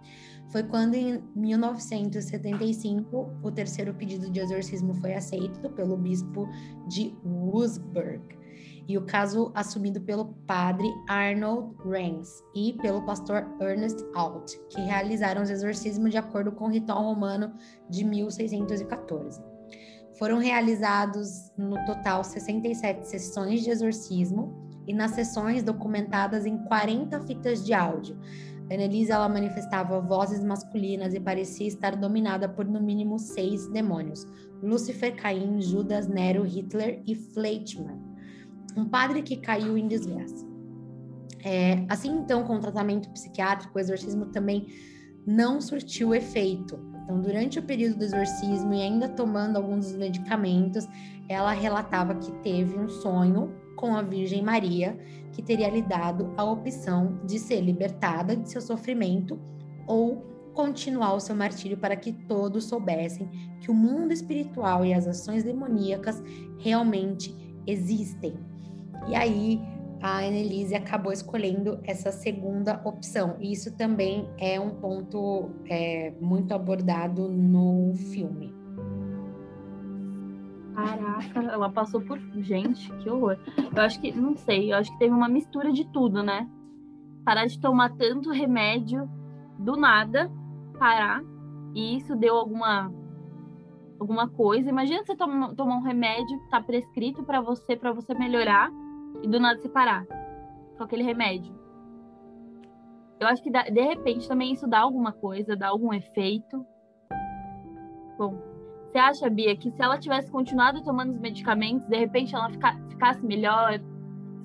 foi 0.50 0.64
quando, 0.64 0.96
em 0.96 1.22
1975, 1.36 3.39
o 3.43 3.52
terceiro 3.52 3.93
pedido 3.93 4.30
de 4.30 4.39
exorcismo 4.39 4.93
foi 4.96 5.14
aceito 5.14 5.70
pelo 5.72 5.98
bispo 5.98 6.48
de 6.88 7.14
Wurzburg 7.26 8.36
e 8.88 8.98
o 8.98 9.06
caso 9.06 9.52
assumido 9.56 10.00
pelo 10.02 10.26
padre 10.48 10.88
Arnold 11.10 11.76
Reins 11.89 12.30
e 12.54 12.74
pelo 12.74 13.04
pastor 13.04 13.48
Ernest 13.60 13.98
Alt, 14.14 14.54
que 14.70 14.82
realizaram 14.82 15.41
os 15.41 15.50
exorcismos 15.50 16.12
de 16.12 16.18
acordo 16.18 16.52
com 16.52 16.66
o 16.66 16.72
ritual 16.72 17.04
romano 17.04 17.54
de 17.89 18.04
1614. 18.04 19.41
Foram 20.20 20.38
realizados 20.38 21.52
no 21.58 21.84
total 21.86 22.24
67 22.24 23.08
sessões 23.08 23.64
de 23.64 23.70
exorcismo 23.70 24.66
e 24.88 24.93
nas 24.93 25.12
sessões 25.12 25.64
documentadas 25.64 26.46
em 26.46 26.58
40 26.66 27.20
fitas 27.22 27.66
de 27.66 27.74
áudio, 27.74 28.18
Annelise 28.72 29.11
ela 29.11 29.30
manifestava 29.30 30.01
vozes 30.01 30.43
masculinas 30.43 31.13
e 31.13 31.20
parecia 31.20 31.68
estar 31.68 31.95
dominada 31.95 32.49
por 32.49 32.66
no 32.66 32.82
mínimo 32.82 33.20
seis 33.20 33.68
demônios: 33.68 34.26
Lúcifer, 34.61 35.16
Caim, 35.16 35.61
Judas, 35.61 36.07
Nero, 36.07 36.43
Hitler 36.43 37.01
e 37.05 37.16
Fleischmann, 37.16 37.99
um 38.76 38.86
padre 38.86 39.22
que 39.22 39.38
caiu 39.38 39.78
em 39.78 39.88
desgraça. 39.88 40.45
É, 41.43 41.86
assim, 41.88 42.09
então, 42.09 42.43
com 42.43 42.55
o 42.55 42.59
tratamento 42.59 43.07
psiquiátrico, 43.11 43.78
o 43.78 43.80
exorcismo 43.80 44.26
também 44.28 44.68
não 45.28 45.61
surtiu 45.61 46.16
efeito. 46.16 46.80
Então, 47.03 47.22
durante 47.22 47.59
o 47.59 47.63
período 47.63 47.99
do 47.99 48.03
exorcismo 48.03 48.74
e 48.74 48.82
ainda 48.82 49.07
tomando 49.07 49.57
alguns 49.57 49.86
dos 49.86 49.95
medicamentos, 49.95 50.88
ela 51.30 51.51
relatava 51.51 52.16
que 52.16 52.32
teve 52.41 52.76
um 52.78 52.89
sonho 52.89 53.53
com 53.76 53.95
a 53.95 54.01
Virgem 54.01 54.41
Maria 54.41 54.97
que 55.36 55.41
teria 55.41 55.69
lhe 55.69 55.81
dado 55.81 56.33
a 56.38 56.43
opção 56.45 57.19
de 57.25 57.38
ser 57.38 57.59
libertada 57.59 58.38
de 58.38 58.49
seu 58.49 58.61
sofrimento 58.61 59.38
ou 59.86 60.23
continuar 60.53 61.13
o 61.13 61.19
seu 61.19 61.36
martírio 61.36 61.77
para 61.77 61.97
que 61.97 62.13
todos 62.13 62.63
soubessem 62.63 63.29
que 63.59 63.69
o 63.69 63.73
mundo 63.73 64.13
espiritual 64.13 64.86
e 64.86 64.93
as 64.93 65.05
ações 65.05 65.43
demoníacas 65.43 66.23
realmente 66.57 67.36
existem. 67.67 68.39
E 69.09 69.13
aí 69.13 69.61
a 70.01 70.19
Annelise 70.19 70.73
acabou 70.73 71.11
escolhendo 71.11 71.81
essa 71.83 72.13
segunda 72.13 72.81
opção. 72.86 73.36
E 73.41 73.51
isso 73.51 73.75
também 73.75 74.29
é 74.38 74.57
um 74.57 74.69
ponto 74.69 75.49
é, 75.69 76.13
muito 76.21 76.53
abordado 76.53 77.27
no 77.27 77.93
filme. 77.93 78.55
Caraca, 80.76 81.39
ela 81.39 81.69
passou 81.69 82.01
por. 82.01 82.19
Gente, 82.36 82.91
que 82.97 83.09
horror. 83.09 83.38
Eu 83.73 83.82
acho 83.82 83.99
que, 83.99 84.11
não 84.11 84.36
sei, 84.36 84.73
eu 84.73 84.78
acho 84.78 84.91
que 84.91 84.99
teve 84.99 85.13
uma 85.13 85.30
mistura 85.30 85.71
de 85.71 85.86
tudo, 85.86 86.21
né? 86.21 86.49
Parar 87.23 87.45
de 87.45 87.59
tomar 87.59 87.95
tanto 87.95 88.30
remédio 88.30 89.09
do 89.57 89.78
nada, 89.78 90.30
parar. 90.78 91.23
E 91.73 91.97
isso 91.97 92.15
deu 92.15 92.36
alguma. 92.36 92.93
alguma 93.99 94.28
coisa. 94.28 94.69
Imagina 94.69 95.03
você 95.05 95.15
tomar 95.15 95.55
toma 95.55 95.78
um 95.78 95.82
remédio 95.82 96.39
que 96.41 96.49
tá 96.49 96.61
prescrito 96.61 97.23
para 97.23 97.39
você, 97.39 97.76
para 97.76 97.93
você 97.93 98.13
melhorar, 98.13 98.69
e 99.23 99.28
do 99.28 99.39
nada 99.39 99.57
se 99.59 99.69
parar 99.69 100.05
com 100.78 100.84
aquele 100.84 101.03
remédio. 101.03 101.55
Eu 103.17 103.28
acho 103.28 103.41
que 103.41 103.49
de 103.49 103.82
repente 103.82 104.28
também 104.28 104.51
isso 104.51 104.67
dá 104.67 104.82
alguma 104.82 105.13
coisa, 105.13 105.55
dá 105.55 105.69
algum 105.69 105.93
efeito. 105.93 106.65
Bom, 108.17 108.55
você 108.96 109.00
acha, 109.00 109.30
Bia, 109.30 109.56
que 109.58 109.70
se 109.72 109.82
ela 109.82 109.98
tivesse 109.98 110.32
continuado 110.32 110.82
tomando 110.82 111.12
os 111.12 111.20
medicamentos, 111.20 111.86
de 111.88 111.98
repente 111.98 112.34
ela 112.34 112.50
fica, 112.50 112.78
ficasse 112.89 113.26
melhor? 113.26 113.78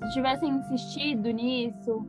Se 0.03 0.13
tivessem 0.13 0.49
insistido 0.49 1.31
nisso? 1.31 2.05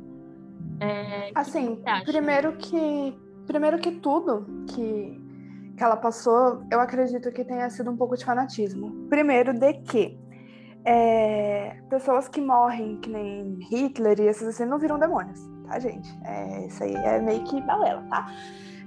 É, 0.81 1.31
assim, 1.35 1.77
que 1.77 2.05
primeiro 2.05 2.57
que 2.57 3.17
primeiro 3.47 3.79
que 3.79 3.93
tudo 3.93 4.45
que, 4.67 5.21
que 5.77 5.85
ela 5.85 5.97
passou, 5.97 6.65
eu 6.71 6.81
acredito 6.81 7.31
que 7.31 7.45
tenha 7.45 7.71
sido 7.71 7.91
um 7.93 7.97
pouco 7.97 8.17
de 8.17 8.25
fanatismo. 8.25 9.07
Primeiro 9.09 9.53
de 9.53 9.75
que 9.75 10.19
é, 10.85 11.77
pessoas 11.89 12.29
que 12.29 12.41
morrem, 12.41 12.97
que 12.97 13.09
nem 13.09 13.57
Hitler 13.71 14.19
e 14.19 14.27
esses 14.27 14.49
assim, 14.49 14.65
não 14.65 14.79
viram 14.79 14.99
demônios, 14.99 15.41
tá, 15.69 15.79
gente? 15.79 16.09
É, 16.25 16.67
isso 16.67 16.83
aí 16.83 16.95
é 16.95 17.21
meio 17.21 17.45
que 17.45 17.61
balela, 17.61 18.03
tá? 18.11 18.27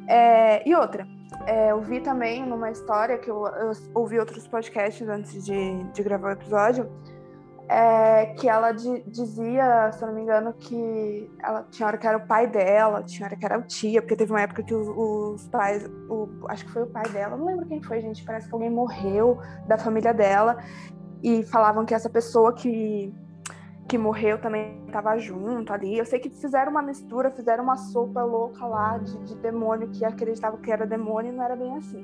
É, 0.08 0.68
e 0.68 0.76
outra, 0.76 1.08
é, 1.46 1.72
eu 1.72 1.82
vi 1.82 2.00
também 2.00 2.46
numa 2.46 2.70
história 2.72 3.18
que 3.18 3.30
eu, 3.30 3.46
eu, 3.48 3.72
ouvi 3.94 4.20
outros 4.20 4.48
podcasts 4.48 5.08
antes 5.08 5.44
de, 5.44 5.84
de 5.92 6.04
gravar 6.04 6.30
o 6.30 6.32
episódio, 6.32 6.90
é, 7.68 8.28
que 8.38 8.48
ela 8.48 8.72
di, 8.72 9.04
dizia, 9.08 9.92
se 9.92 10.04
eu 10.04 10.08
não 10.08 10.16
me 10.16 10.22
engano, 10.22 10.54
que 10.54 11.32
ela 11.42 11.64
tinha 11.72 11.88
hora 11.88 11.98
que 11.98 12.08
era 12.08 12.18
o 12.18 12.28
pai 12.28 12.48
dela, 12.48 13.02
tinha 13.04 13.28
hora 13.28 13.36
que 13.36 13.46
era 13.46 13.58
o 13.58 13.64
tia, 13.64 14.02
porque 14.02 14.16
teve 14.16 14.32
uma 14.32 14.42
época 14.42 14.62
que 14.62 14.74
os, 14.74 14.88
os 14.88 15.48
pais, 15.48 15.84
o, 16.10 16.30
acho 16.48 16.66
que 16.66 16.72
foi 16.72 16.84
o 16.84 16.88
pai 16.88 17.08
dela, 17.10 17.36
não 17.36 17.46
lembro 17.46 17.66
quem 17.66 17.82
foi, 17.82 18.02
gente, 18.02 18.24
parece 18.24 18.48
que 18.48 18.54
alguém 18.54 18.70
morreu 18.70 19.40
da 19.68 19.78
família 19.78 20.14
dela, 20.14 20.58
e 21.24 21.44
falavam 21.44 21.86
que 21.86 21.94
essa 21.96 22.10
pessoa 22.10 22.54
que, 22.54 23.12
que 23.88 23.98
morreu 23.98 24.40
também 24.40 24.84
estava 24.86 25.18
junto 25.18 25.72
ali. 25.72 25.98
Eu 25.98 26.06
sei 26.06 26.20
que 26.20 26.30
fizeram 26.30 26.72
uma 26.72 26.82
mistura, 26.82 27.30
fizeram 27.30 27.64
uma 27.64 27.78
sopa 27.78 28.24
louca 28.24 28.66
lá 28.66 28.98
de, 28.98 29.18
de 29.26 29.36
demônio 29.36 29.90
que 29.90 30.04
acreditava 30.04 30.58
que 30.58 30.72
era 30.72 30.86
demônio 30.86 31.32
e 31.32 31.36
não 31.36 31.44
era 31.44 31.56
bem 31.56 31.78
assim. 31.78 32.04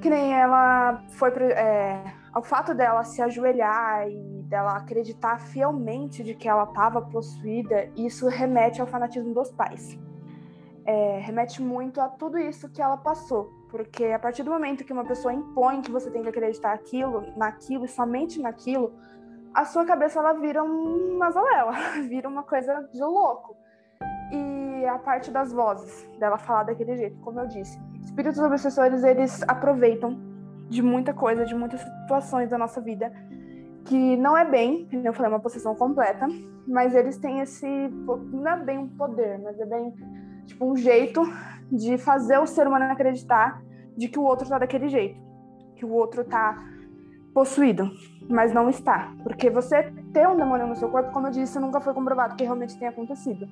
Que 0.00 0.08
nem 0.08 0.32
ela 0.32 1.04
foi. 1.10 1.30
É, 1.52 2.02
o 2.34 2.42
fato 2.42 2.74
dela 2.74 3.04
se 3.04 3.20
ajoelhar 3.20 4.08
e 4.08 4.42
dela 4.44 4.76
acreditar 4.76 5.38
fielmente 5.38 6.24
de 6.24 6.34
que 6.34 6.48
ela 6.48 6.64
estava 6.64 7.02
possuída, 7.02 7.90
isso 7.96 8.26
remete 8.28 8.80
ao 8.80 8.86
fanatismo 8.86 9.34
dos 9.34 9.50
pais. 9.50 9.98
É, 10.86 11.18
remete 11.18 11.62
muito 11.62 12.00
a 12.00 12.08
tudo 12.08 12.38
isso 12.38 12.70
que 12.70 12.80
ela 12.80 12.96
passou. 12.96 13.50
Porque 13.68 14.06
a 14.06 14.18
partir 14.18 14.42
do 14.42 14.50
momento 14.50 14.84
que 14.84 14.92
uma 14.92 15.04
pessoa 15.04 15.32
impõe 15.32 15.82
que 15.82 15.90
você 15.90 16.10
tem 16.10 16.22
que 16.22 16.28
acreditar 16.28 16.72
aquilo, 16.72 17.24
naquilo 17.36 17.84
e 17.84 17.88
somente 17.88 18.40
naquilo, 18.40 18.92
a 19.54 19.64
sua 19.64 19.84
cabeça 19.84 20.18
ela 20.18 20.32
vira 20.34 20.62
um 20.62 21.18
mazaléu, 21.18 21.68
vira 22.08 22.28
uma 22.28 22.42
coisa 22.42 22.88
de 22.92 23.00
louco. 23.00 23.56
E 24.32 24.86
a 24.86 24.98
parte 24.98 25.30
das 25.30 25.52
vozes, 25.52 26.08
dela 26.18 26.38
falar 26.38 26.64
daquele 26.64 26.96
jeito, 26.96 27.18
como 27.20 27.40
eu 27.40 27.48
disse. 27.48 27.78
Espíritos 28.02 28.38
obsessores, 28.38 29.02
eles 29.02 29.42
aproveitam 29.48 30.18
de 30.68 30.82
muita 30.82 31.12
coisa, 31.12 31.44
de 31.44 31.54
muitas 31.54 31.80
situações 31.80 32.48
da 32.48 32.56
nossa 32.56 32.80
vida, 32.80 33.12
que 33.84 34.16
não 34.16 34.36
é 34.36 34.48
bem, 34.48 34.88
como 34.88 35.06
eu 35.06 35.12
falei, 35.12 35.32
uma 35.32 35.40
possessão 35.40 35.74
completa, 35.74 36.28
mas 36.66 36.94
eles 36.94 37.18
têm 37.18 37.40
esse, 37.40 37.66
não 38.32 38.48
é 38.48 38.56
bem 38.64 38.78
um 38.78 38.88
poder, 38.88 39.38
mas 39.40 39.58
é 39.58 39.66
bem, 39.66 39.92
tipo, 40.46 40.70
um 40.70 40.76
jeito 40.76 41.22
de 41.70 41.98
fazer 41.98 42.38
o 42.38 42.46
ser 42.46 42.66
humano 42.68 42.84
acreditar 42.84 43.62
de 43.96 44.08
que 44.08 44.18
o 44.18 44.22
outro 44.22 44.48
tá 44.48 44.58
daquele 44.58 44.88
jeito, 44.88 45.20
que 45.74 45.84
o 45.84 45.90
outro 45.90 46.24
tá 46.24 46.56
possuído, 47.34 47.90
mas 48.30 48.52
não 48.52 48.70
está. 48.70 49.12
Porque 49.22 49.50
você 49.50 49.92
ter 50.12 50.28
um 50.28 50.36
demônio 50.36 50.66
no 50.66 50.76
seu 50.76 50.88
corpo, 50.88 51.10
como 51.10 51.26
eu 51.26 51.32
disse, 51.32 51.58
nunca 51.58 51.80
foi 51.80 51.92
comprovado 51.92 52.36
que 52.36 52.44
realmente 52.44 52.78
tenha 52.78 52.90
acontecido. 52.90 53.48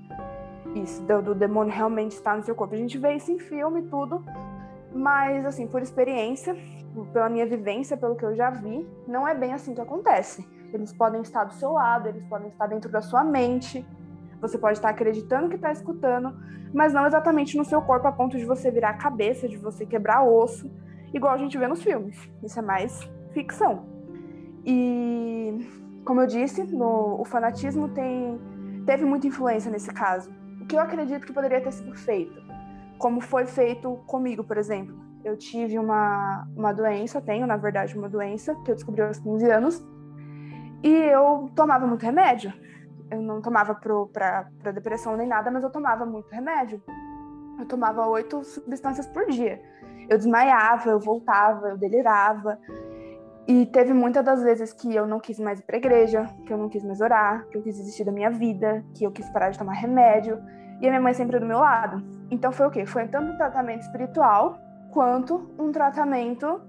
Isso, 0.74 1.03
do, 1.03 1.20
do 1.20 1.35
demônio 1.35 1.72
realmente 1.72 2.12
estar 2.12 2.37
no 2.37 2.45
seu 2.45 2.55
corpo. 2.55 2.74
A 2.74 2.79
gente 2.79 2.97
vê 2.97 3.14
isso 3.14 3.33
em 3.33 3.39
filme 3.39 3.81
e 3.81 3.83
tudo, 3.85 4.24
mas, 4.95 5.45
assim, 5.45 5.66
por 5.66 5.83
experiência, 5.83 6.57
pela 7.12 7.29
minha 7.29 7.47
vivência, 7.47 7.97
pelo 7.97 8.14
que 8.14 8.24
eu 8.24 8.37
já 8.37 8.51
vi, 8.51 8.89
não 9.07 9.26
é 9.26 9.35
bem 9.35 9.53
assim 9.53 9.74
que 9.74 9.81
acontece. 9.81 10.47
Eles 10.72 10.93
podem 10.93 11.20
estar 11.22 11.45
do 11.45 11.55
seu 11.55 11.72
lado, 11.72 12.09
eles 12.09 12.24
podem 12.26 12.49
estar 12.49 12.66
dentro 12.66 12.91
da 12.91 13.01
sua 13.01 13.24
mente, 13.24 13.85
você 14.41 14.57
pode 14.57 14.79
estar 14.79 14.91
acreditando 14.91 15.49
que 15.49 15.57
está 15.57 15.72
escutando, 15.72 16.33
mas 16.72 16.93
não 16.93 17.07
exatamente 17.07 17.57
no 17.57 17.64
seu 17.64 17.83
corpo 17.83 18.07
a 18.07 18.12
ponto 18.12 18.37
de 18.37 18.45
você 18.45 18.70
virar 18.70 18.91
a 18.91 18.95
cabeça, 18.95 19.49
de 19.49 19.57
você 19.57 19.85
quebrar 19.85 20.22
osso, 20.22 20.70
igual 21.12 21.33
a 21.33 21.39
gente 21.39 21.57
vê 21.59 21.66
nos 21.66 21.83
filmes. 21.83 22.16
Isso 22.43 22.59
é 22.59 22.62
mais 22.62 23.01
ficção. 23.33 23.98
E, 24.65 25.67
como 26.05 26.21
eu 26.21 26.27
disse, 26.27 26.65
no, 26.65 27.21
o 27.21 27.25
fanatismo 27.25 27.89
tem, 27.89 28.39
teve 28.87 29.05
muita 29.05 29.27
influência 29.27 29.71
nesse 29.71 29.93
caso. 29.93 30.31
O 30.61 30.67
que 30.67 30.77
eu 30.77 30.81
acredito 30.81 31.27
que 31.27 31.33
poderia 31.33 31.61
ter 31.61 31.73
sido 31.73 31.95
feito, 31.95 32.41
como 32.99 33.21
foi 33.21 33.47
feito 33.47 33.97
comigo, 34.07 34.45
por 34.45 34.57
exemplo. 34.57 34.97
Eu 35.25 35.37
tive 35.37 35.79
uma, 35.79 36.47
uma 36.57 36.73
doença, 36.73 37.21
tenho, 37.21 37.47
na 37.47 37.57
verdade, 37.57 37.97
uma 37.97 38.09
doença 38.09 38.55
que 38.65 38.71
eu 38.71 38.75
descobri 38.75 39.03
aos 39.03 39.19
15 39.19 39.51
anos, 39.51 39.87
e 40.83 40.89
eu 40.89 41.51
tomava 41.55 41.87
muito 41.87 42.03
remédio 42.03 42.53
eu 43.11 43.23
não 43.23 43.41
tomava 43.41 43.75
para 43.75 44.73
depressão 44.73 45.17
nem 45.17 45.27
nada, 45.27 45.51
mas 45.51 45.63
eu 45.63 45.71
tomava 45.71 46.05
muito 46.05 46.29
remédio. 46.29 46.83
Eu 47.59 47.67
tomava 47.67 48.07
oito 48.07 48.45
substâncias 48.45 49.07
por 49.07 49.27
dia. 49.27 49.61
Eu 50.09 50.17
desmaiava, 50.17 50.91
eu 50.91 51.01
voltava, 51.01 51.71
eu 51.71 51.77
delirava. 51.77 52.59
E 53.49 53.65
teve 53.65 53.95
muitas 53.95 54.23
das 54.23 54.43
vezes 54.43 54.75
que 54.75 54.95
eu 54.95 55.07
não 55.07 55.19
quis 55.19 55.41
mais 55.41 55.59
ir 55.59 55.63
para 55.63 55.79
igreja, 55.79 56.27
que 56.45 56.53
eu 56.53 56.59
não 56.59 56.69
quis 56.69 56.85
mais 56.85 57.01
orar, 57.01 57.47
que 57.49 57.57
eu 57.57 57.63
quis 57.63 57.79
desistir 57.79 58.05
da 58.05 58.13
minha 58.13 58.31
vida, 58.31 58.85
que 58.95 59.05
eu 59.05 59.11
quis 59.11 59.27
parar 59.31 59.49
de 59.49 59.59
tomar 59.59 59.73
remédio. 59.73 60.39
E 60.83 60.87
a 60.87 60.91
minha 60.91 61.01
mãe 61.01 61.15
sempre 61.15 61.41
do 61.41 61.47
meu 61.47 61.59
lado. 61.59 62.05
Então 62.31 62.53
foi 62.53 62.67
o 62.67 62.71
quê? 62.71 62.85
Foi 62.85 63.09
tanto 63.09 63.33
um 63.33 63.37
tratamento 63.39 63.81
espiritual 63.81 64.59
quanto 64.93 65.51
um 65.59 65.73
tratamento 65.73 66.61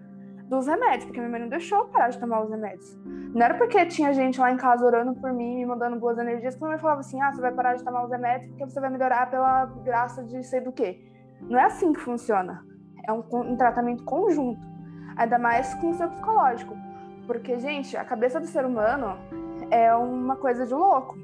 dos 0.47 0.67
remédios, 0.67 1.03
porque 1.03 1.19
minha 1.19 1.29
mãe 1.29 1.41
não 1.41 1.49
deixou 1.49 1.79
eu 1.79 1.85
parar 1.89 2.09
de 2.09 2.17
tomar 2.17 2.43
os 2.43 2.49
remédios. 2.49 2.97
Não 3.35 3.41
era 3.41 3.55
porque 3.55 3.85
tinha 3.85 4.13
gente 4.13 4.39
lá 4.39 4.49
em 4.49 4.57
casa 4.57 4.85
orando 4.85 5.13
por 5.15 5.33
mim, 5.33 5.57
me 5.57 5.65
mandando 5.65 5.99
boas 5.99 6.17
energias, 6.17 6.55
que 6.55 6.61
minha 6.61 6.71
mãe 6.71 6.79
falava 6.79 7.01
assim: 7.01 7.21
ah, 7.21 7.31
você 7.33 7.41
vai 7.41 7.51
parar 7.51 7.75
de 7.75 7.83
tomar 7.83 8.05
os 8.05 8.09
remédios 8.09 8.49
porque 8.51 8.63
você 8.63 8.79
vai 8.79 8.89
melhorar 8.89 9.29
pela 9.29 9.65
graça 9.83 10.23
de 10.23 10.41
sei 10.43 10.61
do 10.61 10.71
quê. 10.71 10.97
Não 11.41 11.59
é 11.59 11.65
assim 11.65 11.91
que 11.91 11.99
funciona. 11.99 12.65
É 13.05 13.11
um, 13.11 13.21
um 13.33 13.57
tratamento 13.57 14.03
conjunto, 14.05 14.65
ainda 15.19 15.37
mais 15.37 15.75
com 15.75 15.89
o 15.89 15.93
seu 15.93 16.09
psicológico. 16.09 16.75
Porque, 17.27 17.59
gente, 17.59 17.95
a 17.97 18.05
cabeça 18.05 18.39
do 18.39 18.47
ser 18.47 18.65
humano 18.65 19.17
é 19.69 19.93
uma 19.93 20.37
coisa 20.37 20.65
de 20.65 20.73
louco. 20.73 21.17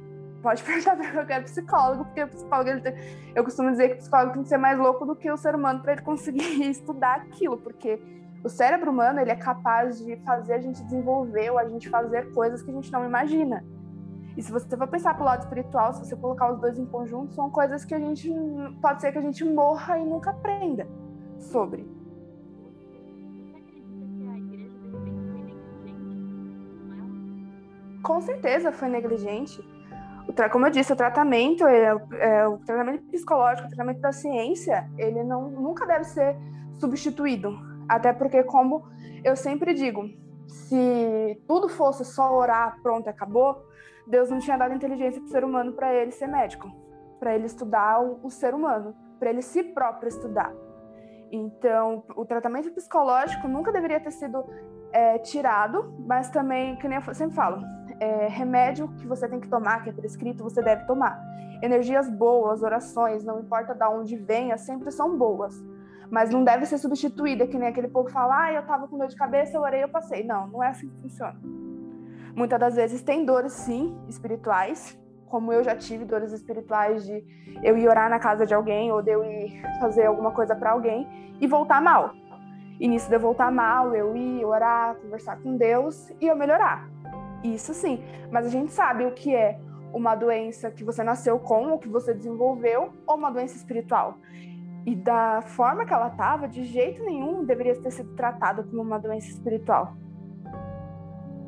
Pode 0.44 0.62
perguntar 0.64 0.98
para 0.98 1.12
qualquer 1.12 1.44
psicólogo, 1.46 2.06
porque 2.06 2.24
o 2.24 2.28
psicólogo, 2.28 2.70
ele 2.70 2.82
tem... 2.82 2.94
eu 3.34 3.44
costumo 3.44 3.72
dizer 3.72 3.90
que 3.90 3.94
o 3.96 3.98
psicólogo 3.98 4.34
tem 4.34 4.44
que 4.44 4.50
ser 4.50 4.58
mais 4.58 4.78
louco 4.78 5.06
do 5.06 5.16
que 5.16 5.32
o 5.32 5.38
ser 5.38 5.56
humano 5.56 5.82
para 5.82 5.94
ele 5.94 6.02
conseguir 6.02 6.62
estudar 6.70 7.16
aquilo, 7.16 7.58
porque 7.58 8.00
o 8.44 8.50
cérebro 8.50 8.92
humano 8.92 9.20
ele 9.20 9.32
é 9.32 9.36
capaz 9.36 9.98
de 9.98 10.18
fazer 10.18 10.54
a 10.54 10.60
gente 10.60 10.84
desenvolver 10.84 11.50
ou 11.50 11.58
a 11.58 11.68
gente 11.68 11.90
fazer 11.90 12.32
coisas 12.34 12.62
que 12.62 12.70
a 12.70 12.74
gente 12.74 12.92
não 12.92 13.06
imagina. 13.06 13.64
E 14.38 14.44
se 14.44 14.52
você 14.52 14.76
for 14.76 14.88
pensar 14.88 15.14
pelo 15.14 15.26
lado 15.26 15.44
espiritual, 15.44 15.94
se 15.94 16.06
você 16.06 16.16
colocar 16.18 16.52
os 16.52 16.60
dois 16.60 16.78
em 16.78 16.86
conjunto, 16.86 17.34
são 17.34 17.50
coisas 17.50 17.86
que 17.86 17.96
a 17.96 18.00
gente 18.00 18.30
pode 18.82 19.00
ser 19.00 19.14
que 19.14 19.18
a 19.18 19.22
gente 19.22 19.46
morra 19.46 19.98
e 19.98 20.06
nunca 20.06 20.32
aprenda 20.32 20.86
sobre. 21.40 22.05
Com 28.06 28.22
certeza 28.22 28.72
foi 28.72 28.88
negligente. 28.88 29.68
Como 30.52 30.68
eu 30.68 30.72
disse, 30.72 30.94
o 30.94 30.96
tratamento, 30.96 31.66
é, 31.66 31.96
é, 32.20 32.48
o 32.48 32.58
tratamento 32.60 33.04
psicológico, 33.06 33.68
o 33.68 33.70
tratamento 33.70 34.00
da 34.00 34.12
ciência, 34.12 34.88
ele 34.98 35.24
não, 35.24 35.50
nunca 35.50 35.86
deve 35.86 36.04
ser 36.04 36.36
substituído 36.80 37.58
até 37.90 38.14
porque, 38.14 38.44
como 38.44 38.84
eu 39.24 39.36
sempre 39.36 39.74
digo, 39.74 40.08
se 40.48 41.42
tudo 41.48 41.68
fosse 41.68 42.06
só 42.06 42.32
orar, 42.36 42.80
pronto, 42.82 43.08
acabou, 43.08 43.66
Deus 44.08 44.30
não 44.30 44.40
tinha 44.40 44.58
dado 44.58 44.74
inteligência 44.74 45.20
para 45.20 45.28
o 45.28 45.32
ser 45.32 45.44
humano 45.44 45.74
para 45.74 45.94
ele 45.94 46.12
ser 46.12 46.28
médico, 46.28 46.72
para 47.20 47.34
ele 47.34 47.46
estudar 47.46 48.02
o, 48.04 48.20
o 48.24 48.30
ser 48.30 48.54
humano, 48.54 48.96
para 49.20 49.30
ele 49.30 49.42
si 49.42 49.64
próprio 49.64 50.10
estudar. 50.10 50.54
Então, 51.32 52.04
o 52.16 52.26
tratamento 52.26 52.72
psicológico 52.72 53.48
nunca 53.48 53.72
deveria 53.72 54.00
ter 54.00 54.12
sido 54.12 54.46
é, 54.92 55.18
tirado, 55.18 55.94
mas 56.08 56.30
também, 56.30 56.76
que 56.78 56.88
nem 56.88 57.00
eu 57.06 57.14
sempre 57.14 57.36
falo, 57.36 57.62
é, 58.00 58.28
remédio 58.28 58.88
que 58.98 59.08
você 59.08 59.28
tem 59.28 59.40
que 59.40 59.48
tomar, 59.48 59.84
que 59.84 59.90
é 59.90 59.94
prescrito, 59.94 60.44
você 60.44 60.62
deve 60.62 60.86
tomar. 60.86 61.20
Energias 61.62 62.10
boas, 62.10 62.62
orações, 62.62 63.24
não 63.24 63.40
importa 63.40 63.74
de 63.74 63.86
onde 63.86 64.16
venha, 64.16 64.58
sempre 64.58 64.92
são 64.92 65.18
boas 65.18 65.64
mas 66.10 66.30
não 66.30 66.44
deve 66.44 66.66
ser 66.66 66.78
substituída, 66.78 67.48
que 67.48 67.58
nem 67.58 67.70
aquele 67.70 67.88
povo 67.88 68.10
fala, 68.10 68.46
ah, 68.46 68.54
eu 68.54 68.64
tava 68.64 68.88
com 68.88 68.98
dor 68.98 69.08
de 69.08 69.16
cabeça, 69.16 69.58
eu 69.58 69.62
orei, 69.62 69.84
eu 69.84 69.90
passei. 69.90 70.24
Não, 70.24 70.48
não 70.48 70.64
é 70.64 70.70
assim 70.70 70.88
que 70.90 71.02
funciona. 71.02 71.36
Muitas 72.36 72.60
das 72.60 72.76
vezes 72.76 73.02
tem 73.02 73.26
dores, 73.26 73.54
sim, 73.54 73.98
espirituais, 74.08 75.00
como 75.28 75.52
eu 75.52 75.64
já 75.64 75.76
tive 75.76 76.06
dores 76.06 76.32
espirituais 76.32 77.06
de 77.06 77.24
eu 77.64 77.78
ir 77.78 77.88
orar 77.88 78.10
na 78.10 78.20
casa 78.20 78.46
de 78.46 78.54
alguém 78.54 78.92
ou 78.92 79.02
de 79.02 79.12
eu 79.12 79.24
ir 79.24 79.62
fazer 79.80 80.06
alguma 80.06 80.32
coisa 80.32 80.56
para 80.56 80.72
alguém 80.72 81.36
e 81.40 81.48
voltar 81.48 81.82
mal. 81.82 82.14
E 82.80 82.88
nisso 82.88 83.08
de 83.08 83.16
eu 83.16 83.20
voltar 83.20 83.52
mal, 83.52 83.96
eu 83.96 84.16
ir 84.16 84.46
orar, 84.46 84.96
conversar 84.96 85.38
com 85.42 85.56
Deus 85.56 86.10
e 86.20 86.28
eu 86.28 86.36
melhorar. 86.36 86.95
Isso 87.54 87.74
sim. 87.74 88.00
Mas 88.32 88.46
a 88.46 88.50
gente 88.50 88.72
sabe 88.72 89.06
o 89.06 89.12
que 89.12 89.34
é 89.34 89.60
uma 89.94 90.16
doença 90.16 90.72
que 90.72 90.84
você 90.84 91.04
nasceu 91.04 91.40
com, 91.40 91.72
ou 91.72 91.80
que 91.80 91.88
você 91.88 92.14
desenvolveu, 92.14 92.94
ou 93.06 93.16
uma 93.16 93.30
doença 93.30 93.56
espiritual. 93.56 94.18
E 94.86 94.96
da 94.96 95.42
forma 95.42 95.86
que 95.86 95.94
ela 95.94 96.08
estava, 96.08 96.48
de 96.48 96.64
jeito 96.64 97.04
nenhum 97.04 97.44
deveria 97.44 97.80
ter 97.82 97.92
sido 97.92 98.14
tratada 98.16 98.64
como 98.64 98.82
uma 98.82 99.00
doença 99.00 99.28
espiritual. 99.28 99.96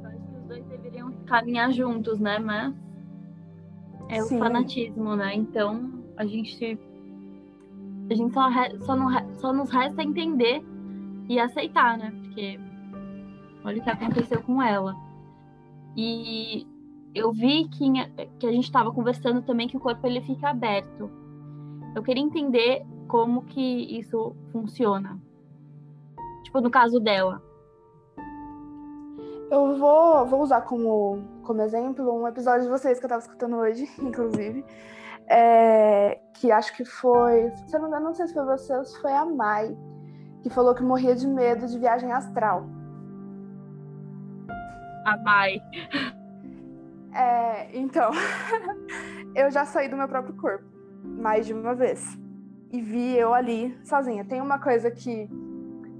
Acho 0.05 0.17
que 0.17 0.35
os 0.35 0.43
dois 0.45 0.65
deveriam 0.65 1.11
caminhar 1.25 1.71
juntos, 1.71 2.19
né? 2.19 2.39
Mas 2.39 2.73
é 4.09 4.21
Sim. 4.21 4.37
o 4.37 4.39
fanatismo, 4.39 5.15
né? 5.15 5.35
Então 5.35 6.03
a 6.15 6.25
gente 6.25 6.79
a 8.09 8.15
gente 8.15 8.33
só, 8.33 8.49
só, 8.85 8.95
não, 8.95 9.35
só 9.35 9.53
nos 9.53 9.69
resta 9.69 10.01
entender 10.01 10.63
e 11.27 11.39
aceitar, 11.39 11.97
né? 11.97 12.13
Porque 12.23 12.59
olha 13.65 13.79
o 13.79 13.83
que 13.83 13.89
aconteceu 13.89 14.41
com 14.41 14.61
ela. 14.61 14.95
E 15.97 16.67
eu 17.15 17.31
vi 17.31 17.67
que, 17.69 17.91
que 18.37 18.45
a 18.45 18.51
gente 18.51 18.65
estava 18.65 18.91
conversando 18.91 19.41
também 19.41 19.67
que 19.67 19.75
o 19.75 19.79
corpo 19.79 20.05
ele 20.05 20.21
fica 20.21 20.49
aberto. 20.49 21.09
Eu 21.95 22.03
queria 22.03 22.23
entender 22.23 22.85
como 23.07 23.43
que 23.45 23.97
isso 23.97 24.35
funciona. 24.51 25.19
Tipo, 26.43 26.61
no 26.61 26.69
caso 26.69 26.99
dela. 26.99 27.41
Eu 29.49 29.77
vou, 29.77 30.25
vou 30.27 30.41
usar 30.41 30.61
como, 30.61 31.23
como 31.41 31.61
exemplo 31.61 32.13
um 32.13 32.27
episódio 32.27 32.63
de 32.63 32.69
vocês 32.69 32.99
que 32.99 33.05
eu 33.05 33.07
estava 33.07 33.21
escutando 33.21 33.55
hoje, 33.55 33.89
inclusive. 33.99 34.63
É, 35.27 36.19
que 36.35 36.51
acho 36.51 36.75
que 36.75 36.85
foi. 36.85 37.51
Se 37.65 37.75
eu 37.75 37.79
não 37.79 37.89
me 37.89 37.95
engano, 37.95 38.05
não 38.05 38.13
sei 38.13 38.27
se 38.27 38.33
foi 38.33 38.45
você 38.45 38.77
ou 38.77 38.85
se 38.85 39.01
foi 39.01 39.11
a 39.11 39.25
Mai, 39.25 39.75
que 40.43 40.49
falou 40.49 40.75
que 40.75 40.83
morria 40.83 41.15
de 41.15 41.25
medo 41.25 41.65
de 41.65 41.79
viagem 41.79 42.11
astral. 42.11 42.76
A 45.08 45.16
Mai. 45.16 45.62
É, 47.16 47.70
então, 47.74 48.12
eu 49.34 49.49
já 49.49 49.64
saí 49.64 49.88
do 49.88 49.95
meu 49.95 50.10
próprio 50.10 50.36
corpo 50.36 50.66
mais 51.01 51.45
de 51.45 51.53
uma 51.53 51.74
vez 51.74 52.20
e 52.74 52.82
vi 52.82 53.16
eu 53.16 53.34
ali 53.34 53.74
sozinha. 53.86 54.26
Tem 54.26 54.41
uma 54.41 54.60
coisa 54.60 54.91
que, 54.91 55.30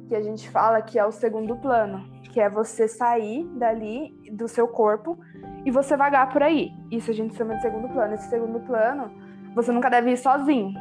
que 0.10 0.14
a 0.14 0.22
gente 0.22 0.49
fala 0.49 0.82
que 0.82 0.99
é 0.99 1.05
o 1.05 1.12
segundo 1.14 1.55
plano, 1.55 2.03
que 2.34 2.41
é 2.41 2.49
você 2.49 2.86
sair 2.86 3.45
dali 3.55 4.14
do 4.30 4.45
seu 4.45 4.68
corpo 4.68 5.18
e 5.64 5.72
você 5.72 5.95
vagar 5.95 6.30
por 6.30 6.43
aí. 6.43 6.74
Isso 6.91 7.10
a 7.10 7.14
gente 7.14 7.34
chama 7.34 7.55
de 7.55 7.62
segundo 7.62 7.88
plano. 7.88 8.14
Esse 8.14 8.30
segundo 8.30 8.60
plano, 8.60 9.10
você 9.55 9.72
nunca 9.72 9.89
deve 9.89 10.12
ir 10.12 10.18
sozinho. 10.18 10.74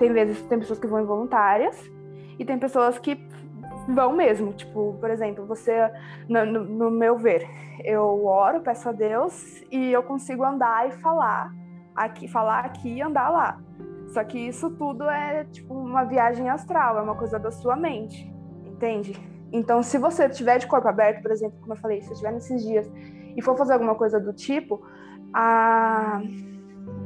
Tem 0.00 0.12
vezes 0.12 0.42
tem 0.48 0.58
pessoas 0.58 0.80
que 0.80 0.86
vão 0.88 1.00
involuntárias 1.00 1.80
e 2.40 2.44
tem 2.44 2.58
pessoas 2.58 2.98
que 2.98 3.14
vão 3.88 4.12
mesmo. 4.12 4.52
Tipo, 4.52 4.96
por 5.00 5.10
exemplo, 5.10 5.46
você, 5.46 5.90
no, 6.28 6.44
no, 6.44 6.90
meu 6.90 7.16
ver, 7.16 7.48
eu 7.84 8.24
oro, 8.26 8.60
peço 8.60 8.88
a 8.88 8.92
Deus 8.92 9.62
e 9.70 9.92
eu 9.92 10.02
consigo 10.02 10.44
andar 10.44 10.88
e 10.88 10.92
falar 10.92 11.52
aqui, 11.96 12.28
falar 12.28 12.64
aqui 12.64 12.94
e 12.94 13.02
andar 13.02 13.30
lá. 13.30 13.60
Só 14.08 14.22
que 14.24 14.38
isso 14.38 14.70
tudo 14.70 15.08
é 15.08 15.44
tipo 15.44 15.74
uma 15.74 16.04
viagem 16.04 16.48
astral, 16.48 16.98
é 16.98 17.02
uma 17.02 17.14
coisa 17.14 17.38
da 17.38 17.50
sua 17.50 17.76
mente, 17.76 18.30
entende? 18.64 19.12
Então, 19.52 19.82
se 19.82 19.98
você 19.98 20.28
tiver 20.28 20.58
de 20.58 20.66
corpo 20.66 20.88
aberto, 20.88 21.22
por 21.22 21.30
exemplo, 21.30 21.58
como 21.60 21.72
eu 21.72 21.76
falei, 21.76 22.00
se 22.02 22.12
estiver 22.12 22.32
nesses 22.32 22.62
dias 22.62 22.90
e 23.36 23.42
for 23.42 23.56
fazer 23.56 23.74
alguma 23.74 23.94
coisa 23.94 24.18
do 24.20 24.32
tipo, 24.32 24.82
a, 25.32 26.20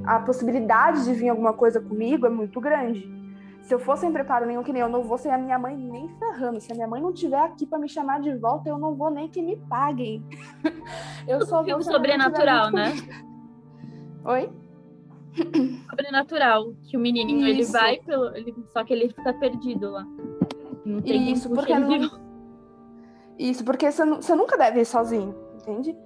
a 0.05 0.21
possibilidade 0.21 1.05
de 1.05 1.13
vir 1.13 1.29
alguma 1.29 1.53
coisa 1.53 1.81
comigo 1.81 2.27
é 2.27 2.31
muito 2.31 2.61
grande. 2.61 3.22
Se 3.63 3.73
eu 3.73 3.79
for 3.79 3.97
sem 3.97 4.13
preparo 4.13 4.45
nenhum, 4.45 4.63
que 4.63 4.73
nem 4.73 4.83
eu 4.83 4.89
não 4.89 5.05
vou 5.05 5.17
sem 5.17 5.33
a 5.33 5.39
minha 5.39 5.59
mãe 5.59 5.77
nem 5.77 6.09
ferrando. 6.19 6.61
Se 6.61 6.73
a 6.73 6.75
minha 6.75 6.89
mãe 6.89 7.01
não 7.01 7.13
tiver 7.13 7.39
aqui 7.39 7.65
para 7.65 7.79
me 7.79 7.89
chamar 7.89 8.21
de 8.21 8.35
volta, 8.37 8.69
eu 8.69 8.77
não 8.77 8.95
vou 8.95 9.11
nem 9.11 9.29
que 9.29 9.41
me 9.41 9.57
paguem. 9.57 10.23
eu 11.29 11.47
só 11.47 11.63
vou. 11.63 11.83
sobrenatural, 11.83 12.73
né? 12.73 12.93
Oi? 14.25 14.51
Sobrenatural. 15.89 16.75
Que 16.83 16.97
o 16.97 17.01
menininho 17.01 17.47
ele 17.47 17.65
vai 17.65 17.99
pelo. 18.01 18.35
Ele, 18.37 18.55
só 18.73 18.85
que 18.85 18.93
ele 18.93 19.09
fica 19.09 19.33
perdido 19.33 19.91
lá. 19.91 20.05
Não 20.85 21.01
tem 21.01 21.33
Isso, 21.33 21.49
porque 21.49 21.79
não... 21.79 22.21
Isso, 23.39 23.65
porque 23.65 23.91
você, 23.91 24.05
você 24.05 24.35
nunca 24.35 24.59
deve 24.59 24.81
ir 24.81 24.85
sozinho, 24.85 25.35
entende? 25.55 25.97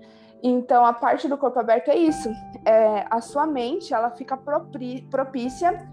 Então, 0.43 0.85
a 0.85 0.93
parte 0.93 1.27
do 1.27 1.37
corpo 1.37 1.59
aberto 1.59 1.89
é 1.89 1.97
isso. 1.97 2.29
É, 2.65 3.05
a 3.11 3.21
sua 3.21 3.47
mente, 3.47 3.93
ela 3.93 4.11
fica 4.11 4.37
propícia 4.37 5.91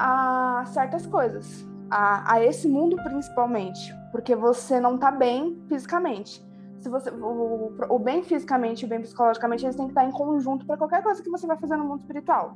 a 0.00 0.64
certas 0.66 1.06
coisas, 1.06 1.66
a, 1.90 2.34
a 2.34 2.44
esse 2.44 2.66
mundo 2.66 2.96
principalmente, 3.02 3.94
porque 4.10 4.34
você 4.34 4.80
não 4.80 4.94
está 4.94 5.10
bem 5.10 5.62
fisicamente. 5.68 6.42
Se 6.78 6.88
você, 6.88 7.10
o, 7.10 7.74
o 7.90 7.98
bem 7.98 8.22
fisicamente 8.22 8.82
e 8.82 8.86
o 8.86 8.88
bem 8.88 9.02
psicologicamente, 9.02 9.66
eles 9.66 9.76
têm 9.76 9.84
que 9.86 9.92
estar 9.92 10.04
em 10.04 10.10
conjunto 10.10 10.64
para 10.64 10.78
qualquer 10.78 11.02
coisa 11.02 11.22
que 11.22 11.28
você 11.28 11.46
vai 11.46 11.58
fazer 11.58 11.76
no 11.76 11.84
mundo 11.84 12.00
espiritual. 12.00 12.54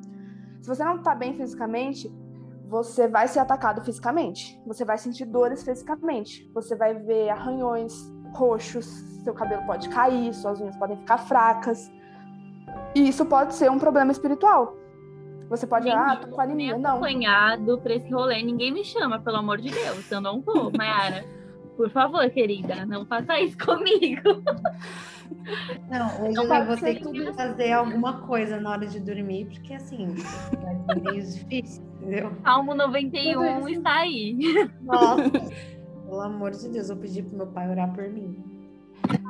Se 0.63 0.69
você 0.69 0.83
não 0.83 0.97
está 0.97 1.15
bem 1.15 1.35
fisicamente, 1.35 2.11
você 2.67 3.07
vai 3.07 3.29
ser 3.29 3.41
atacado 3.41 3.85
fisicamente, 3.85 4.59
você 4.67 4.83
vai 4.83 4.97
sentir 4.97 5.27
dores 5.27 5.63
fisicamente, 5.63 6.51
você 6.55 6.75
vai 6.75 6.95
ver 6.95 7.29
arranhões 7.29 7.93
roxos, 8.33 8.87
seu 9.23 9.35
cabelo 9.35 9.67
pode 9.67 9.91
cair, 9.91 10.33
suas 10.35 10.61
unhas 10.61 10.77
podem 10.77 10.97
ficar 10.97 11.19
fracas. 11.19 11.91
E 12.95 13.07
isso 13.07 13.27
pode 13.27 13.55
ser 13.55 13.71
um 13.71 13.79
problema 13.79 14.11
espiritual. 14.11 14.77
Você 15.57 15.67
pode, 15.67 15.85
Gente, 15.85 15.97
ah, 15.97 16.17
tô 16.17 16.29
com 16.29 16.41
anemia. 16.41 16.77
Não. 16.77 16.91
acompanhado 16.91 17.79
pra 17.79 17.95
esse 17.95 18.11
rolê, 18.13 18.43
ninguém 18.43 18.73
me 18.73 18.85
chama, 18.85 19.21
pelo 19.21 19.37
amor 19.37 19.59
de 19.59 19.71
Deus. 19.71 20.11
Eu 20.11 20.21
não 20.21 20.41
vou, 20.41 20.71
Mayara. 20.77 21.25
Por 21.77 21.91
favor, 21.91 22.29
querida, 22.31 22.85
não 22.87 23.05
faça 23.07 23.39
isso 23.41 23.57
comigo. 23.65 24.43
Não, 25.91 26.25
hoje 26.25 26.35
não 26.35 26.45
eu 26.45 26.67
vou 26.67 26.77
ter 26.77 26.95
que 26.97 27.33
fazer 27.33 27.73
alguma 27.73 28.21
coisa 28.23 28.61
na 28.61 28.71
hora 28.71 28.87
de 28.87 29.01
dormir, 29.01 29.47
porque 29.47 29.75
assim, 29.75 30.15
vai 30.63 30.77
ser 30.77 31.03
meio 31.03 31.23
difícil, 31.23 31.85
entendeu? 31.97 32.33
Salmo 32.43 32.75
91 32.75 33.69
está 33.69 33.97
aí. 33.97 34.71
Nossa, 34.83 35.31
pelo 36.05 36.21
amor 36.21 36.51
de 36.53 36.69
Deus, 36.69 36.91
eu 36.91 36.97
pedi 36.97 37.23
pro 37.23 37.37
meu 37.37 37.47
pai 37.49 37.69
orar 37.71 37.93
por 37.93 38.09
mim. 38.09 38.54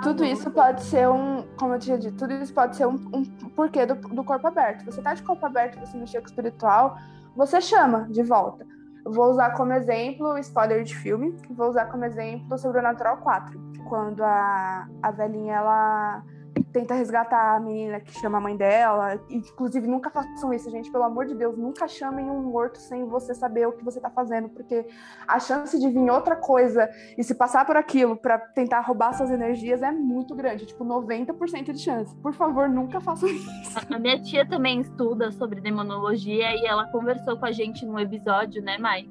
Tudo 0.04 0.24
isso 0.24 0.50
pode 0.50 0.82
ser 0.82 1.08
um, 1.08 1.42
como 1.58 1.74
eu 1.74 1.78
tinha 1.78 1.98
dito, 1.98 2.16
tudo 2.16 2.34
isso 2.34 2.52
pode 2.52 2.76
ser 2.76 2.86
um, 2.86 2.94
um 3.12 3.24
porquê 3.24 3.86
do, 3.86 3.94
do 3.94 4.22
corpo 4.22 4.46
aberto. 4.46 4.84
Você 4.84 5.00
tá 5.00 5.14
de 5.14 5.22
corpo 5.22 5.44
aberto, 5.44 5.80
você 5.80 5.96
mexeu 5.96 6.20
com 6.20 6.26
o 6.26 6.30
espiritual, 6.30 6.98
você 7.34 7.60
chama 7.60 8.06
de 8.10 8.22
volta. 8.22 8.66
Vou 9.04 9.30
usar 9.30 9.50
como 9.50 9.72
exemplo 9.72 10.38
spoiler 10.38 10.84
de 10.84 10.94
filme, 10.94 11.36
vou 11.50 11.68
usar 11.68 11.86
como 11.86 12.04
exemplo 12.04 12.56
Sobrenatural 12.58 13.18
4, 13.18 13.60
quando 13.88 14.22
a, 14.22 14.86
a 15.02 15.10
velhinha 15.10 15.56
ela 15.56 16.22
tenta 16.74 16.92
resgatar 16.92 17.54
a 17.54 17.60
menina 17.60 18.00
que 18.00 18.12
chama 18.18 18.38
a 18.38 18.40
mãe 18.40 18.56
dela. 18.56 19.20
Inclusive, 19.30 19.86
nunca 19.86 20.10
façam 20.10 20.52
isso, 20.52 20.68
gente. 20.68 20.90
Pelo 20.90 21.04
amor 21.04 21.24
de 21.24 21.34
Deus, 21.34 21.56
nunca 21.56 21.86
chamem 21.86 22.28
um 22.28 22.42
morto 22.42 22.78
sem 22.78 23.04
você 23.06 23.32
saber 23.32 23.68
o 23.68 23.72
que 23.72 23.84
você 23.84 24.00
tá 24.00 24.10
fazendo, 24.10 24.48
porque 24.48 24.84
a 25.26 25.38
chance 25.38 25.78
de 25.78 25.88
vir 25.88 26.10
outra 26.10 26.34
coisa 26.34 26.90
e 27.16 27.22
se 27.22 27.36
passar 27.36 27.64
por 27.64 27.76
aquilo 27.76 28.16
para 28.16 28.38
tentar 28.38 28.80
roubar 28.80 29.14
suas 29.14 29.30
energias 29.30 29.82
é 29.82 29.92
muito 29.92 30.34
grande, 30.34 30.66
tipo 30.66 30.84
90% 30.84 31.72
de 31.72 31.78
chance. 31.78 32.14
Por 32.16 32.32
favor, 32.32 32.68
nunca 32.68 33.00
façam 33.00 33.28
isso. 33.28 33.48
A 33.88 33.98
minha 33.98 34.20
tia 34.20 34.44
também 34.44 34.80
estuda 34.80 35.30
sobre 35.30 35.60
demonologia 35.60 36.56
e 36.56 36.66
ela 36.66 36.88
conversou 36.88 37.38
com 37.38 37.46
a 37.46 37.52
gente 37.52 37.86
num 37.86 38.00
episódio, 38.00 38.60
né, 38.60 38.78
Mai? 38.78 39.08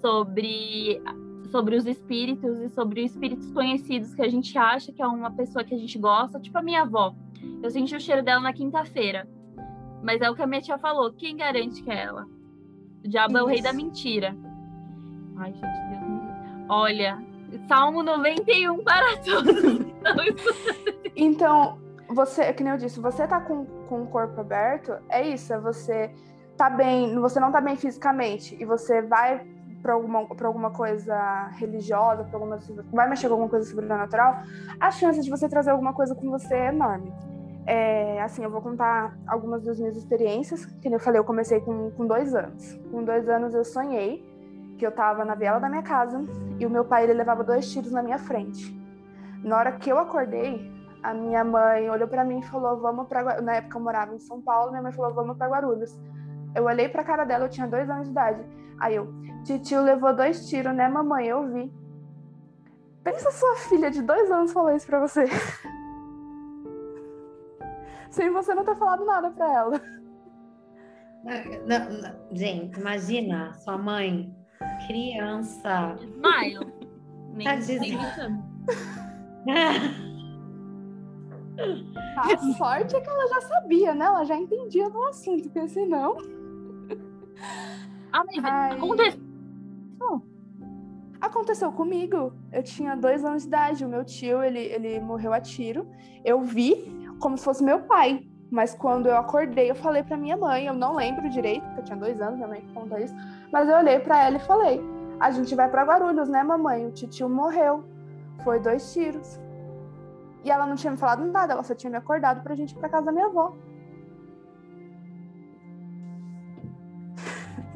Sobre 0.00 1.02
sobre 1.50 1.76
os 1.76 1.86
espíritos 1.86 2.58
e 2.60 2.68
sobre 2.68 3.04
espíritos 3.04 3.50
conhecidos 3.52 4.14
que 4.14 4.22
a 4.22 4.28
gente 4.28 4.56
acha 4.56 4.92
que 4.92 5.02
é 5.02 5.06
uma 5.06 5.30
pessoa 5.30 5.64
que 5.64 5.74
a 5.74 5.78
gente 5.78 5.98
gosta, 5.98 6.38
tipo 6.40 6.56
a 6.58 6.62
minha 6.62 6.82
avó. 6.82 7.14
Eu 7.62 7.70
senti 7.70 7.96
o 7.96 8.00
cheiro 8.00 8.22
dela 8.22 8.40
na 8.40 8.52
quinta-feira. 8.52 9.28
Mas 10.02 10.20
é 10.20 10.30
o 10.30 10.34
que 10.34 10.42
a 10.42 10.46
minha 10.46 10.60
tia 10.60 10.78
falou. 10.78 11.12
Quem 11.12 11.36
garante 11.36 11.82
que 11.82 11.90
é 11.90 12.04
ela? 12.04 12.26
O 13.04 13.08
diabo 13.08 13.32
Isso. 13.32 13.38
é 13.38 13.42
o 13.42 13.46
rei 13.46 13.62
da 13.62 13.72
mentira. 13.72 14.36
Ai, 15.36 15.52
gente, 15.52 15.62
Deus 15.62 16.02
me 16.02 16.66
Olha, 16.68 17.18
Salmo 17.66 18.02
91 18.02 18.84
para 18.84 19.16
todos. 19.24 19.54
então, 21.16 21.78
você, 22.08 22.52
que 22.52 22.62
nem 22.62 22.72
eu 22.72 22.78
disse, 22.78 23.00
você 23.00 23.26
tá 23.26 23.40
com, 23.40 23.64
com 23.88 24.02
o 24.02 24.06
corpo 24.06 24.40
aberto, 24.40 24.92
é 25.08 25.26
isso, 25.26 25.52
é 25.52 25.58
você 25.58 26.10
tá 26.56 26.68
bem, 26.68 27.18
você 27.18 27.38
não 27.40 27.52
tá 27.52 27.60
bem 27.60 27.76
fisicamente 27.76 28.56
e 28.60 28.64
você 28.64 29.00
vai 29.02 29.46
para 29.82 29.92
alguma, 29.94 30.26
alguma 30.42 30.70
coisa 30.70 31.48
religiosa, 31.56 32.26
alguma 32.32 32.58
vai 32.92 33.08
mexer 33.08 33.28
com 33.28 33.34
alguma 33.34 33.50
coisa 33.50 33.68
sobrenatural, 33.68 34.42
a 34.80 34.90
chance 34.90 35.20
de 35.20 35.30
você 35.30 35.48
trazer 35.48 35.70
alguma 35.70 35.92
coisa 35.92 36.14
com 36.14 36.30
você 36.30 36.54
é 36.54 36.68
enorme. 36.68 37.12
É, 37.66 38.22
assim, 38.22 38.42
eu 38.42 38.50
vou 38.50 38.62
contar 38.62 39.14
algumas 39.26 39.62
das 39.62 39.78
minhas 39.78 39.94
experiências. 39.94 40.64
Como 40.64 40.94
eu 40.94 40.98
falei, 40.98 41.20
eu 41.20 41.24
comecei 41.24 41.60
com, 41.60 41.90
com 41.90 42.06
dois 42.06 42.34
anos. 42.34 42.80
Com 42.90 43.04
dois 43.04 43.28
anos 43.28 43.54
eu 43.54 43.62
sonhei 43.62 44.24
que 44.78 44.86
eu 44.86 44.90
estava 44.90 45.22
na 45.24 45.34
viela 45.34 45.58
da 45.58 45.68
minha 45.68 45.82
casa 45.82 46.24
e 46.58 46.64
o 46.64 46.70
meu 46.70 46.84
pai 46.84 47.04
ele 47.04 47.12
levava 47.12 47.44
dois 47.44 47.70
tiros 47.70 47.92
na 47.92 48.02
minha 48.02 48.18
frente. 48.18 48.74
Na 49.44 49.58
hora 49.58 49.72
que 49.72 49.90
eu 49.90 49.98
acordei, 49.98 50.72
a 51.02 51.12
minha 51.12 51.44
mãe 51.44 51.90
olhou 51.90 52.08
para 52.08 52.24
mim 52.24 52.38
e 52.38 52.42
falou: 52.44 52.80
"Vamos 52.80 53.06
para 53.06 53.42
na 53.42 53.56
época 53.56 53.76
eu 53.76 53.82
morava 53.82 54.14
em 54.14 54.18
São 54.18 54.40
Paulo, 54.40 54.70
minha 54.70 54.82
mãe 54.82 54.92
falou: 54.92 55.12
"Vamos 55.12 55.36
para 55.36 55.48
Guarulhos". 55.48 55.94
Eu 56.54 56.64
olhei 56.64 56.88
para 56.88 57.02
a 57.02 57.04
cara 57.04 57.24
dela, 57.24 57.44
eu 57.44 57.48
tinha 57.50 57.66
dois 57.66 57.90
anos 57.90 58.06
de 58.06 58.12
idade. 58.12 58.42
Aí 58.80 58.94
eu, 58.94 59.08
titio 59.48 59.82
levou 59.82 60.14
dois 60.14 60.46
tiros, 60.48 60.74
né, 60.74 60.86
mamãe? 60.88 61.26
Eu 61.26 61.50
vi. 61.50 61.72
Pensa 63.02 63.30
sua 63.30 63.56
filha 63.56 63.90
de 63.90 64.02
dois 64.02 64.30
anos 64.30 64.52
falou 64.52 64.74
isso 64.74 64.86
pra 64.86 65.00
você. 65.00 65.24
Sem 68.10 68.30
você 68.30 68.54
não 68.54 68.64
ter 68.64 68.76
falado 68.76 69.04
nada 69.06 69.30
pra 69.30 69.52
ela. 69.52 69.80
Não, 71.24 71.90
não, 71.90 72.36
gente, 72.36 72.78
imagina, 72.78 73.52
sua 73.54 73.76
mãe, 73.78 74.34
criança. 74.86 75.96
Desmaio. 75.98 76.60
Nem, 77.32 77.46
Tá 77.46 77.56
dizendo. 77.56 77.98
A 82.16 82.38
sorte 82.56 82.96
é 82.96 83.00
que 83.00 83.08
ela 83.08 83.26
já 83.28 83.40
sabia, 83.42 83.94
né? 83.94 84.04
Ela 84.04 84.24
já 84.24 84.36
entendia 84.36 84.88
do 84.90 85.02
assunto, 85.04 85.44
porque 85.50 85.68
senão. 85.68 86.16
Ah, 88.12 88.24
mas 88.24 88.44
Ai. 88.44 88.72
aconteceu. 88.72 89.27
Aconteceu 91.20 91.72
comigo. 91.72 92.32
Eu 92.52 92.62
tinha 92.62 92.96
dois 92.96 93.24
anos 93.24 93.42
de 93.42 93.48
idade. 93.48 93.84
O 93.84 93.88
meu 93.88 94.04
tio, 94.04 94.42
ele, 94.42 94.60
ele 94.60 95.00
morreu 95.00 95.32
a 95.32 95.40
tiro. 95.40 95.86
Eu 96.24 96.40
vi 96.40 96.72
como 97.20 97.36
se 97.36 97.44
fosse 97.44 97.62
meu 97.62 97.80
pai. 97.80 98.24
Mas 98.50 98.74
quando 98.74 99.06
eu 99.06 99.16
acordei, 99.16 99.70
eu 99.70 99.74
falei 99.74 100.02
pra 100.02 100.16
minha 100.16 100.36
mãe. 100.36 100.66
Eu 100.66 100.74
não 100.74 100.94
lembro 100.94 101.28
direito, 101.28 101.64
porque 101.64 101.80
eu 101.80 101.84
tinha 101.84 101.98
dois 101.98 102.20
anos, 102.20 102.36
minha 102.36 102.48
mãe 102.48 102.64
conta 102.72 103.00
isso. 103.00 103.14
Mas 103.52 103.68
eu 103.68 103.76
olhei 103.76 103.98
pra 103.98 104.24
ela 104.24 104.36
e 104.36 104.40
falei: 104.40 104.80
A 105.20 105.30
gente 105.30 105.54
vai 105.54 105.68
pra 105.68 105.84
Guarulhos, 105.84 106.28
né, 106.28 106.42
mamãe? 106.42 106.86
O 106.86 106.92
tio 106.92 107.28
morreu. 107.28 107.84
Foi 108.44 108.60
dois 108.60 108.92
tiros. 108.92 109.38
E 110.44 110.50
ela 110.50 110.66
não 110.66 110.76
tinha 110.76 110.92
me 110.92 110.96
falado 110.96 111.24
nada, 111.26 111.52
ela 111.52 111.62
só 111.62 111.74
tinha 111.74 111.90
me 111.90 111.96
acordado 111.96 112.42
pra 112.42 112.54
gente 112.54 112.72
ir 112.72 112.78
pra 112.78 112.88
casa 112.88 113.06
da 113.06 113.12
minha 113.12 113.26
avó. 113.26 113.54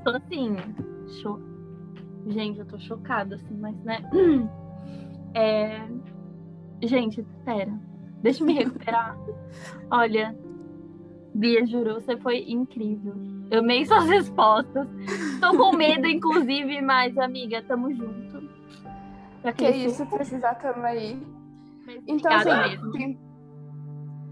Tô 0.04 0.10
assim. 0.10 0.56
Cho... 1.20 1.51
Gente, 2.26 2.60
eu 2.60 2.66
tô 2.66 2.78
chocada, 2.78 3.36
assim, 3.36 3.56
mas, 3.58 3.76
né? 3.82 3.98
É... 5.34 5.88
Gente, 6.82 7.22
pera. 7.42 7.72
Deixa 8.20 8.42
eu 8.42 8.46
me 8.46 8.52
recuperar. 8.52 9.16
Olha, 9.90 10.36
Bia, 11.34 11.66
juro, 11.66 11.94
você 11.94 12.16
foi 12.18 12.44
incrível. 12.46 13.14
Eu 13.50 13.60
amei 13.60 13.86
suas 13.86 14.06
respostas. 14.08 14.86
Tô 15.40 15.56
com 15.56 15.74
medo, 15.74 16.06
inclusive, 16.06 16.82
mas, 16.82 17.16
amiga, 17.16 17.62
tamo 17.62 17.94
junto. 17.94 18.42
Pra 19.40 19.52
Que 19.52 19.70
isso, 19.70 20.04
precisar 20.06 20.54
tamo 20.56 20.84
aí. 20.84 21.20
Então, 22.06 22.30
assim, 22.32 22.90
tem... 22.92 23.20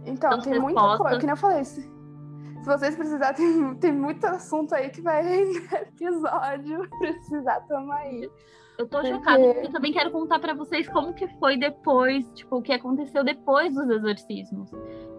Então, 0.07 0.31
Tantas 0.31 0.45
tem 0.45 0.61
muita 0.61 0.81
respostas. 0.81 0.99
coisa, 0.99 1.19
que 1.19 1.27
nem 1.27 1.33
eu 1.33 1.37
falei, 1.37 1.65
se, 2.61 2.67
vocês 2.67 2.97
precisarem, 2.97 3.37
tem, 3.37 3.75
tem 3.77 3.93
muito 3.93 4.25
assunto 4.25 4.75
aí 4.75 4.91
que 4.91 5.01
vai 5.01 5.23
render 5.27 5.73
episódio, 5.75 6.89
precisar, 6.99 7.61
tamo 7.63 7.93
aí. 7.93 8.29
Eu 8.79 8.89
tô 8.89 8.97
Porque- 8.99 9.13
chocada, 9.15 9.45
porque 9.45 9.67
eu 9.67 9.73
também 9.73 9.93
quero 9.93 10.11
contar 10.11 10.39
pra 10.39 10.55
vocês 10.55 10.89
como 10.89 11.13
que 11.13 11.29
foi 11.39 11.57
depois, 11.59 12.31
tipo, 12.33 12.57
o 12.57 12.63
que 12.63 12.73
aconteceu 12.73 13.23
depois 13.23 13.75
dos 13.75 13.89
exorcismos. 13.91 14.71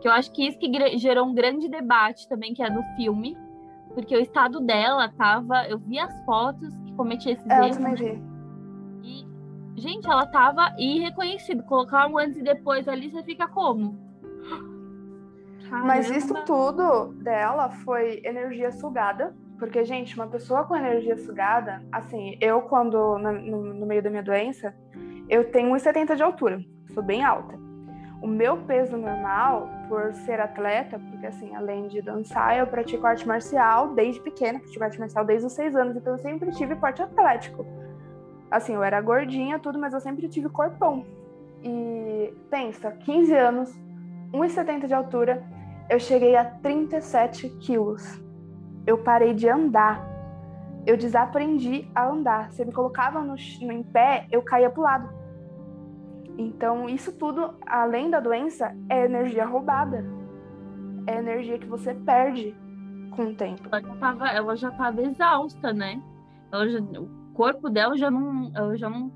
Que 0.02 0.08
eu 0.08 0.12
acho 0.12 0.32
que 0.32 0.48
isso 0.48 0.58
que 0.58 0.98
gerou 0.98 1.28
um 1.28 1.34
grande 1.34 1.70
debate 1.70 2.28
também, 2.28 2.54
que 2.56 2.64
é 2.64 2.70
do 2.72 2.82
filme. 2.96 3.38
Porque 3.94 4.16
o 4.16 4.20
estado 4.20 4.62
dela 4.62 5.10
tava. 5.10 5.68
Eu 5.68 5.78
vi 5.78 6.00
as 6.00 6.26
fotos 6.26 6.76
que 6.86 6.94
cometia 6.96 7.34
esses 7.34 7.46
É, 7.48 7.60
eu 7.60 7.64
erros. 7.66 7.78
também 7.78 7.92
né? 7.92 8.22
vi. 9.04 9.22
E, 9.78 9.82
gente, 9.82 10.08
ela 10.10 10.26
tava 10.26 10.74
irreconhecível. 10.80 11.62
Colocar 11.66 12.08
um 12.10 12.18
antes 12.18 12.38
e 12.38 12.42
depois 12.42 12.88
ali, 12.88 13.12
você 13.12 13.22
fica 13.22 13.48
como? 13.48 14.00
Mas 15.72 16.08
Caramba. 16.08 16.18
isso 16.18 16.34
tudo 16.46 17.14
dela 17.14 17.70
foi 17.70 18.22
energia 18.26 18.72
sugada. 18.72 19.34
Porque, 19.58 19.86
gente, 19.86 20.16
uma 20.16 20.28
pessoa 20.28 20.64
com 20.64 20.76
energia 20.76 21.16
sugada, 21.18 21.84
assim, 21.92 22.36
eu 22.42 22.64
quando, 22.64 23.18
no, 23.20 23.74
no 23.76 23.86
meio 23.86 24.02
da 24.02 24.10
minha 24.10 24.24
doença, 24.24 24.76
eu 25.30 25.52
tenho 25.52 25.72
1,70 25.76 26.16
de 26.16 26.24
altura, 26.24 26.60
sou 26.94 27.04
bem 27.04 27.24
alta. 27.24 27.56
O 28.22 28.28
meu 28.28 28.58
peso 28.58 28.98
normal, 28.98 29.70
por 29.88 30.14
ser 30.14 30.40
atleta, 30.40 31.00
porque 31.00 31.28
assim, 31.28 31.56
além 31.56 31.88
de 31.88 32.02
dançar, 32.02 32.58
eu 32.58 32.68
pratico 32.68 33.06
arte 33.06 33.28
marcial 33.28 33.94
desde 33.94 34.20
pequena, 34.20 34.60
pratico 34.60 34.84
arte 34.84 35.00
marcial 35.00 35.26
desde 35.26 35.46
os 35.46 35.54
seis 35.54 35.76
anos, 35.76 35.96
então 35.96 36.14
eu 36.14 36.20
sempre 36.20 36.52
tive 36.52 36.76
porte 36.76 37.02
atlético. 37.02 37.66
Assim, 38.50 38.74
eu 38.74 38.84
era 38.84 39.00
gordinha, 39.00 39.60
tudo, 39.60 39.80
mas 39.80 39.94
eu 39.94 40.00
sempre 40.02 40.28
tive 40.28 40.50
corpão. 40.50 41.06
E 41.64 42.34
pensa, 42.50 42.92
15 42.92 43.34
anos, 43.34 43.80
1,70 44.34 44.88
de 44.88 44.94
altura, 44.94 45.44
eu 45.92 46.00
cheguei 46.00 46.36
a 46.36 46.46
37 46.46 47.50
quilos. 47.60 48.02
Eu 48.88 48.98
parei 49.00 49.34
de 49.34 49.48
andar. 49.50 50.02
Eu 50.86 50.98
desaprendi 50.98 51.88
a 51.94 52.08
andar. 52.10 52.52
Você 52.52 52.66
me 52.66 52.72
colocava 52.72 53.22
no, 53.22 53.36
no- 53.62 53.72
em 53.74 53.84
pé, 53.84 54.26
eu 54.32 54.42
caía 54.42 54.70
pro 54.70 54.82
lado. 54.84 55.10
Então, 56.38 56.90
isso 56.90 57.12
tudo, 57.18 57.54
além 57.68 58.10
da 58.10 58.20
doença, 58.20 58.76
é 58.90 59.06
energia 59.06 59.46
roubada. 59.46 60.04
É 61.06 61.18
energia 61.18 61.60
que 61.60 61.68
você 61.68 61.94
perde 61.94 62.56
com 63.16 63.24
o 63.26 63.36
tempo. 63.36 63.68
ela 63.72 63.82
já 63.82 63.96
tava, 63.96 64.28
ela 64.30 64.56
já 64.56 64.72
tava 64.72 65.02
exausta, 65.02 65.74
né? 65.74 66.02
Já- 66.52 67.00
o 67.02 67.08
corpo 67.34 67.70
dela 67.70 67.98
já 67.98 68.10
não, 68.10 68.50
ela 68.56 68.76
já 68.78 68.90
não. 68.90 69.12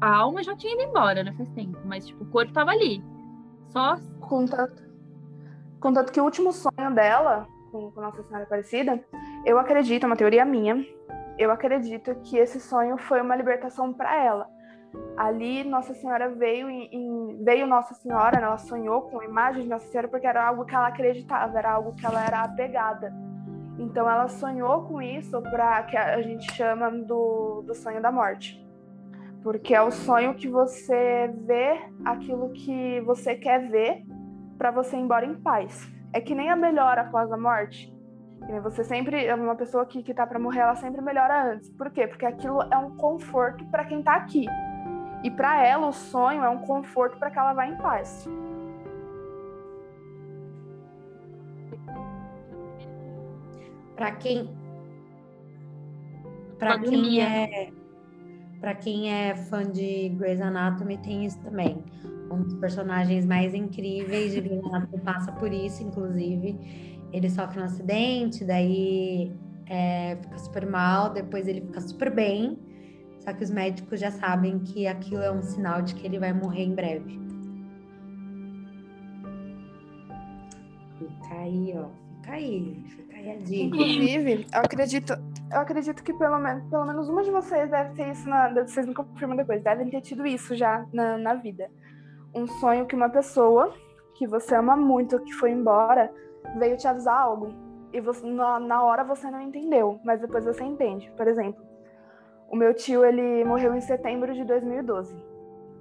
A 0.00 0.14
alma 0.14 0.42
já 0.42 0.54
tinha 0.54 0.74
ido 0.74 0.82
embora, 0.82 1.24
né? 1.24 1.32
Faz 1.32 1.48
tempo, 1.50 1.78
mas 1.84 2.06
tipo, 2.06 2.22
o 2.22 2.26
corpo 2.26 2.52
tava 2.52 2.70
ali. 2.70 3.02
Só 3.66 3.96
Contanto, 4.20 4.82
contanto 5.86 6.10
que 6.12 6.20
o 6.20 6.24
último 6.24 6.52
sonho 6.52 6.92
dela, 6.92 7.46
com, 7.70 7.92
com 7.92 8.00
Nossa 8.00 8.20
Senhora 8.24 8.42
Aparecida, 8.42 9.04
eu 9.44 9.56
acredito, 9.56 10.02
é 10.02 10.06
uma 10.08 10.16
teoria 10.16 10.44
minha, 10.44 10.84
eu 11.38 11.48
acredito 11.52 12.12
que 12.24 12.36
esse 12.36 12.58
sonho 12.58 12.96
foi 12.98 13.20
uma 13.20 13.36
libertação 13.36 13.92
para 13.92 14.16
ela. 14.20 14.48
Ali, 15.16 15.62
Nossa 15.62 15.94
Senhora 15.94 16.28
veio 16.30 16.68
em, 16.68 16.88
em- 16.92 17.44
veio 17.44 17.68
Nossa 17.68 17.94
Senhora, 17.94 18.40
né, 18.40 18.46
ela 18.46 18.58
sonhou 18.58 19.02
com 19.02 19.20
a 19.20 19.24
imagem 19.24 19.62
de 19.62 19.68
Nossa 19.68 19.86
Senhora 19.86 20.08
porque 20.08 20.26
era 20.26 20.44
algo 20.44 20.64
que 20.64 20.74
ela 20.74 20.88
acreditava, 20.88 21.56
era 21.56 21.70
algo 21.72 21.94
que 21.94 22.04
ela 22.04 22.24
era 22.24 22.40
apegada. 22.42 23.12
Então, 23.78 24.10
ela 24.10 24.26
sonhou 24.26 24.84
com 24.88 25.00
isso 25.02 25.40
para 25.42 25.82
que 25.84 25.96
a 25.96 26.20
gente 26.22 26.50
chama 26.54 26.90
do, 26.90 27.62
do 27.62 27.74
sonho 27.74 28.00
da 28.00 28.10
morte. 28.10 28.66
Porque 29.42 29.74
é 29.74 29.82
o 29.82 29.90
sonho 29.90 30.34
que 30.34 30.48
você 30.48 31.30
vê 31.46 31.78
aquilo 32.04 32.50
que 32.50 33.00
você 33.02 33.34
quer 33.34 33.68
ver 33.68 34.02
para 34.56 34.70
você 34.70 34.96
ir 34.96 35.00
embora 35.00 35.26
em 35.26 35.34
paz. 35.34 35.90
É 36.12 36.20
que 36.20 36.34
nem 36.34 36.50
a 36.50 36.56
melhora 36.56 37.02
após 37.02 37.30
a 37.30 37.36
morte. 37.36 37.94
Você 38.62 38.84
sempre, 38.84 39.32
uma 39.32 39.56
pessoa 39.56 39.84
que, 39.86 40.02
que 40.02 40.14
tá 40.14 40.26
para 40.26 40.38
morrer, 40.38 40.60
ela 40.60 40.76
sempre 40.76 41.00
melhora 41.00 41.52
antes. 41.52 41.68
Por 41.70 41.90
quê? 41.90 42.06
Porque 42.06 42.24
aquilo 42.24 42.62
é 42.62 42.76
um 42.76 42.96
conforto 42.96 43.64
para 43.66 43.84
quem 43.84 44.02
tá 44.02 44.14
aqui. 44.14 44.46
E 45.24 45.30
para 45.30 45.64
ela, 45.64 45.88
o 45.88 45.92
sonho 45.92 46.44
é 46.44 46.48
um 46.48 46.58
conforto 46.58 47.18
para 47.18 47.30
que 47.30 47.38
ela 47.38 47.52
vá 47.52 47.66
em 47.66 47.76
paz. 47.76 48.28
Para 53.96 54.12
quem 54.12 54.54
para 56.58 56.78
quem 56.78 56.90
Pandemia. 56.90 57.24
é 57.24 57.72
para 58.66 58.74
quem 58.74 59.12
é 59.12 59.36
fã 59.36 59.62
de 59.62 60.08
Grey's 60.08 60.40
Anatomy 60.40 60.98
tem 60.98 61.24
isso 61.24 61.38
também. 61.38 61.84
Um 62.28 62.42
dos 62.42 62.54
personagens 62.54 63.24
mais 63.24 63.54
incríveis 63.54 64.32
de 64.32 64.40
Grey's 64.40 64.64
Anatomy 64.64 65.00
passa 65.04 65.30
por 65.30 65.52
isso, 65.52 65.84
inclusive. 65.84 66.98
Ele 67.12 67.30
sofre 67.30 67.60
um 67.60 67.62
acidente, 67.62 68.44
daí 68.44 69.32
é, 69.66 70.16
fica 70.16 70.38
super 70.38 70.66
mal, 70.66 71.12
depois 71.12 71.46
ele 71.46 71.60
fica 71.60 71.80
super 71.80 72.12
bem. 72.12 72.58
Só 73.20 73.32
que 73.32 73.44
os 73.44 73.50
médicos 73.50 74.00
já 74.00 74.10
sabem 74.10 74.58
que 74.58 74.88
aquilo 74.88 75.22
é 75.22 75.30
um 75.30 75.42
sinal 75.42 75.80
de 75.80 75.94
que 75.94 76.04
ele 76.04 76.18
vai 76.18 76.32
morrer 76.32 76.64
em 76.64 76.74
breve. 76.74 77.20
Fica 80.98 81.34
aí, 81.36 81.72
ó. 81.76 81.88
Fica 82.16 82.32
aí. 82.32 82.82
Inclusive, 83.34 84.46
eu 84.52 84.60
acredito, 84.60 85.12
eu 85.52 85.60
acredito 85.60 86.02
que 86.02 86.12
pelo 86.12 86.38
menos, 86.38 86.64
pelo 86.68 86.86
menos 86.86 87.08
uma 87.08 87.22
de 87.22 87.30
vocês 87.30 87.70
deve 87.70 87.94
ter 87.94 88.10
isso 88.10 88.28
na. 88.28 88.52
Vocês 88.52 88.86
me 88.86 88.94
confirmam 88.94 89.36
depois, 89.36 89.62
devem 89.62 89.90
ter 89.90 90.00
tido 90.00 90.26
isso 90.26 90.54
já 90.54 90.86
na, 90.92 91.18
na 91.18 91.34
vida. 91.34 91.70
Um 92.34 92.46
sonho 92.46 92.86
que 92.86 92.94
uma 92.94 93.08
pessoa 93.08 93.74
que 94.14 94.26
você 94.26 94.54
ama 94.54 94.76
muito, 94.76 95.18
que 95.20 95.32
foi 95.32 95.50
embora, 95.50 96.12
veio 96.58 96.76
te 96.76 96.86
avisar 96.86 97.18
algo. 97.18 97.52
E 97.92 98.00
você, 98.00 98.26
na, 98.26 98.58
na 98.58 98.82
hora 98.82 99.04
você 99.04 99.30
não 99.30 99.40
entendeu, 99.40 100.00
mas 100.04 100.20
depois 100.20 100.44
você 100.44 100.64
entende. 100.64 101.10
Por 101.16 101.26
exemplo, 101.26 101.64
o 102.48 102.56
meu 102.56 102.74
tio 102.74 103.04
ele 103.04 103.44
morreu 103.44 103.74
em 103.74 103.80
setembro 103.80 104.32
de 104.34 104.44
2012. 104.44 105.16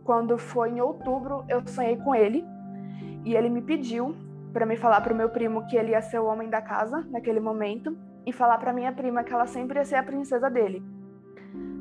Quando 0.04 0.38
foi 0.38 0.70
em 0.70 0.82
outubro, 0.82 1.43
eu 1.48 1.66
sonhei 1.68 1.98
com 1.98 2.14
ele 2.14 2.46
e 3.24 3.36
ele 3.36 3.50
me 3.50 3.62
pediu 3.62 4.16
para 4.56 4.66
me 4.66 4.78
falar 4.78 5.01
pro 5.01 5.14
meu 5.14 5.28
primo 5.28 5.68
que 5.68 5.76
ele 5.76 5.91
ia 5.91 6.01
ser 6.01 6.18
o 6.18 6.28
homem 6.28 6.49
da 6.49 6.62
casa 6.62 7.06
naquele 7.12 7.41
momento 7.41 7.93
e 8.26 8.32
falar 8.32 8.58
para 8.58 8.72
minha 8.72 8.93
prima 8.93 9.22
que 9.22 9.34
ela 9.34 9.45
sempre 9.45 9.80
ia 9.80 9.84
ser 9.84 9.97
a 9.97 10.03
princesa 10.03 10.49
dele. 10.49 10.82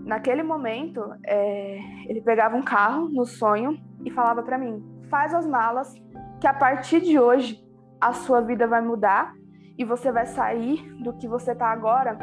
Naquele 0.04 0.42
momento, 0.42 1.14
é, 1.24 1.78
ele 2.08 2.20
pegava 2.20 2.56
um 2.56 2.62
carro 2.62 3.08
no 3.08 3.24
sonho 3.24 3.80
e 4.04 4.10
falava 4.10 4.42
para 4.42 4.58
mim: 4.58 4.84
faz 5.08 5.32
as 5.32 5.46
malas, 5.46 5.94
que 6.40 6.48
a 6.48 6.52
partir 6.52 7.00
de 7.00 7.16
hoje 7.16 7.64
a 8.00 8.12
sua 8.12 8.40
vida 8.40 8.66
vai 8.66 8.82
mudar 8.82 9.32
e 9.78 9.84
você 9.84 10.10
vai 10.10 10.26
sair 10.26 10.82
do 11.00 11.12
que 11.12 11.28
você 11.28 11.54
tá 11.54 11.68
agora 11.68 12.18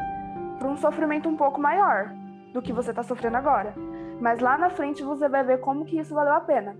para 0.59 0.67
um 0.67 0.75
sofrimento 0.75 1.29
um 1.29 1.37
pouco 1.37 1.61
maior 1.61 2.11
do 2.51 2.61
que 2.61 2.73
você 2.73 2.93
tá 2.93 3.03
sofrendo 3.03 3.37
agora. 3.37 3.73
Mas 4.19 4.41
lá 4.41 4.57
na 4.57 4.69
frente 4.69 5.01
você 5.01 5.29
vai 5.29 5.45
ver 5.45 5.61
como 5.61 5.85
que 5.85 5.97
isso 5.97 6.13
valeu 6.13 6.33
a 6.33 6.41
pena. 6.41 6.75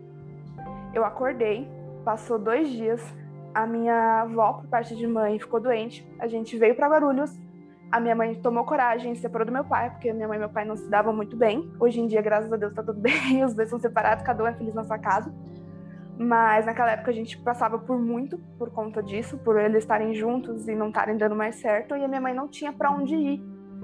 Eu 0.94 1.06
acordei, 1.06 1.72
passou 2.04 2.38
dois 2.38 2.68
dias, 2.68 3.02
a 3.54 3.66
minha 3.66 4.22
avó, 4.22 4.54
por 4.54 4.68
parte 4.68 4.96
de 4.96 5.06
mãe, 5.08 5.40
ficou 5.40 5.60
doente. 5.60 6.08
A 6.20 6.28
gente 6.28 6.58
veio 6.58 6.76
para 6.76 6.88
Guarulhos. 6.88 7.32
A 7.92 8.00
minha 8.00 8.16
mãe 8.16 8.36
tomou 8.36 8.64
coragem, 8.64 9.14
se 9.16 9.22
separou 9.22 9.46
do 9.46 9.52
meu 9.52 9.66
pai, 9.66 9.90
porque 9.90 10.14
minha 10.14 10.28
mãe 10.28 10.38
e 10.38 10.40
meu 10.40 10.50
pai 10.50 10.64
não 10.64 10.78
se 10.78 10.90
davam 10.90 11.14
muito 11.14 11.36
bem. 11.36 11.72
Hoje 11.80 12.00
em 12.00 12.08
dia, 12.08 12.22
graças 12.22 12.52
a 12.52 12.56
Deus, 12.56 12.74
tá 12.74 12.82
tudo 12.82 13.00
bem. 13.02 13.44
Os 13.44 13.54
dois 13.54 13.70
são 13.70 13.80
separados, 13.80 14.24
cada 14.24 14.44
um 14.44 14.48
é 14.48 14.54
feliz 14.54 14.74
na 14.74 14.84
sua 14.84 14.98
casa. 14.98 15.34
Mas 16.18 16.66
naquela 16.66 16.92
época 16.92 17.12
a 17.12 17.14
gente 17.14 17.38
passava 17.40 17.80
por 17.80 18.00
muito 18.00 18.38
por 18.58 18.70
conta 18.70 19.02
disso, 19.02 19.38
por 19.40 19.60
eles 19.60 19.80
estarem 19.84 20.14
juntos 20.14 20.68
e 20.68 20.76
não 20.76 20.90
estarem 20.90 21.18
dando 21.18 21.36
mais 21.36 21.56
certo. 21.56 21.96
E 21.96 22.04
a 22.04 22.08
minha 22.08 22.22
mãe 22.22 22.34
não 22.34 22.48
tinha 22.48 22.72
para 22.72 22.92
onde 22.92 23.16
ir. 23.16 23.44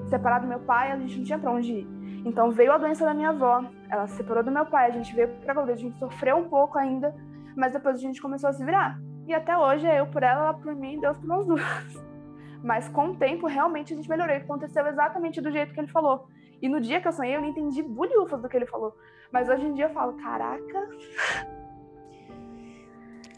Separado 0.09 0.45
do 0.45 0.49
meu 0.49 0.59
pai, 0.59 0.91
a 0.91 0.97
gente 0.97 1.18
não 1.18 1.26
tinha 1.26 1.39
para 1.39 1.51
onde 1.51 1.74
ir. 1.74 1.97
Então 2.26 2.51
veio 2.51 2.72
a 2.72 2.78
doença 2.78 3.05
da 3.05 3.13
minha 3.13 3.30
avó, 3.30 3.63
ela 3.89 4.05
se 4.07 4.18
separou 4.18 4.43
do 4.43 4.51
meu 4.51 4.65
pai, 4.65 4.88
a 4.88 4.91
gente 4.91 5.15
veio 5.15 5.30
para 5.43 5.53
Guarulhos, 5.53 5.80
a 5.80 5.82
gente 5.82 5.97
sofreu 5.97 6.38
um 6.38 6.49
pouco 6.49 6.78
ainda, 6.78 7.15
mas 7.55 7.74
depois 7.74 7.95
a 7.95 7.99
gente 7.99 8.22
começou 8.22 8.49
a 8.49 8.53
se 8.53 8.63
virar. 8.63 8.99
E 9.28 9.34
até 9.34 9.58
hoje 9.58 9.86
é 9.86 10.00
eu 10.00 10.08
por 10.08 10.24
ela, 10.24 10.46
ela 10.46 10.54
por 10.54 10.74
mim, 10.74 11.00
Deus 11.02 11.18
por 11.18 11.28
nós 11.28 11.46
duas. 11.46 11.62
Mas 12.64 12.88
com 12.88 13.10
o 13.10 13.16
tempo, 13.18 13.46
realmente 13.46 13.94
a 13.94 13.96
gente 13.98 14.10
melhorou. 14.10 14.36
Aconteceu 14.36 14.88
exatamente 14.88 15.42
do 15.42 15.52
jeito 15.52 15.74
que 15.74 15.80
ele 15.80 15.88
falou. 15.88 16.28
E 16.62 16.70
no 16.70 16.80
dia 16.80 17.02
que 17.02 17.08
eu 17.08 17.12
sonhei, 17.12 17.36
eu 17.36 17.42
não 17.42 17.50
entendi 17.50 17.84
bulhufas 17.84 18.42
do 18.42 18.48
que 18.48 18.56
ele 18.56 18.66
falou. 18.66 18.96
Mas 19.32 19.50
hoje 19.50 19.66
em 19.66 19.74
dia 19.74 19.86
eu 19.86 19.90
falo, 19.90 20.14
caraca. 20.14 20.90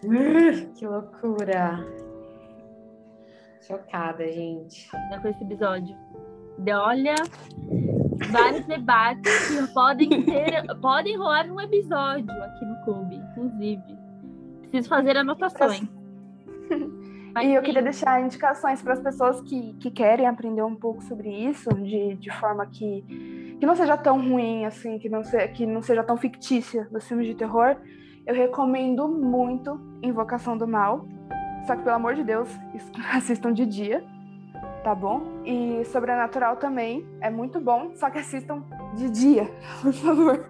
que 0.75 0.87
loucura. 0.87 1.85
Chocada, 3.61 4.25
gente. 4.31 4.89
Com 5.21 5.27
esse 5.27 5.43
episódio. 5.43 5.97
De, 6.59 6.71
olha, 6.71 7.15
vários 8.31 8.65
debates 8.67 9.47
que 9.47 9.73
podem 9.73 10.23
ter, 10.23 10.63
podem 10.81 11.17
rolar 11.17 11.47
num 11.47 11.59
episódio 11.59 12.31
aqui 12.43 12.65
no 12.65 12.83
clube, 12.83 13.15
inclusive. 13.15 13.98
Preciso 14.69 14.89
fazer 14.89 15.17
anotações. 15.17 15.81
e 17.41 17.53
eu 17.53 17.61
queria 17.61 17.81
deixar 17.81 18.21
indicações 18.21 18.81
para 18.81 18.93
as 18.93 18.99
pessoas 18.99 19.41
que, 19.41 19.73
que 19.73 19.89
querem 19.89 20.27
aprender 20.27 20.61
um 20.63 20.75
pouco 20.75 21.01
sobre 21.03 21.29
isso, 21.29 21.69
de, 21.73 22.15
de 22.15 22.31
forma 22.39 22.65
que, 22.67 23.57
que 23.59 23.65
não 23.65 23.75
seja 23.75 23.97
tão 23.97 24.17
ruim, 24.17 24.65
assim, 24.65 24.99
que 24.99 25.09
não, 25.09 25.23
se, 25.23 25.47
que 25.49 25.65
não 25.65 25.81
seja 25.81 26.03
tão 26.03 26.17
fictícia 26.17 26.87
dos 26.91 27.07
filmes 27.07 27.27
de 27.27 27.35
terror. 27.35 27.77
Eu 28.25 28.35
recomendo 28.35 29.07
muito 29.07 29.79
Invocação 30.03 30.55
do 30.55 30.67
Mal. 30.67 31.07
Só 31.65 31.75
que, 31.75 31.83
pelo 31.83 31.95
amor 31.95 32.13
de 32.13 32.23
Deus, 32.23 32.49
assistam 33.13 33.51
de 33.51 33.65
dia, 33.65 34.03
tá 34.83 34.93
bom? 34.93 35.41
E 35.45 35.83
Sobrenatural 35.85 36.57
também 36.57 37.05
é 37.21 37.29
muito 37.29 37.59
bom, 37.59 37.91
só 37.95 38.09
que 38.09 38.19
assistam 38.19 38.63
de 38.95 39.09
dia, 39.09 39.49
por 39.81 39.93
favor. 39.93 40.45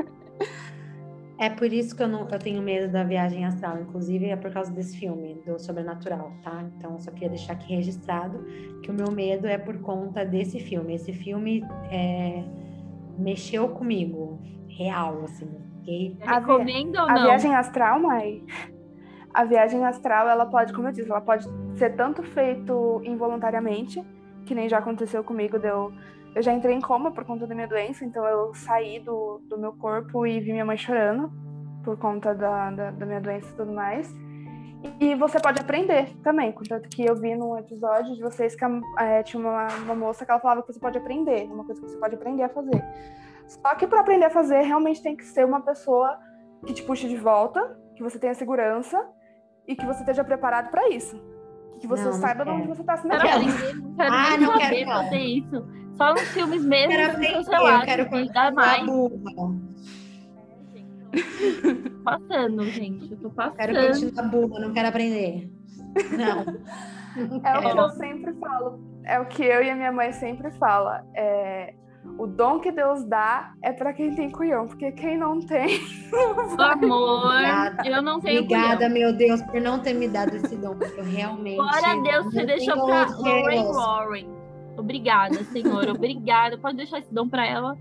É 1.39 1.49
por 1.49 1.71
isso 1.71 1.95
que 1.95 2.03
eu, 2.03 2.07
não, 2.09 2.27
eu 2.27 2.37
tenho 2.37 2.61
medo 2.61 2.91
da 2.91 3.01
viagem 3.01 3.45
astral, 3.45 3.79
inclusive 3.79 4.25
é 4.25 4.35
por 4.35 4.51
causa 4.51 4.73
desse 4.73 4.97
filme, 4.97 5.41
do 5.45 5.57
Sobrenatural, 5.57 6.33
tá? 6.43 6.65
Então, 6.75 6.99
só 6.99 7.11
queria 7.11 7.29
deixar 7.29 7.53
aqui 7.53 7.73
registrado 7.73 8.43
que 8.83 8.91
o 8.91 8.93
meu 8.93 9.09
medo 9.09 9.47
é 9.47 9.57
por 9.57 9.79
conta 9.79 10.25
desse 10.25 10.59
filme. 10.59 10.95
Esse 10.95 11.13
filme 11.13 11.63
é, 11.89 12.43
mexeu 13.17 13.69
comigo, 13.69 14.37
real, 14.67 15.23
assim. 15.23 15.49
Fiquei... 15.77 16.17
A, 16.27 16.41
vi 16.41 16.91
a 16.97 17.23
viagem 17.23 17.55
astral, 17.55 18.01
mãe? 18.01 18.43
A 19.33 19.45
viagem 19.45 19.85
astral, 19.85 20.27
ela 20.27 20.45
pode, 20.45 20.73
como 20.73 20.89
eu 20.89 20.91
disse, 20.91 21.09
ela 21.09 21.21
pode 21.21 21.47
ser 21.75 21.95
tanto 21.95 22.21
feito 22.21 23.01
involuntariamente, 23.05 24.03
que 24.45 24.53
nem 24.53 24.67
já 24.67 24.79
aconteceu 24.79 25.23
comigo, 25.23 25.57
deu... 25.57 25.93
De 25.93 26.18
eu 26.35 26.41
já 26.41 26.53
entrei 26.53 26.75
em 26.75 26.81
coma 26.81 27.11
por 27.11 27.25
conta 27.25 27.47
da 27.47 27.55
minha 27.55 27.67
doença, 27.67 28.05
então 28.05 28.25
eu 28.25 28.53
saí 28.53 28.99
do, 28.99 29.41
do 29.49 29.57
meu 29.57 29.73
corpo 29.73 30.25
e 30.25 30.39
vi 30.39 30.51
minha 30.51 30.65
mãe 30.65 30.77
chorando 30.77 31.31
por 31.83 31.97
conta 31.97 32.33
da, 32.35 32.71
da, 32.71 32.91
da 32.91 33.05
minha 33.05 33.21
doença 33.21 33.51
e 33.51 33.55
tudo 33.55 33.71
mais. 33.71 34.13
E 34.99 35.13
você 35.15 35.39
pode 35.39 35.59
aprender 35.59 36.15
também, 36.23 36.51
contanto 36.51 36.87
que 36.87 37.03
eu 37.03 37.15
vi 37.15 37.35
num 37.35 37.57
episódio 37.57 38.15
de 38.15 38.21
vocês 38.21 38.55
que 38.55 38.63
é, 38.97 39.23
tinha 39.23 39.41
uma, 39.41 39.67
uma 39.83 39.95
moça 39.95 40.25
que 40.25 40.31
ela 40.31 40.39
falava 40.39 40.61
que 40.61 40.71
você 40.71 40.79
pode 40.79 40.97
aprender, 40.97 41.43
uma 41.51 41.65
coisa 41.65 41.81
que 41.81 41.89
você 41.89 41.97
pode 41.97 42.15
aprender 42.15 42.43
a 42.43 42.49
fazer. 42.49 42.81
Só 43.47 43.75
que 43.75 43.87
para 43.87 43.99
aprender 43.99 44.25
a 44.25 44.29
fazer, 44.29 44.61
realmente 44.61 45.01
tem 45.01 45.17
que 45.17 45.25
ser 45.25 45.45
uma 45.45 45.59
pessoa 45.59 46.17
que 46.65 46.73
te 46.73 46.83
puxe 46.83 47.09
de 47.09 47.17
volta, 47.17 47.77
que 47.95 48.03
você 48.03 48.17
tenha 48.17 48.33
segurança 48.33 49.05
e 49.67 49.75
que 49.75 49.85
você 49.85 49.99
esteja 49.99 50.23
preparado 50.23 50.69
para 50.69 50.87
isso. 50.89 51.19
Que 51.81 51.87
você 51.87 52.05
não, 52.05 52.13
saiba 52.13 52.45
não 52.45 52.55
de 52.55 52.61
onde 52.61 52.67
você 52.69 52.81
está 52.81 52.97
se 52.97 53.07
metendo. 53.07 53.95
Ah, 53.99 54.37
não 54.37 54.57
quero 54.57 54.85
fazer 54.85 55.17
isso. 55.17 55.67
Só 55.99 56.13
nos 56.13 56.29
filmes 56.29 56.63
mesmo, 56.63 56.91
quero 56.91 57.11
aprender, 57.11 57.35
eu 57.35 57.81
quero 57.85 58.09
contar 58.09 58.53
mais. 58.53 58.85
passando, 62.05 62.63
gente. 62.67 63.11
Eu 63.11 63.17
tô 63.17 63.29
passando. 63.29 63.57
Quero 63.57 63.87
continuar 63.87 64.23
burra, 64.29 64.59
não 64.61 64.73
quero 64.73 64.87
aprender. 64.87 65.51
Não. 66.17 66.39
é 67.43 67.57
o 67.57 67.61
que 67.61 67.79
eu 67.79 67.89
sempre 67.89 68.33
falo. 68.35 68.79
É 69.03 69.19
o 69.19 69.25
que 69.25 69.43
eu 69.43 69.61
e 69.61 69.69
a 69.69 69.75
minha 69.75 69.91
mãe 69.91 70.13
sempre 70.13 70.49
fala. 70.51 71.03
É, 71.13 71.73
o 72.17 72.25
dom 72.25 72.61
que 72.61 72.71
Deus 72.71 73.03
dá 73.03 73.51
é 73.61 73.73
para 73.73 73.91
quem 73.91 74.15
tem 74.15 74.29
cunhão, 74.29 74.67
porque 74.67 74.93
quem 74.93 75.17
não 75.17 75.41
tem. 75.41 75.81
Não 76.09 76.65
Amor, 76.65 77.27
Obrigada. 77.27 77.87
eu 77.87 78.01
não 78.01 78.19
tenho 78.19 78.41
Obrigada, 78.41 78.77
cunhão. 78.77 78.93
meu 78.93 79.13
Deus, 79.13 79.41
por 79.43 79.61
não 79.61 79.79
ter 79.79 79.93
me 79.93 80.07
dado 80.07 80.35
esse 80.35 80.55
dom, 80.55 80.75
porque 80.75 80.99
eu 80.99 81.03
realmente. 81.03 81.57
Glória 81.57 81.91
a 81.91 82.01
Deus, 82.01 82.25
você 82.25 82.45
deixou 82.45 82.85
para 82.85 83.05
Lauren 83.17 83.71
Warren. 83.71 84.38
Obrigada, 84.79 85.43
Senhor. 85.45 85.87
Obrigada. 85.89 86.57
Pode 86.57 86.77
deixar 86.77 86.99
esse 86.99 87.13
dom 87.13 87.27
para 87.27 87.45
ela. 87.45 87.77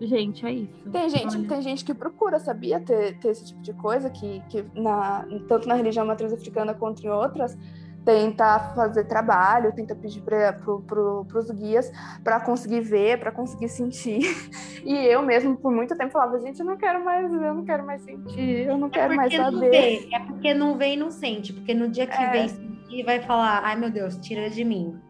Gente, 0.00 0.44
é 0.44 0.52
isso. 0.52 0.90
Tem 0.90 1.08
gente, 1.08 1.42
tem 1.44 1.62
gente 1.62 1.84
que 1.84 1.94
procura, 1.94 2.38
sabia, 2.38 2.80
ter, 2.80 3.18
ter 3.18 3.28
esse 3.28 3.46
tipo 3.46 3.62
de 3.62 3.72
coisa, 3.74 4.10
que, 4.10 4.42
que 4.48 4.64
na, 4.74 5.24
tanto 5.48 5.68
na 5.68 5.74
religião 5.74 6.04
matriz 6.04 6.32
africana 6.32 6.74
quanto 6.74 7.04
em 7.04 7.08
outras, 7.08 7.56
tenta 8.04 8.58
fazer 8.74 9.04
trabalho, 9.04 9.72
tenta 9.72 9.94
pedir 9.94 10.20
para 10.20 10.52
pro, 10.52 10.82
pro, 10.82 11.26
os 11.34 11.50
guias 11.50 11.90
para 12.22 12.40
conseguir 12.40 12.80
ver, 12.80 13.18
para 13.18 13.32
conseguir 13.32 13.68
sentir. 13.68 14.20
E 14.84 14.94
eu 15.06 15.22
mesmo, 15.22 15.56
por 15.56 15.72
muito 15.72 15.96
tempo, 15.96 16.12
falava, 16.12 16.38
gente, 16.40 16.60
eu 16.60 16.66
não 16.66 16.76
quero 16.76 17.02
mais 17.02 17.32
ver, 17.32 17.46
eu 17.46 17.54
não 17.54 17.64
quero 17.64 17.86
mais 17.86 18.02
sentir, 18.02 18.66
eu 18.66 18.76
não 18.76 18.88
é 18.88 18.90
quero 18.90 19.16
mais 19.16 19.34
saber. 19.34 19.70
Vê, 19.70 20.08
é 20.12 20.20
porque 20.20 20.52
não 20.52 20.76
vê 20.76 20.92
e 20.92 20.96
não 20.98 21.10
sente, 21.10 21.54
porque 21.54 21.72
no 21.72 21.88
dia 21.88 22.06
que 22.06 22.22
é. 22.22 22.30
vem 22.30 22.48
sentir, 22.48 23.02
vai 23.02 23.22
falar, 23.22 23.62
ai 23.64 23.76
meu 23.76 23.90
Deus, 23.90 24.18
tira 24.18 24.50
de 24.50 24.62
mim. 24.62 25.00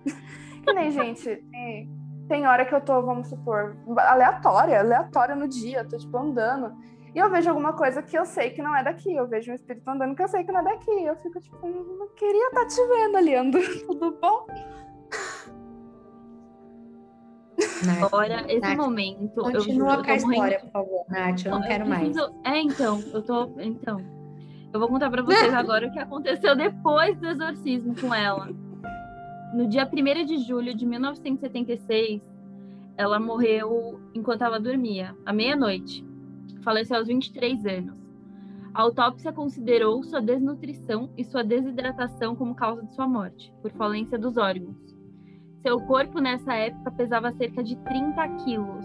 Que 0.64 0.72
nem, 0.72 0.90
gente, 0.90 1.36
tem, 1.50 1.90
tem 2.28 2.46
hora 2.46 2.64
que 2.64 2.74
eu 2.74 2.80
tô, 2.80 3.02
vamos 3.02 3.28
supor, 3.28 3.76
aleatória, 3.98 4.80
aleatória 4.80 5.34
no 5.34 5.46
dia, 5.46 5.84
tô 5.84 5.96
tipo 5.96 6.16
andando. 6.16 6.74
E 7.14 7.18
eu 7.18 7.30
vejo 7.30 7.48
alguma 7.48 7.72
coisa 7.74 8.02
que 8.02 8.18
eu 8.18 8.24
sei 8.24 8.50
que 8.50 8.60
não 8.60 8.74
é 8.74 8.82
daqui. 8.82 9.14
Eu 9.14 9.28
vejo 9.28 9.52
um 9.52 9.54
espírito 9.54 9.88
andando 9.88 10.16
que 10.16 10.22
eu 10.22 10.28
sei 10.28 10.42
que 10.42 10.50
não 10.50 10.60
é 10.60 10.64
daqui. 10.64 10.90
Eu 10.90 11.14
fico 11.16 11.38
tipo, 11.40 11.68
não 11.68 12.08
queria 12.08 12.48
estar 12.48 12.62
tá 12.62 12.66
te 12.66 12.86
vendo 12.88 13.16
ali 13.16 13.34
andando. 13.36 13.86
Tudo 13.86 14.18
bom? 14.20 14.46
Nath, 17.86 18.02
Agora, 18.02 18.44
esse 18.48 18.60
Nath, 18.60 18.76
momento. 18.76 19.42
Continua 19.42 19.94
eu, 19.94 20.04
com 20.04 20.10
a 20.10 20.16
história, 20.16 20.60
por 20.60 20.70
favor, 20.70 21.04
Nath. 21.08 21.44
Eu 21.44 21.50
não, 21.52 21.60
não 21.60 21.68
quero 21.68 21.84
eu 21.84 21.88
preciso... 21.88 22.32
mais. 22.42 22.56
É, 22.56 22.60
então, 22.60 23.00
eu 23.12 23.22
tô. 23.22 23.50
Então. 23.60 24.00
Eu 24.72 24.80
vou 24.80 24.88
contar 24.88 25.08
para 25.08 25.22
vocês 25.22 25.54
agora 25.54 25.86
o 25.86 25.92
que 25.92 26.00
aconteceu 26.00 26.56
depois 26.56 27.16
do 27.20 27.28
exorcismo 27.28 27.94
com 27.94 28.12
ela. 28.12 28.48
No 29.54 29.68
dia 29.68 29.88
1 29.88 30.24
de 30.26 30.38
julho 30.38 30.74
de 30.74 30.84
1976, 30.84 32.28
ela 32.96 33.20
morreu 33.20 34.00
enquanto 34.12 34.42
ela 34.42 34.58
dormia, 34.58 35.16
à 35.24 35.32
meia-noite 35.32 36.04
faleceu 36.62 36.96
aos 36.96 37.06
23 37.06 37.64
anos. 37.64 37.96
A 38.74 38.82
autópsia 38.82 39.32
considerou 39.32 40.02
sua 40.02 40.20
desnutrição 40.20 41.08
e 41.16 41.22
sua 41.22 41.44
desidratação 41.44 42.34
como 42.34 42.52
causa 42.52 42.82
de 42.82 42.92
sua 42.96 43.06
morte, 43.06 43.54
por 43.62 43.70
falência 43.70 44.18
dos 44.18 44.36
órgãos. 44.36 44.76
Seu 45.62 45.80
corpo, 45.82 46.18
nessa 46.18 46.52
época, 46.54 46.90
pesava 46.90 47.30
cerca 47.30 47.62
de 47.62 47.76
30 47.76 48.28
quilos. 48.42 48.84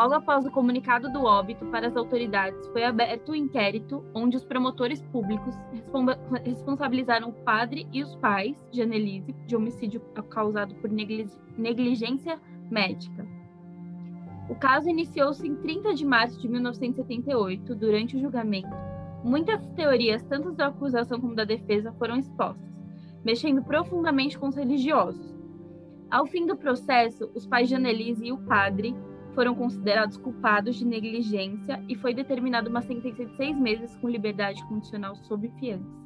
Logo 0.00 0.14
após 0.14 0.46
o 0.46 0.50
comunicado 0.50 1.12
do 1.12 1.24
óbito 1.24 1.66
para 1.66 1.86
as 1.86 1.94
autoridades, 1.94 2.66
foi 2.68 2.84
aberto 2.84 3.28
o 3.28 3.32
um 3.32 3.34
inquérito 3.34 4.02
onde 4.14 4.34
os 4.34 4.42
promotores 4.42 5.02
públicos 5.02 5.54
responsabilizaram 6.42 7.28
o 7.28 7.32
padre 7.34 7.86
e 7.92 8.02
os 8.02 8.16
pais 8.16 8.56
de 8.72 8.80
Annelise 8.80 9.36
de 9.46 9.54
homicídio 9.54 10.00
causado 10.30 10.74
por 10.76 10.88
negligência 10.90 12.40
médica. 12.70 13.26
O 14.48 14.54
caso 14.54 14.88
iniciou-se 14.88 15.46
em 15.46 15.54
30 15.56 15.92
de 15.92 16.06
março 16.06 16.40
de 16.40 16.48
1978, 16.48 17.74
durante 17.74 18.16
o 18.16 18.20
julgamento. 18.20 18.74
Muitas 19.22 19.66
teorias, 19.72 20.22
tanto 20.22 20.50
da 20.52 20.68
acusação 20.68 21.20
como 21.20 21.34
da 21.34 21.44
defesa, 21.44 21.92
foram 21.98 22.16
expostas, 22.16 22.72
mexendo 23.22 23.62
profundamente 23.62 24.38
com 24.38 24.48
os 24.48 24.56
religiosos. 24.56 25.38
Ao 26.10 26.24
fim 26.24 26.46
do 26.46 26.56
processo, 26.56 27.30
os 27.34 27.46
pais 27.46 27.68
de 27.68 27.74
Annelise 27.74 28.24
e 28.24 28.32
o 28.32 28.38
padre 28.38 28.96
foram 29.34 29.54
considerados 29.54 30.16
culpados 30.16 30.76
de 30.76 30.84
negligência 30.84 31.82
e 31.88 31.94
foi 31.96 32.14
determinada 32.14 32.68
uma 32.68 32.82
sentença 32.82 33.24
de 33.24 33.36
seis 33.36 33.56
meses 33.56 33.94
com 33.96 34.08
liberdade 34.08 34.62
condicional 34.68 35.16
sob 35.16 35.48
fiança. 35.58 36.00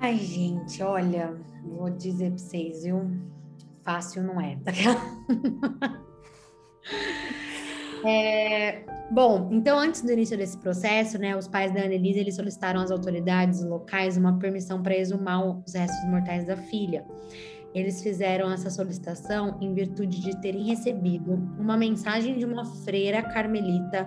Ai, 0.00 0.16
gente, 0.16 0.82
olha, 0.82 1.36
vou 1.64 1.90
dizer 1.90 2.30
para 2.30 2.38
vocês, 2.38 2.84
viu? 2.84 3.10
fácil 3.88 4.22
não 4.22 4.38
é. 4.38 4.58
é, 8.04 8.84
bom, 9.10 9.48
então 9.50 9.78
antes 9.78 10.02
do 10.02 10.12
início 10.12 10.36
desse 10.36 10.58
processo, 10.58 11.16
né, 11.18 11.34
os 11.34 11.48
pais 11.48 11.72
da 11.72 11.80
Annelise 11.80 12.18
eles 12.18 12.36
solicitaram 12.36 12.82
às 12.82 12.90
autoridades 12.90 13.64
locais 13.64 14.18
uma 14.18 14.38
permissão 14.38 14.82
para 14.82 14.94
exumar 14.94 15.42
os 15.42 15.72
restos 15.72 16.04
mortais 16.10 16.44
da 16.44 16.54
filha. 16.54 17.06
Eles 17.78 18.02
fizeram 18.02 18.50
essa 18.50 18.70
solicitação 18.70 19.56
em 19.60 19.72
virtude 19.72 20.20
de 20.20 20.40
terem 20.40 20.64
recebido 20.64 21.34
uma 21.58 21.76
mensagem 21.76 22.36
de 22.36 22.44
uma 22.44 22.64
freira 22.64 23.22
carmelita 23.22 24.06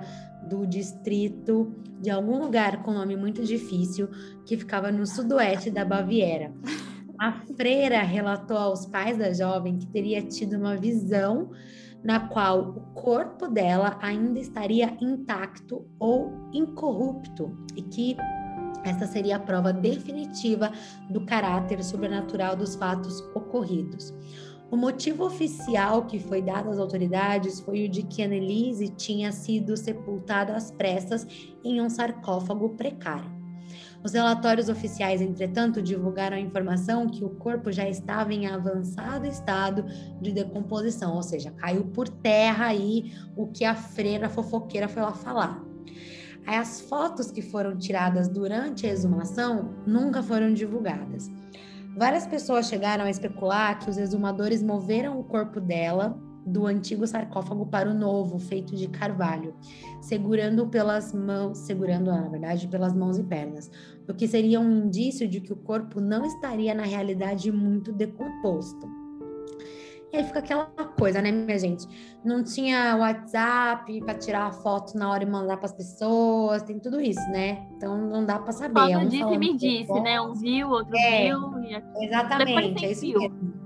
do 0.49 0.67
distrito 0.67 1.73
de 2.01 2.09
algum 2.09 2.37
lugar 2.37 2.83
com 2.83 2.91
nome 2.91 3.15
muito 3.15 3.45
difícil 3.45 4.09
que 4.45 4.57
ficava 4.57 4.91
no 4.91 5.07
sudoeste 5.07 5.71
da 5.71 5.85
Baviera. 5.85 6.51
A 7.17 7.31
freira 7.55 8.01
relatou 8.01 8.57
aos 8.57 8.85
pais 8.85 9.17
da 9.17 9.31
jovem 9.31 9.77
que 9.77 9.87
teria 9.87 10.21
tido 10.21 10.57
uma 10.57 10.75
visão 10.75 11.51
na 12.03 12.27
qual 12.27 12.71
o 12.71 12.81
corpo 12.93 13.47
dela 13.47 13.97
ainda 14.01 14.39
estaria 14.39 14.97
intacto 14.99 15.87
ou 15.97 16.33
incorrupto 16.51 17.55
e 17.75 17.83
que 17.83 18.17
essa 18.83 19.05
seria 19.07 19.35
a 19.35 19.39
prova 19.39 19.71
definitiva 19.71 20.71
do 21.09 21.25
caráter 21.25 21.83
sobrenatural 21.83 22.55
dos 22.55 22.75
fatos 22.75 23.21
ocorridos. 23.35 24.13
O 24.71 24.77
motivo 24.77 25.25
oficial 25.25 26.05
que 26.05 26.17
foi 26.17 26.41
dado 26.41 26.69
às 26.69 26.79
autoridades 26.79 27.59
foi 27.59 27.85
o 27.85 27.89
de 27.89 28.03
que 28.03 28.23
Annelise 28.23 28.87
tinha 28.87 29.31
sido 29.31 29.75
sepultada 29.75 30.55
às 30.55 30.71
pressas 30.71 31.27
em 31.63 31.81
um 31.81 31.89
sarcófago 31.89 32.69
precário. 32.69 33.41
Os 34.03 34.13
relatórios 34.13 34.67
oficiais, 34.67 35.21
entretanto, 35.21 35.81
divulgaram 35.81 36.37
a 36.37 36.39
informação 36.39 37.07
que 37.07 37.23
o 37.23 37.29
corpo 37.29 37.71
já 37.71 37.87
estava 37.87 38.33
em 38.33 38.47
avançado 38.47 39.27
estado 39.27 39.85
de 40.19 40.31
decomposição, 40.31 41.15
ou 41.15 41.21
seja, 41.21 41.51
caiu 41.51 41.83
por 41.85 42.07
terra 42.07 42.67
aí 42.67 43.13
o 43.35 43.47
que 43.47 43.63
a 43.63 43.75
freira 43.75 44.29
fofoqueira 44.29 44.87
foi 44.87 45.01
lá 45.03 45.13
falar. 45.13 45.61
Aí 46.45 46.57
as 46.57 46.81
fotos 46.81 47.31
que 47.31 47.41
foram 47.41 47.77
tiradas 47.77 48.27
durante 48.27 48.85
a 48.85 48.89
exumação 48.89 49.75
nunca 49.85 50.21
foram 50.23 50.53
divulgadas. 50.53 51.29
Várias 51.95 52.25
pessoas 52.25 52.67
chegaram 52.67 53.03
a 53.05 53.09
especular 53.09 53.77
que 53.79 53.89
os 53.89 53.97
exumadores 53.97 54.63
moveram 54.63 55.19
o 55.19 55.23
corpo 55.23 55.59
dela 55.59 56.17
do 56.45 56.65
antigo 56.65 57.05
sarcófago 57.05 57.65
para 57.65 57.89
o 57.89 57.93
novo, 57.93 58.39
feito 58.39 58.75
de 58.75 58.87
carvalho, 58.87 59.53
segurando 60.01 60.67
pelas 60.67 61.13
mãos, 61.13 61.59
segurando, 61.59 62.11
na 62.11 62.27
verdade, 62.27 62.67
pelas 62.67 62.93
mãos 62.93 63.17
e 63.17 63.23
pernas, 63.23 63.69
o 64.07 64.13
que 64.13 64.27
seria 64.27 64.59
um 64.59 64.85
indício 64.85 65.27
de 65.27 65.39
que 65.39 65.53
o 65.53 65.55
corpo 65.55 66.01
não 66.01 66.25
estaria 66.25 66.73
na 66.73 66.83
realidade 66.83 67.51
muito 67.51 67.91
decomposto. 67.91 69.00
E 70.13 70.17
aí 70.17 70.23
fica 70.25 70.39
aquela 70.39 70.65
coisa, 70.65 71.21
né, 71.21 71.31
minha 71.31 71.57
gente? 71.57 71.87
Não 72.23 72.43
tinha 72.43 72.97
WhatsApp 72.97 74.01
para 74.01 74.13
tirar 74.15 74.47
a 74.47 74.51
foto 74.51 74.97
na 74.97 75.09
hora 75.09 75.23
e 75.23 75.25
mandar 75.25 75.55
para 75.55 75.67
as 75.67 75.73
pessoas, 75.73 76.63
tem 76.63 76.79
tudo 76.79 76.99
isso, 76.99 77.21
né? 77.31 77.65
Então 77.77 77.97
não 77.97 78.25
dá 78.25 78.37
para 78.37 78.51
saber. 78.51 78.91
Só 78.91 78.97
um 78.97 79.07
disse 79.07 79.33
e 79.33 79.37
me 79.37 79.55
disse, 79.55 79.99
né? 80.01 80.19
Um 80.19 80.33
viu, 80.33 80.69
outro 80.69 80.95
é, 80.97 81.27
viu. 81.27 81.39
E... 81.63 82.05
Exatamente, 82.05 82.85
é 82.85 82.91
isso 82.91 83.07
mesmo. 83.07 83.61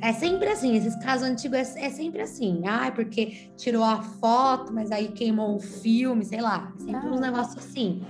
É 0.00 0.12
sempre 0.12 0.48
assim, 0.48 0.76
esses 0.76 0.96
casos 0.96 1.26
antigos 1.26 1.76
é, 1.76 1.86
é 1.86 1.90
sempre 1.90 2.22
assim. 2.22 2.62
Ah, 2.66 2.90
porque 2.94 3.50
tirou 3.56 3.82
a 3.84 4.02
foto, 4.02 4.72
mas 4.72 4.90
aí 4.90 5.08
queimou 5.08 5.56
o 5.56 5.60
filme, 5.60 6.24
sei 6.24 6.40
lá. 6.40 6.72
Sempre 6.78 7.08
ah. 7.08 7.12
uns 7.12 7.20
negócios 7.20 7.56
assim. 7.56 8.02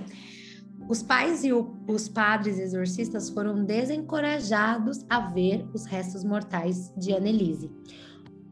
Os 0.87 1.01
pais 1.01 1.43
e 1.43 1.51
o, 1.51 1.75
os 1.87 2.07
padres 2.07 2.59
exorcistas 2.59 3.29
foram 3.29 3.63
desencorajados 3.63 5.03
a 5.09 5.19
ver 5.19 5.67
os 5.73 5.85
restos 5.85 6.23
mortais 6.23 6.93
de 6.95 7.13
Annelise. 7.13 7.71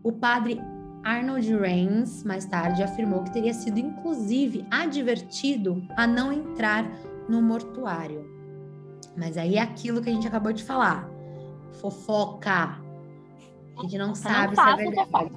O 0.03 0.11
padre 0.11 0.59
Arnold 1.03 1.53
Rains, 1.55 2.23
mais 2.23 2.45
tarde, 2.45 2.81
afirmou 2.81 3.23
que 3.23 3.33
teria 3.33 3.53
sido, 3.53 3.77
inclusive, 3.77 4.65
advertido 4.71 5.85
a 5.95 6.07
não 6.07 6.31
entrar 6.33 6.89
no 7.29 7.41
mortuário. 7.41 8.25
Mas 9.15 9.37
aí 9.37 9.55
é 9.55 9.61
aquilo 9.61 10.01
que 10.01 10.09
a 10.09 10.13
gente 10.13 10.27
acabou 10.27 10.51
de 10.51 10.63
falar: 10.63 11.07
fofoca. 11.79 12.81
A 13.77 13.81
gente 13.81 13.97
não, 13.97 14.07
não 14.07 14.15
sabe 14.15 14.55
se 14.55 14.61
é 14.61 14.75
verdade. 14.75 15.31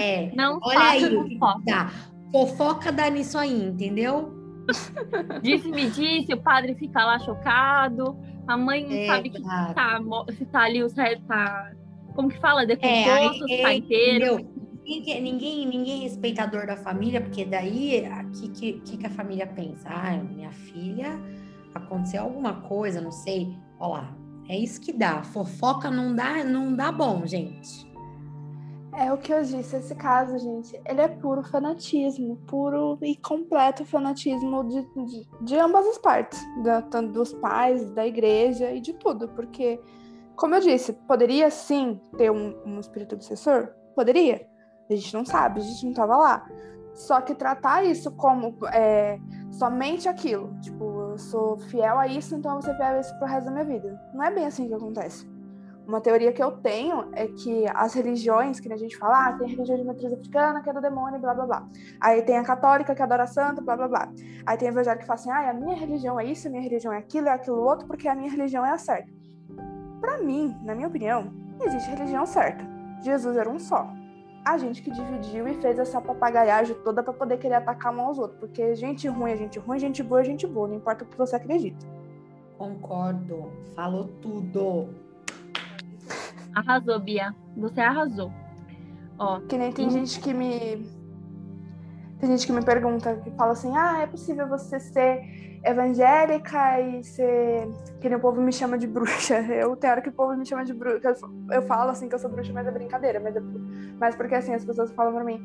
É, 0.00 0.34
não 0.34 0.58
olha 0.62 0.80
aí, 0.80 1.38
fofoca. 1.38 1.90
Fofoca 2.30 2.92
dá 2.92 3.08
nisso 3.10 3.38
aí, 3.38 3.64
entendeu? 3.64 4.37
Disse-me 5.42 5.90
disse, 5.90 6.32
o 6.34 6.40
padre 6.40 6.74
fica 6.74 7.04
lá 7.04 7.18
chocado, 7.18 8.16
a 8.46 8.56
mãe 8.56 8.86
não 8.86 8.96
é, 8.96 9.06
sabe 9.06 9.30
que 9.30 9.42
tá, 9.42 10.00
se 10.36 10.44
tá 10.46 10.60
ali 10.60 10.82
os 10.82 10.92
tá, 10.92 11.72
como 12.14 12.28
que 12.28 12.38
fala, 12.38 12.66
decomposto, 12.66 13.44
é, 13.44 13.56
se 13.56 13.62
tá 13.62 13.74
inteiro. 13.74 14.36
Ninguém, 14.84 15.20
ninguém, 15.20 15.66
ninguém 15.66 16.00
é 16.00 16.02
respeitador 16.04 16.66
da 16.66 16.76
família, 16.76 17.20
porque 17.20 17.44
daí 17.44 18.04
o 18.24 18.30
que, 18.52 18.72
que, 18.80 18.96
que 18.96 19.06
a 19.06 19.10
família 19.10 19.46
pensa? 19.46 19.88
Ah, 19.88 20.16
minha 20.16 20.50
filha 20.50 21.20
aconteceu 21.74 22.22
alguma 22.22 22.62
coisa, 22.62 23.00
não 23.00 23.12
sei. 23.12 23.54
Olha 23.78 23.92
lá, 23.92 24.16
é 24.48 24.58
isso 24.58 24.80
que 24.80 24.92
dá. 24.92 25.22
Fofoca 25.22 25.90
não 25.90 26.14
dá, 26.14 26.42
não 26.42 26.74
dá 26.74 26.90
bom, 26.90 27.26
gente. 27.26 27.87
É 29.00 29.12
o 29.12 29.16
que 29.16 29.32
eu 29.32 29.40
disse, 29.44 29.76
esse 29.76 29.94
caso, 29.94 30.36
gente, 30.40 30.74
ele 30.84 31.00
é 31.00 31.06
puro 31.06 31.40
fanatismo, 31.44 32.36
puro 32.48 32.98
e 33.00 33.14
completo 33.14 33.84
fanatismo 33.84 34.64
de, 34.64 34.82
de, 34.82 35.28
de 35.40 35.56
ambas 35.56 35.86
as 35.86 35.98
partes, 35.98 36.44
da, 36.64 36.82
tanto 36.82 37.12
dos 37.12 37.32
pais, 37.32 37.88
da 37.92 38.04
igreja 38.04 38.72
e 38.72 38.80
de 38.80 38.92
tudo, 38.94 39.28
porque, 39.28 39.80
como 40.34 40.56
eu 40.56 40.60
disse, 40.60 40.92
poderia 41.06 41.48
sim 41.48 42.00
ter 42.16 42.32
um, 42.32 42.60
um 42.66 42.80
espírito 42.80 43.14
obsessor? 43.14 43.68
Poderia. 43.94 44.44
A 44.90 44.94
gente 44.96 45.14
não 45.14 45.24
sabe, 45.24 45.60
a 45.60 45.62
gente 45.62 45.84
não 45.84 45.92
estava 45.92 46.16
lá. 46.16 46.48
Só 46.92 47.20
que 47.20 47.36
tratar 47.36 47.84
isso 47.84 48.10
como 48.16 48.56
é, 48.72 49.20
somente 49.52 50.08
aquilo, 50.08 50.52
tipo, 50.60 51.12
eu 51.12 51.18
sou 51.18 51.56
fiel 51.56 52.00
a 52.00 52.08
isso, 52.08 52.34
então 52.34 52.50
eu 52.50 52.60
vou 52.60 52.62
ser 52.62 52.76
fiel 52.76 52.96
a 52.96 52.98
isso 52.98 53.16
pro 53.16 53.28
resto 53.28 53.44
da 53.44 53.52
minha 53.52 53.64
vida. 53.64 53.96
Não 54.12 54.24
é 54.24 54.34
bem 54.34 54.44
assim 54.44 54.66
que 54.66 54.74
acontece. 54.74 55.37
Uma 55.88 56.02
teoria 56.02 56.30
que 56.34 56.42
eu 56.42 56.50
tenho 56.52 57.08
é 57.14 57.26
que 57.28 57.64
as 57.74 57.94
religiões, 57.94 58.60
que 58.60 58.70
a 58.70 58.76
gente 58.76 58.94
fala, 58.98 59.28
ah, 59.28 59.32
tem 59.32 59.46
a 59.46 59.50
religião 59.50 59.78
de 59.78 59.84
matriz 59.84 60.12
africana, 60.12 60.60
que 60.60 60.68
é 60.68 60.72
do 60.74 60.82
demônio, 60.82 61.18
blá 61.18 61.32
blá 61.32 61.46
blá. 61.46 61.68
Aí 61.98 62.20
tem 62.20 62.36
a 62.36 62.44
católica, 62.44 62.94
que 62.94 63.02
adora 63.02 63.26
santo, 63.26 63.62
blá 63.62 63.74
blá 63.74 63.88
blá. 63.88 64.12
Aí 64.44 64.58
tem 64.58 64.68
a 64.68 64.70
evangélica 64.70 65.00
que 65.00 65.06
fala 65.06 65.18
assim, 65.18 65.30
ah, 65.30 65.48
a 65.48 65.54
minha 65.54 65.74
religião 65.74 66.20
é 66.20 66.26
isso, 66.26 66.46
a 66.46 66.50
minha 66.50 66.62
religião 66.62 66.92
é 66.92 66.98
aquilo, 66.98 67.28
é 67.28 67.30
aquilo 67.30 67.56
outro, 67.56 67.86
porque 67.86 68.06
a 68.06 68.14
minha 68.14 68.30
religião 68.30 68.66
é 68.66 68.70
a 68.70 68.76
certa. 68.76 69.10
Para 69.98 70.18
mim, 70.18 70.54
na 70.62 70.74
minha 70.74 70.88
opinião, 70.88 71.32
existe 71.64 71.88
religião 71.88 72.26
certa. 72.26 72.62
Jesus 73.00 73.34
era 73.38 73.48
um 73.48 73.58
só. 73.58 73.88
A 74.44 74.58
gente 74.58 74.82
que 74.82 74.90
dividiu 74.90 75.48
e 75.48 75.54
fez 75.54 75.78
essa 75.78 76.02
papagaiagem 76.02 76.76
toda 76.84 77.02
para 77.02 77.14
poder 77.14 77.38
querer 77.38 77.54
atacar 77.54 77.94
um 77.96 78.02
aos 78.02 78.18
outros. 78.18 78.38
Porque 78.38 78.74
gente 78.74 79.08
ruim 79.08 79.32
é 79.32 79.36
gente 79.38 79.58
ruim, 79.58 79.78
gente 79.78 80.02
boa 80.02 80.20
é 80.20 80.24
gente 80.24 80.46
boa, 80.46 80.68
não 80.68 80.76
importa 80.76 81.04
o 81.04 81.06
que 81.06 81.16
você 81.16 81.34
acredita. 81.36 81.86
Concordo. 82.58 83.50
Falou 83.74 84.08
tudo. 84.20 85.07
Arrasou, 86.58 86.98
Bia. 86.98 87.32
Você 87.56 87.80
arrasou. 87.80 88.32
Ó, 89.16 89.40
que 89.40 89.56
nem 89.56 89.72
tem 89.72 89.88
gente 89.90 90.18
que 90.20 90.34
me. 90.34 90.84
Tem 92.18 92.30
gente 92.30 92.46
que 92.48 92.52
me 92.52 92.64
pergunta, 92.64 93.14
que 93.16 93.30
fala 93.32 93.52
assim: 93.52 93.76
ah, 93.76 94.00
é 94.02 94.06
possível 94.08 94.48
você 94.48 94.80
ser 94.80 95.60
evangélica 95.64 96.80
e 96.80 97.04
ser. 97.04 97.68
Que 98.00 98.08
nem 98.08 98.18
o 98.18 98.20
povo 98.20 98.40
me 98.40 98.52
chama 98.52 98.76
de 98.76 98.88
bruxa. 98.88 99.38
Eu 99.54 99.76
tenho 99.76 99.92
hora 99.92 100.02
que 100.02 100.08
o 100.08 100.12
povo 100.12 100.36
me 100.36 100.44
chama 100.44 100.64
de 100.64 100.74
bruxa. 100.74 101.14
Eu 101.52 101.62
falo 101.62 101.90
assim 101.90 102.08
que 102.08 102.14
eu 102.16 102.18
sou 102.18 102.28
bruxa, 102.28 102.52
mas 102.52 102.66
é 102.66 102.72
brincadeira. 102.72 103.20
Mas, 103.20 103.36
é... 103.36 103.40
mas 104.00 104.16
porque 104.16 104.34
assim, 104.34 104.52
as 104.52 104.64
pessoas 104.64 104.90
falam 104.92 105.14
pra 105.14 105.22
mim. 105.22 105.40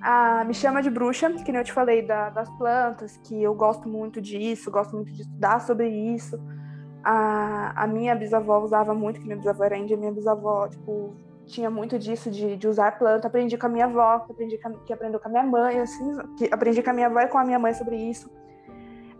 Ah, 0.00 0.44
me 0.46 0.54
chama 0.54 0.82
de 0.82 0.88
bruxa, 0.88 1.30
que 1.30 1.52
nem 1.52 1.60
eu 1.60 1.64
te 1.64 1.72
falei 1.72 2.06
da, 2.06 2.30
das 2.30 2.48
plantas, 2.56 3.18
que 3.18 3.42
eu 3.42 3.54
gosto 3.54 3.86
muito 3.88 4.20
disso, 4.20 4.70
gosto 4.70 4.96
muito 4.96 5.12
de 5.12 5.22
estudar 5.22 5.60
sobre 5.60 5.88
isso 5.88 6.38
a, 7.04 7.84
a 7.84 7.86
minha 7.86 8.14
bisavó 8.14 8.58
usava 8.60 8.94
muito, 8.94 9.20
que 9.20 9.26
minha 9.26 9.36
bisavó 9.36 9.64
era 9.64 9.76
índia, 9.76 9.96
minha 9.96 10.10
bisavó, 10.10 10.66
tipo, 10.66 11.14
tinha 11.46 11.70
muito 11.70 11.98
disso 11.98 12.30
de, 12.30 12.56
de 12.56 12.66
usar 12.66 12.98
planta. 12.98 13.28
Aprendi 13.28 13.58
com 13.58 13.66
a 13.66 13.68
minha 13.68 13.84
avó, 13.84 14.20
que, 14.20 14.32
aprendi 14.32 14.58
com, 14.58 14.72
que 14.80 14.92
aprendeu 14.92 15.20
com 15.20 15.28
a 15.28 15.30
minha 15.30 15.44
mãe, 15.44 15.80
assim, 15.80 16.16
que 16.38 16.48
aprendi 16.52 16.82
com 16.82 16.90
a 16.90 16.92
minha 16.92 17.06
avó 17.06 17.20
e 17.20 17.28
com 17.28 17.38
a 17.38 17.44
minha 17.44 17.58
mãe 17.58 17.74
sobre 17.74 17.96
isso. 17.96 18.30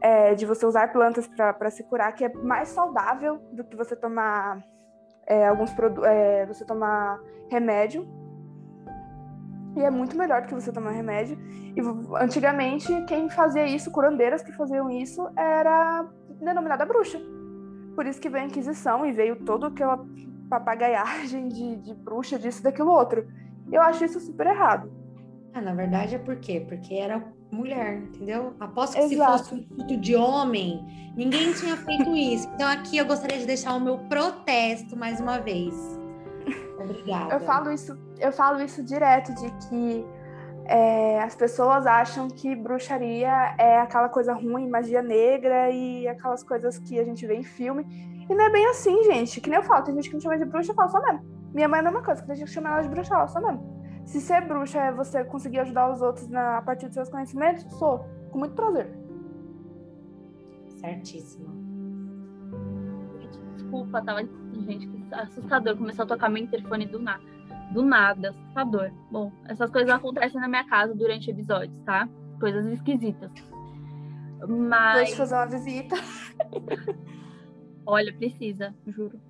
É, 0.01 0.35
de 0.35 0.45
você 0.47 0.67
usar 0.67 0.93
plantas 0.93 1.27
para 1.29 1.71
se 1.71 1.85
curar, 1.85 2.13
que 2.13 2.25
é 2.25 2.33
mais 2.33 2.69
saudável 2.69 3.39
do 3.53 3.65
que 3.65 3.77
você 3.77 3.95
tomar 3.95 4.63
é, 5.27 5.47
alguns 5.47 5.73
produtos, 5.73 6.05
é, 6.09 6.47
você 6.47 6.65
tomar 6.65 7.21
remédio. 7.51 8.07
E 9.77 9.83
é 9.83 9.91
muito 9.91 10.17
melhor 10.17 10.43
do 10.43 10.49
que 10.49 10.55
você 10.55 10.73
tomar 10.73 10.91
remédio. 10.91 11.39
E 11.77 11.81
antigamente, 12.23 13.05
quem 13.07 13.29
fazia 13.29 13.67
isso, 13.67 13.91
curandeiras 13.91 14.43
que 14.43 14.53
faziam 14.53 14.91
isso, 14.91 15.29
era 15.37 16.07
denominada 16.41 16.85
bruxa. 16.85 17.19
Por 17.95 18.07
isso 18.07 18.21
que 18.21 18.29
veio 18.29 18.45
a 18.45 18.47
Inquisição 18.47 19.07
e 19.07 19.13
veio 19.13 19.37
toda 19.37 19.69
aquela 19.69 20.05
papagaiagem 20.49 21.49
de, 21.49 21.77
de 21.77 21.95
bruxa, 21.95 22.39
disso, 22.39 22.63
daquilo 22.63 22.91
outro. 22.91 23.27
Eu 23.71 23.81
acho 23.83 24.05
isso 24.05 24.21
super 24.21 24.47
errado. 24.47 24.93
Ah, 25.53 25.61
na 25.61 25.73
verdade 25.73 26.17
é 26.17 26.19
por 26.19 26.37
quê? 26.37 26.65
Porque 26.69 26.95
era 26.95 27.25
mulher, 27.51 27.99
entendeu? 27.99 28.55
Aposto 28.59 28.95
que 28.95 29.15
Exato. 29.15 29.39
se 29.39 29.51
fosse 29.51 29.55
um 29.55 29.63
culto 29.69 29.97
de 29.97 30.17
homem, 30.17 30.85
ninguém 31.17 31.53
tinha 31.53 31.77
feito 31.77 32.15
isso. 32.17 32.49
Então 32.55 32.69
aqui 32.69 32.97
eu 32.99 33.07
gostaria 33.07 33.39
de 33.39 33.47
deixar 33.47 33.75
o 33.75 33.81
meu 33.81 33.99
protesto 33.99 34.97
mais 34.97 35.21
uma 35.21 35.39
vez. 35.39 35.75
Obrigada. 36.83 37.35
Eu 37.35 37.41
falo 37.41 37.71
isso, 37.71 37.97
eu 38.19 38.33
falo 38.33 38.61
isso 38.61 38.83
direto 38.83 39.33
de 39.35 39.51
que 39.69 40.05
é, 40.67 41.23
as 41.23 41.35
pessoas 41.35 41.87
acham 41.87 42.29
que 42.29 42.55
bruxaria 42.55 43.55
é 43.59 43.79
aquela 43.79 44.09
coisa 44.09 44.33
ruim, 44.33 44.69
magia 44.69 45.03
negra 45.03 45.71
e 45.71 46.09
aquelas 46.09 46.43
coisas 46.43 46.79
que 46.79 46.99
a 46.99 47.05
gente 47.05 47.27
vê 47.27 47.35
em 47.35 47.43
filme. 47.43 47.85
E 48.29 48.35
não 48.35 48.45
é 48.45 48.51
bem 48.51 48.67
assim, 48.67 49.05
gente. 49.05 49.41
Que 49.41 49.51
nem 49.51 49.59
eu 49.59 49.65
falo, 49.65 49.85
tem 49.85 49.95
gente 49.95 50.09
que 50.09 50.17
me 50.17 50.23
chama 50.23 50.39
de 50.39 50.45
bruxa, 50.45 50.73
eu 50.73 50.75
falo 50.75 50.91
só 50.91 51.01
mesmo. 51.03 51.23
Minha 51.53 51.69
mãe 51.69 51.79
é 51.79 51.81
a 51.81 51.85
mesma 51.85 52.03
coisa, 52.03 52.23
tem 52.23 52.35
gente 52.35 52.47
que 52.49 52.53
chama 52.53 52.71
ela 52.71 52.83
de 52.83 52.89
bruxa, 52.89 53.15
ela 53.15 53.27
só 53.27 53.41
mesmo. 53.41 53.75
Se 54.07 54.21
ser 54.21 54.43
bruxa 54.47 54.79
é 54.79 54.93
você 54.93 55.25
conseguir 55.25 55.61
ajudar 55.61 55.91
os 55.91 56.03
outros 56.03 56.29
na, 56.29 56.59
a 56.59 56.63
partir 56.63 56.87
dos 56.87 56.95
seus 56.95 57.09
conhecimentos, 57.09 57.65
sou, 57.79 58.05
com 58.31 58.39
muito 58.39 58.55
prazer. 58.55 58.91
Certíssimo. 60.81 61.55
Desculpa, 63.55 64.03
tava. 64.03 64.21
Gente, 64.23 64.89
assustador. 65.13 65.77
Começou 65.77 66.05
a 66.05 66.09
tocar 66.09 66.29
meu 66.29 66.43
interfone 66.43 66.87
do 66.87 66.99
nada. 66.99 67.34
Do 67.73 67.83
nada, 67.83 68.31
assustador. 68.31 68.91
Bom, 69.11 69.33
essas 69.47 69.71
coisas 69.71 69.91
acontecem 69.91 70.41
na 70.41 70.49
minha 70.49 70.65
casa 70.65 70.95
durante 70.95 71.31
episódios, 71.31 71.79
tá? 71.81 72.09
Coisas 72.39 72.67
esquisitas. 72.67 73.31
Mas. 74.47 74.97
Vou 74.97 75.07
te 75.07 75.17
fazer 75.17 75.35
uma 75.35 75.47
visita. 75.47 75.97
Olha, 77.87 78.13
precisa, 78.15 78.75
juro. 78.87 79.21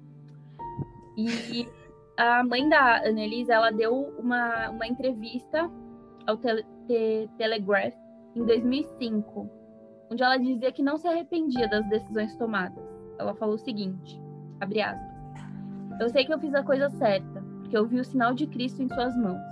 E 1.17 1.69
a 2.17 2.45
mãe 2.45 2.69
da 2.69 2.99
Annelise, 3.07 3.51
ela 3.51 3.71
deu 3.71 4.15
uma, 4.19 4.71
uma 4.71 4.87
entrevista 4.87 5.71
ao 6.27 6.37
Te 6.37 6.65
Te 6.87 7.29
Telegraph 7.37 7.95
em 8.35 8.45
2005, 8.45 9.51
onde 10.11 10.23
ela 10.23 10.37
dizia 10.37 10.73
que 10.73 10.83
não 10.83 10.97
se 10.97 11.07
arrependia 11.07 11.69
das 11.69 11.89
decisões 11.89 12.35
tomadas. 12.37 12.85
Ela 13.19 13.35
falou 13.35 13.55
o 13.55 13.59
seguinte, 13.59 14.21
abre 14.61 14.81
aspas, 14.81 15.15
Eu 16.01 16.09
sei 16.09 16.25
que 16.25 16.33
eu 16.33 16.39
fiz 16.39 16.55
a 16.55 16.63
coisa 16.63 16.91
certa, 16.91 17.34
porque 17.65 17.77
eu 17.77 17.87
vi 17.87 17.99
o 17.99 18.05
sinal 18.05 18.35
de 18.35 18.47
Cristo 18.47 18.83
em 18.83 18.89
suas 18.89 19.17
mãos. 19.17 19.43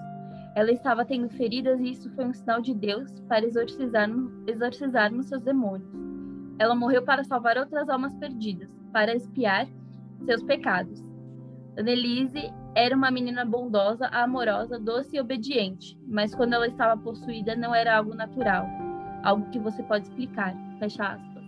Ela 0.54 0.70
estava 0.70 1.04
tendo 1.04 1.30
feridas 1.30 1.80
e 1.80 1.90
isso 1.90 2.10
foi 2.10 2.26
um 2.26 2.34
sinal 2.34 2.60
de 2.60 2.74
Deus 2.74 3.10
para 3.26 3.44
exorcizarmos, 3.44 4.30
exorcizarmos 4.46 5.26
seus 5.26 5.42
demônios. 5.42 5.90
Ela 6.58 6.74
morreu 6.74 7.02
para 7.02 7.24
salvar 7.24 7.56
outras 7.56 7.88
almas 7.88 8.14
perdidas, 8.14 8.68
para 8.92 9.14
espiar 9.14 9.66
seus 10.26 10.42
pecados. 10.42 11.02
Annelise 11.76 12.52
era 12.74 12.94
uma 12.94 13.10
menina 13.10 13.46
bondosa, 13.46 14.06
amorosa, 14.08 14.78
doce 14.78 15.16
e 15.16 15.20
obediente, 15.20 15.98
mas 16.06 16.34
quando 16.34 16.52
ela 16.52 16.66
estava 16.66 17.00
possuída 17.00 17.56
não 17.56 17.74
era 17.74 17.96
algo 17.96 18.14
natural, 18.14 18.66
algo 19.22 19.48
que 19.50 19.58
você 19.58 19.82
pode 19.82 20.06
explicar. 20.06 20.54
Fecha 20.78 21.14
aspas. 21.14 21.42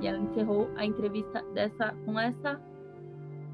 E 0.00 0.06
ela 0.06 0.18
encerrou 0.18 0.70
a 0.76 0.86
entrevista 0.86 1.44
dessa, 1.52 1.94
com 2.06 2.18
essa 2.18 2.58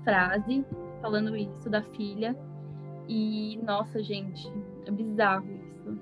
frase, 0.05 0.65
falando 1.01 1.37
isso 1.37 1.69
da 1.69 1.83
filha. 1.83 2.37
E, 3.09 3.59
nossa, 3.63 4.03
gente, 4.03 4.53
é 4.87 4.91
bizarro 4.91 5.47
isso. 5.47 5.99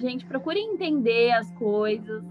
Gente, 0.00 0.26
procurem 0.26 0.74
entender 0.74 1.32
as 1.32 1.50
coisas. 1.52 2.22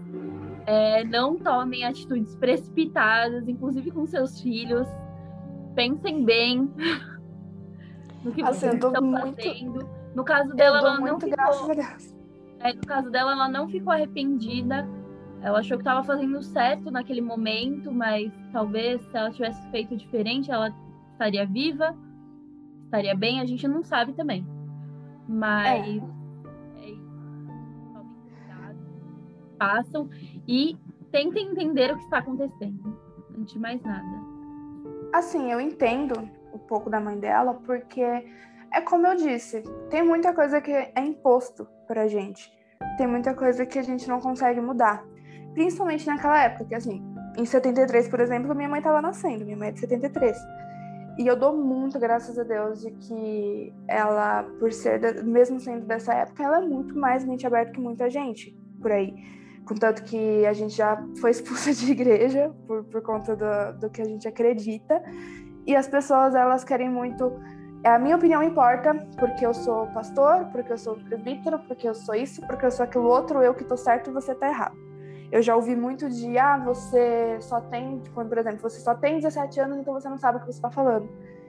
É, 0.66 1.04
não 1.04 1.36
tomem 1.36 1.84
atitudes 1.84 2.34
precipitadas, 2.36 3.48
inclusive 3.48 3.90
com 3.90 4.06
seus 4.06 4.40
filhos 4.40 4.88
pensem 5.74 6.24
bem 6.24 6.70
no 8.24 8.32
que 8.32 8.42
assim, 8.42 8.60
vocês 8.60 8.74
estão 8.74 9.02
muito... 9.02 9.42
fazendo. 9.42 9.88
No 10.14 10.24
caso 10.24 10.54
dela, 10.54 10.78
ela 10.78 11.00
não 11.00 11.18
ficou. 11.18 11.72
É, 12.60 12.72
no 12.72 12.82
caso 12.82 13.10
dela, 13.10 13.32
ela 13.32 13.48
não 13.48 13.68
ficou 13.68 13.92
arrependida. 13.92 14.88
Ela 15.42 15.58
achou 15.58 15.76
que 15.76 15.82
estava 15.82 16.02
fazendo 16.04 16.40
certo 16.40 16.90
naquele 16.90 17.20
momento, 17.20 17.92
mas 17.92 18.32
talvez 18.52 19.02
se 19.02 19.16
ela 19.16 19.30
tivesse 19.30 19.60
feito 19.70 19.94
diferente, 19.94 20.50
ela 20.50 20.72
estaria 21.12 21.44
viva, 21.44 21.94
estaria 22.94 23.14
bem. 23.14 23.40
A 23.40 23.44
gente 23.44 23.66
não 23.66 23.82
sabe 23.82 24.12
também. 24.12 24.46
Mas 25.28 25.66
é. 25.66 25.78
é 25.78 25.90
isso. 25.90 26.24
Passam 29.58 30.08
e 30.46 30.76
tentem 31.10 31.50
entender 31.50 31.92
o 31.92 31.96
que 31.96 32.04
está 32.04 32.18
acontecendo. 32.18 32.98
Antes 33.36 33.52
de 33.52 33.58
mais 33.58 33.82
nada. 33.82 34.34
Assim, 35.12 35.50
eu 35.50 35.60
entendo 35.60 36.28
um 36.52 36.58
pouco 36.58 36.90
da 36.90 37.00
mãe 37.00 37.18
dela, 37.18 37.54
porque 37.54 38.02
é 38.72 38.80
como 38.80 39.06
eu 39.06 39.16
disse, 39.16 39.62
tem 39.90 40.04
muita 40.04 40.32
coisa 40.32 40.60
que 40.60 40.72
é 40.72 41.00
imposto 41.00 41.66
pra 41.86 42.08
gente. 42.08 42.52
Tem 42.96 43.06
muita 43.06 43.34
coisa 43.34 43.64
que 43.64 43.78
a 43.78 43.82
gente 43.82 44.08
não 44.08 44.20
consegue 44.20 44.60
mudar. 44.60 45.04
Principalmente 45.52 46.06
naquela 46.06 46.42
época, 46.42 46.64
que 46.64 46.74
assim, 46.74 47.02
em 47.36 47.44
73, 47.44 48.08
por 48.08 48.20
exemplo, 48.20 48.54
minha 48.54 48.68
mãe 48.68 48.78
estava 48.78 49.00
nascendo, 49.00 49.44
minha 49.44 49.56
mãe 49.56 49.68
é 49.68 49.72
de 49.72 49.80
73. 49.80 50.36
E 51.16 51.26
eu 51.26 51.36
dou 51.36 51.56
muito 51.56 51.98
graças 51.98 52.38
a 52.38 52.42
Deus 52.42 52.80
de 52.80 52.90
que 52.90 53.72
ela, 53.86 54.42
por 54.58 54.72
ser, 54.72 55.22
mesmo 55.22 55.60
sendo 55.60 55.86
dessa 55.86 56.12
época, 56.12 56.42
ela 56.42 56.58
é 56.58 56.66
muito 56.66 56.98
mais 56.98 57.24
mente 57.24 57.46
aberta 57.46 57.72
que 57.72 57.80
muita 57.80 58.10
gente 58.10 58.56
por 58.80 58.90
aí. 58.90 59.14
Contanto 59.64 60.02
que 60.02 60.44
a 60.44 60.52
gente 60.52 60.76
já 60.76 61.02
foi 61.20 61.30
expulsa 61.32 61.72
de 61.72 61.90
igreja 61.90 62.52
por, 62.66 62.84
por 62.84 63.00
conta 63.00 63.36
do, 63.36 63.78
do 63.80 63.90
que 63.90 64.02
a 64.02 64.04
gente 64.04 64.26
acredita. 64.26 65.02
E 65.66 65.74
as 65.74 65.86
pessoas, 65.86 66.34
elas 66.34 66.64
querem 66.64 66.90
muito. 66.90 67.32
A 67.84 67.98
minha 67.98 68.16
opinião 68.16 68.42
importa 68.42 68.94
porque 69.18 69.46
eu 69.46 69.54
sou 69.54 69.86
pastor, 69.88 70.46
porque 70.52 70.72
eu 70.72 70.78
sou 70.78 70.96
presbítero, 70.96 71.58
porque 71.60 71.88
eu 71.88 71.94
sou 71.94 72.14
isso, 72.14 72.40
porque 72.46 72.66
eu 72.66 72.70
sou 72.70 72.84
aquilo 72.84 73.04
outro, 73.04 73.42
eu 73.42 73.54
que 73.54 73.62
tô 73.64 73.76
certo 73.76 74.10
e 74.10 74.12
você 74.12 74.34
tá 74.34 74.48
errado. 74.48 74.76
Eu 75.34 75.42
já 75.42 75.56
ouvi 75.56 75.74
muito 75.74 76.08
de, 76.08 76.38
ah, 76.38 76.56
você 76.56 77.38
só 77.40 77.60
tem, 77.60 77.98
tipo, 77.98 78.24
por 78.24 78.38
exemplo, 78.38 78.60
você 78.60 78.78
só 78.78 78.94
tem 78.94 79.16
17 79.16 79.58
anos, 79.58 79.78
então 79.78 79.92
você 79.92 80.08
não 80.08 80.16
sabe 80.16 80.38
o 80.38 80.40
que 80.40 80.46
você 80.46 80.62
tá 80.62 80.70
falando. 80.70 81.08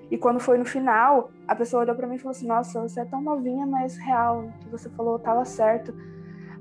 E 0.10 0.18
quando 0.18 0.40
foi 0.40 0.58
no 0.58 0.66
final, 0.66 1.30
a 1.48 1.54
pessoa 1.54 1.84
olhou 1.84 1.96
para 1.96 2.08
mim 2.08 2.16
e 2.16 2.18
falou 2.18 2.32
assim: 2.32 2.48
Nossa, 2.48 2.82
você 2.82 3.02
é 3.02 3.06
tão 3.06 3.22
novinha, 3.22 3.64
mas 3.68 3.96
real, 3.98 4.46
o 4.46 4.52
que 4.60 4.70
você 4.70 4.90
falou 4.90 5.20
tava 5.20 5.46
certo. 5.46 5.94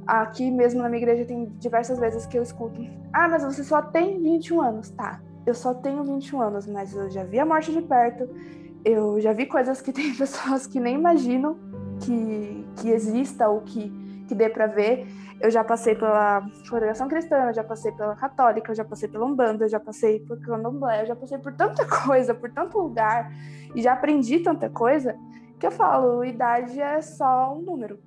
Aqui 0.07 0.51
mesmo 0.51 0.83
na 0.83 0.89
minha 0.91 1.01
igreja 1.01 1.25
tem 1.25 1.47
diversas 1.59 1.99
vezes 1.99 2.27
que 2.27 2.37
eu 2.37 2.43
escuto: 2.43 2.79
Ah, 3.11 3.27
mas 3.27 3.43
você 3.43 3.65
só 3.65 3.81
tem 3.81 4.21
21 4.21 4.61
anos. 4.61 4.91
Tá, 4.91 5.23
eu 5.47 5.55
só 5.55 5.73
tenho 5.73 6.05
21 6.05 6.43
anos, 6.43 6.67
mas 6.67 6.95
eu 6.95 7.09
já 7.09 7.25
vi 7.25 7.39
a 7.39 7.47
morte 7.47 7.73
de 7.73 7.81
perto, 7.81 8.29
eu 8.85 9.19
já 9.19 9.33
vi 9.33 9.47
coisas 9.47 9.81
que 9.81 9.93
tem 9.97 10.15
pessoas 10.15 10.67
que 10.67 10.79
nem 10.79 10.95
imaginam 10.95 11.57
que, 12.01 12.67
que 12.77 12.91
exista 12.91 13.49
ou 13.49 13.63
que, 13.63 13.91
que 14.27 14.35
dê 14.35 14.49
para 14.49 14.67
ver. 14.67 15.07
Eu 15.41 15.51
já 15.51 15.65
passei 15.65 15.95
pela 15.95 16.47
congregação 16.69 17.09
cristã, 17.09 17.49
eu 17.49 17.55
já 17.55 17.65
passei 17.65 17.93
pela 17.93 18.15
católica, 18.15 18.71
eu 18.71 18.75
já 18.75 18.85
passei 18.85 19.09
pela 19.09 19.27
Umbanda, 19.27 19.65
eu 19.65 19.69
já 19.69 19.81
passei 19.81 20.21
por 20.21 20.41
candomblé, 20.41 21.03
eu 21.03 21.07
já 21.07 21.17
passei 21.17 21.39
por 21.39 21.53
tanta 21.53 21.85
coisa, 22.07 22.35
por 22.35 22.51
tanto 22.51 22.79
lugar, 22.79 23.31
e 23.75 23.83
já 23.83 23.93
aprendi 23.93 24.41
tanta 24.41 24.71
coisa, 24.71 25.17
que 25.59 25.67
eu 25.67 25.71
falo, 25.71 26.25
idade 26.25 26.81
é 26.81 27.01
só 27.03 27.55
um 27.55 27.63
número. 27.63 27.99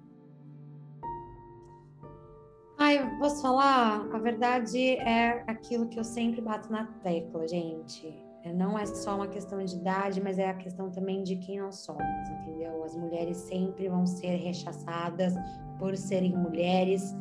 Ai, 2.77 3.17
posso 3.17 3.41
falar? 3.41 4.07
A 4.13 4.19
verdade 4.19 4.97
é 4.97 5.43
aquilo 5.47 5.87
que 5.87 5.99
eu 5.99 6.03
sempre 6.03 6.41
bato 6.41 6.71
na 6.71 6.85
tecla, 7.01 7.47
gente. 7.47 8.26
É, 8.47 8.53
não 8.53 8.77
é 8.79 8.85
só 8.85 9.15
uma 9.15 9.27
questão 9.27 9.63
de 9.63 9.75
idade, 9.75 10.21
mas 10.21 10.39
é 10.39 10.49
a 10.49 10.53
questão 10.53 10.89
também 10.89 11.23
de 11.23 11.35
quem 11.35 11.59
nós 11.59 11.77
somos, 11.77 12.29
entendeu? 12.29 12.83
As 12.83 12.95
mulheres 12.95 13.37
sempre 13.37 13.89
vão 13.89 14.05
ser 14.05 14.37
rechaçadas 14.37 15.33
por 15.77 15.95
serem 15.97 16.35
mulheres, 16.35 17.15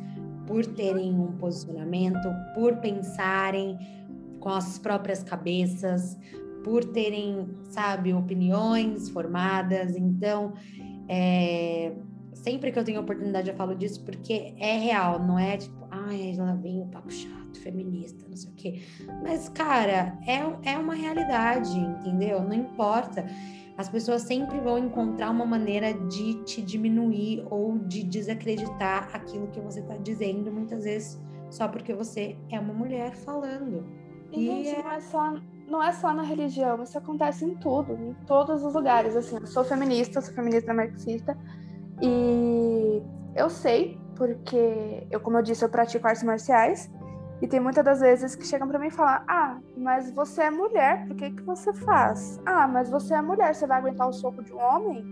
por 0.45 0.65
terem 0.65 1.13
um 1.13 1.33
posicionamento, 1.33 2.29
por 2.53 2.77
pensarem 2.77 3.77
com 4.39 4.49
as 4.49 4.79
próprias 4.79 5.21
cabeças, 5.23 6.17
por 6.63 6.83
terem, 6.85 7.49
sabe, 7.69 8.13
opiniões 8.13 9.09
formadas. 9.09 9.95
Então, 9.95 10.53
é, 11.09 11.93
sempre 12.47 12.71
que 12.71 12.79
eu 12.79 12.83
tenho 12.83 13.01
oportunidade 13.01 13.49
eu 13.49 13.55
falo 13.55 13.75
disso 13.75 14.01
porque 14.05 14.53
é 14.57 14.77
real, 14.77 15.19
não 15.19 15.37
é 15.37 15.57
tipo, 15.57 15.85
ai, 15.91 16.33
ela 16.33 16.53
vem 16.55 16.81
o 16.81 16.85
papo 16.85 17.11
chato, 17.11 17.59
feminista, 17.59 18.25
não 18.25 18.37
sei 18.37 18.49
o 18.49 18.53
quê. 18.55 18.81
Mas, 19.21 19.49
cara, 19.49 20.17
é, 20.25 20.71
é 20.71 20.77
uma 20.77 20.93
realidade, 20.93 21.77
entendeu? 21.77 22.41
Não 22.41 22.53
importa. 22.53 23.25
As 23.77 23.89
pessoas 23.89 24.21
sempre 24.21 24.59
vão 24.61 24.77
encontrar 24.77 25.29
uma 25.29 25.45
maneira 25.45 25.93
de 25.93 26.35
te 26.45 26.61
diminuir 26.61 27.45
ou 27.51 27.77
de 27.79 28.01
desacreditar 28.01 29.09
aquilo 29.13 29.47
que 29.47 29.59
você 29.59 29.81
está 29.81 29.97
dizendo, 29.97 30.49
muitas 30.49 30.85
vezes 30.85 31.21
só 31.49 31.67
porque 31.67 31.93
você 31.93 32.37
é 32.49 32.57
uma 32.59 32.73
mulher 32.73 33.13
falando. 33.13 33.85
E, 34.31 34.69
é... 34.69 34.81
não, 34.81 34.91
é 34.91 34.99
só, 35.01 35.33
não 35.67 35.83
é 35.83 35.91
só 35.91 36.13
na 36.13 36.23
religião, 36.23 36.81
isso 36.81 36.97
acontece 36.97 37.43
em 37.43 37.55
tudo, 37.55 37.93
em 37.93 38.13
todos 38.25 38.63
os 38.63 38.73
lugares. 38.73 39.17
Assim, 39.17 39.35
eu 39.35 39.47
sou 39.47 39.65
feminista, 39.65 40.21
sou 40.21 40.33
feminista 40.33 40.73
marxista, 40.73 41.37
e 42.01 43.01
eu 43.35 43.49
sei, 43.49 43.99
porque 44.15 45.07
eu, 45.11 45.19
como 45.19 45.37
eu 45.37 45.41
disse, 45.41 45.63
eu 45.63 45.69
pratico 45.69 46.07
artes 46.07 46.23
marciais. 46.23 46.91
E 47.39 47.47
tem 47.47 47.59
muitas 47.59 47.85
das 47.85 47.99
vezes 47.99 48.35
que 48.35 48.45
chegam 48.45 48.67
para 48.67 48.79
mim 48.79 48.87
e 48.87 48.91
falam: 48.91 49.23
Ah, 49.27 49.57
mas 49.75 50.11
você 50.11 50.43
é 50.43 50.49
mulher, 50.49 51.07
por 51.07 51.15
que, 51.15 51.31
que 51.31 51.43
você 51.43 51.71
faz? 51.71 52.41
Ah, 52.45 52.67
mas 52.67 52.89
você 52.89 53.13
é 53.13 53.21
mulher, 53.21 53.53
você 53.53 53.67
vai 53.67 53.77
aguentar 53.77 54.07
o 54.07 54.13
soco 54.13 54.43
de 54.43 54.51
um 54.51 54.59
homem? 54.59 55.05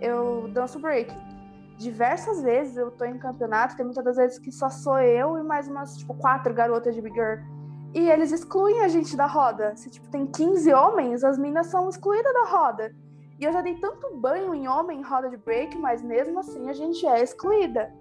Eu 0.00 0.48
danço 0.52 0.78
break. 0.78 1.12
Diversas 1.76 2.42
vezes 2.42 2.76
eu 2.76 2.90
tô 2.92 3.04
em 3.04 3.18
campeonato, 3.18 3.76
tem 3.76 3.84
muitas 3.84 4.04
das 4.04 4.16
vezes 4.16 4.38
que 4.38 4.52
só 4.52 4.70
sou 4.70 4.98
eu 4.98 5.38
e 5.38 5.42
mais 5.42 5.68
umas, 5.68 5.96
tipo, 5.96 6.14
quatro 6.14 6.54
garotas 6.54 6.94
de 6.94 7.02
big 7.02 7.14
girl. 7.14 7.40
E 7.94 8.08
eles 8.08 8.30
excluem 8.30 8.82
a 8.82 8.88
gente 8.88 9.16
da 9.16 9.26
roda. 9.26 9.74
Se, 9.76 9.90
tipo, 9.90 10.08
tem 10.08 10.26
15 10.26 10.72
homens, 10.72 11.24
as 11.24 11.36
minas 11.38 11.66
são 11.66 11.88
excluídas 11.88 12.32
da 12.32 12.44
roda. 12.44 12.94
E 13.38 13.44
eu 13.44 13.52
já 13.52 13.60
dei 13.60 13.74
tanto 13.74 14.16
banho 14.16 14.54
em 14.54 14.66
homem 14.66 15.00
em 15.00 15.02
roda 15.02 15.28
de 15.28 15.36
break, 15.36 15.76
mas 15.76 16.02
mesmo 16.02 16.38
assim 16.38 16.68
a 16.68 16.72
gente 16.72 17.06
é 17.06 17.22
excluída. 17.22 17.92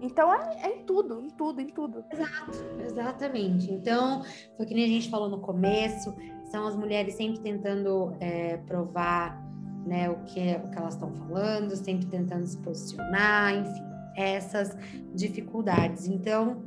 Então 0.00 0.32
é, 0.32 0.56
é, 0.62 0.76
em 0.76 0.84
tudo, 0.84 1.20
em 1.20 1.30
tudo, 1.30 1.60
em 1.60 1.66
tudo. 1.66 2.04
Exato, 2.10 2.64
exatamente. 2.84 3.72
Então, 3.72 4.22
foi 4.56 4.66
que 4.66 4.74
nem 4.74 4.84
a 4.84 4.88
gente 4.88 5.10
falou 5.10 5.28
no 5.28 5.40
começo, 5.40 6.14
são 6.44 6.66
as 6.66 6.76
mulheres 6.76 7.14
sempre 7.14 7.40
tentando 7.40 8.14
é, 8.20 8.58
provar 8.58 9.42
né, 9.86 10.10
o, 10.10 10.16
que, 10.24 10.40
o 10.64 10.70
que 10.70 10.78
elas 10.78 10.94
estão 10.94 11.12
falando, 11.12 11.74
sempre 11.76 12.06
tentando 12.06 12.46
se 12.46 12.58
posicionar, 12.58 13.54
enfim, 13.54 13.82
essas 14.16 14.76
dificuldades. 15.14 16.08
Então, 16.08 16.62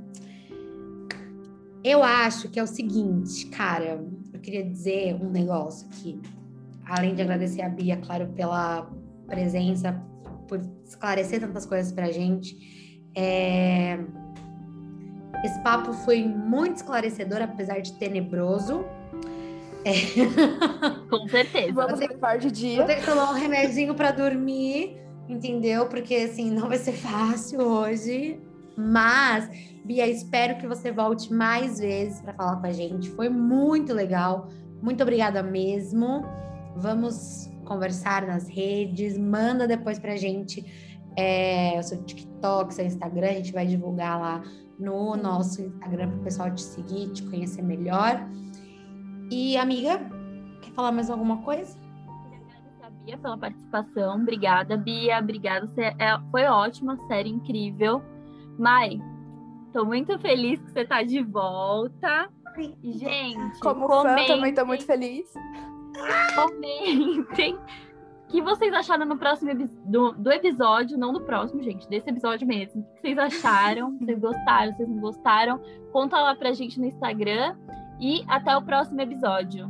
eu 1.84 2.03
acho 2.03 2.49
que 2.49 2.60
é 2.60 2.64
o 2.64 2.68
seguinte, 2.68 3.45
cara, 3.48 4.02
eu 4.34 4.40
queria 4.40 4.64
dizer 4.64 5.16
um 5.16 5.30
negócio 5.30 5.88
aqui, 5.88 6.20
além 6.90 7.16
de 7.16 7.22
agradecer 7.22 7.61
a 7.61 7.70
Bia, 7.70 7.98
claro, 7.98 8.28
pela 8.36 8.90
presença, 9.28 9.94
por 10.48 10.60
esclarecer 10.86 11.40
tantas 11.40 11.66
coisas 11.66 11.91
pra 11.91 12.11
gente 12.11 12.80
é... 13.16 13.99
Esse 15.44 15.60
papo 15.61 15.94
foi 15.94 16.24
muito 16.24 16.78
esclarecedor, 16.78 17.41
apesar 17.41 17.80
de 17.80 17.94
tenebroso. 17.94 18.86
É... 19.86 19.94
Com 21.10 21.28
certeza. 21.28 21.74
Vamos 21.74 21.99
ter 21.99 22.40
de 22.40 22.52
dia. 22.52 22.78
Vou 22.78 22.86
ter 22.86 22.95
que 22.95 23.06
tomar 23.06 23.32
um 23.32 23.34
remedinho 23.34 23.95
para 23.95 24.11
dormir, 24.11 24.98
entendeu? 25.28 25.88
Porque 25.88 26.16
assim, 26.16 26.52
não 26.52 26.68
vai 26.68 26.78
ser 26.78 26.94
fácil 26.99 27.61
hoje. 27.61 28.40
Mas, 28.76 29.49
Bia, 29.86 30.07
espero 30.07 30.57
que 30.57 30.68
você 30.68 30.91
volte 30.91 31.34
mais 31.34 31.80
vezes 31.80 32.22
para 32.22 32.34
falar 32.34 32.57
com 32.57 32.68
a 32.68 32.72
gente. 32.72 33.10
Foi 33.11 33.30
muito 33.30 33.94
legal. 33.94 34.49
Muito 34.82 35.02
obrigada 35.02 35.41
mesmo. 35.41 36.26
Vamos 36.76 37.50
conversar 37.66 38.26
nas 38.26 38.48
redes. 38.48 39.18
Manda 39.18 39.68
depois 39.68 40.00
pra 40.00 40.16
gente 40.16 40.66
é, 41.18 41.78
o 41.80 41.84
seu 41.84 42.04
TikTok, 42.04 42.74
seu 42.74 42.86
Instagram, 42.86 43.28
a 43.28 43.34
gente 43.34 43.52
vai 43.52 43.66
divulgar 43.66 44.20
lá 44.20 44.44
no 44.80 45.16
nosso 45.18 45.62
Instagram 45.62 46.10
para 46.10 46.20
o 46.20 46.24
pessoal 46.24 46.54
te 46.54 46.62
seguir, 46.62 47.12
te 47.12 47.24
conhecer 47.24 47.62
melhor. 47.62 48.26
E, 49.30 49.58
amiga, 49.58 50.00
quer 50.62 50.72
falar 50.72 50.91
mais 50.91 51.10
alguma 51.10 51.41
coisa? 51.41 51.78
a 52.82 52.90
Bia 52.90 53.18
pela 53.18 53.38
participação. 53.38 54.22
Obrigada, 54.22 54.78
Bia. 54.78 55.20
Obrigada. 55.20 55.68
Você 55.68 55.82
é, 55.82 56.20
foi 56.32 56.46
ótima, 56.46 56.98
série 57.08 57.30
incrível. 57.30 58.02
Mai, 58.58 59.00
tô 59.74 59.86
muito 59.86 60.18
feliz 60.20 60.60
que 60.62 60.72
você 60.72 60.86
tá 60.86 61.04
de 61.04 61.22
volta. 61.22 62.30
Gente, 62.84 63.60
como 63.60 63.88
comentem, 63.88 64.28
fã, 64.28 64.34
também 64.36 64.54
tô 64.54 64.66
muito 64.66 64.86
feliz. 64.86 65.32
Comentem 66.35 67.59
que 68.30 68.41
vocês 68.41 68.71
acharam 68.73 69.05
no 69.05 69.17
próximo 69.17 69.51
do, 69.85 70.11
do 70.13 70.31
episódio, 70.31 70.97
não 70.97 71.11
do 71.11 71.21
próximo, 71.21 71.61
gente, 71.63 71.89
desse 71.89 72.09
episódio 72.09 72.47
mesmo. 72.47 72.81
O 72.81 72.95
que 72.95 73.01
vocês 73.01 73.17
acharam? 73.17 73.97
Vocês 73.99 74.19
gostaram? 74.19 74.73
Vocês 74.73 74.88
não 74.88 74.99
gostaram? 74.99 75.59
Conta 75.91 76.19
lá 76.19 76.35
pra 76.35 76.53
gente 76.53 76.80
no 76.80 76.85
Instagram 76.85 77.55
e 77.99 78.23
até 78.27 78.55
o 78.55 78.61
próximo 78.61 79.01
episódio. 79.01 79.67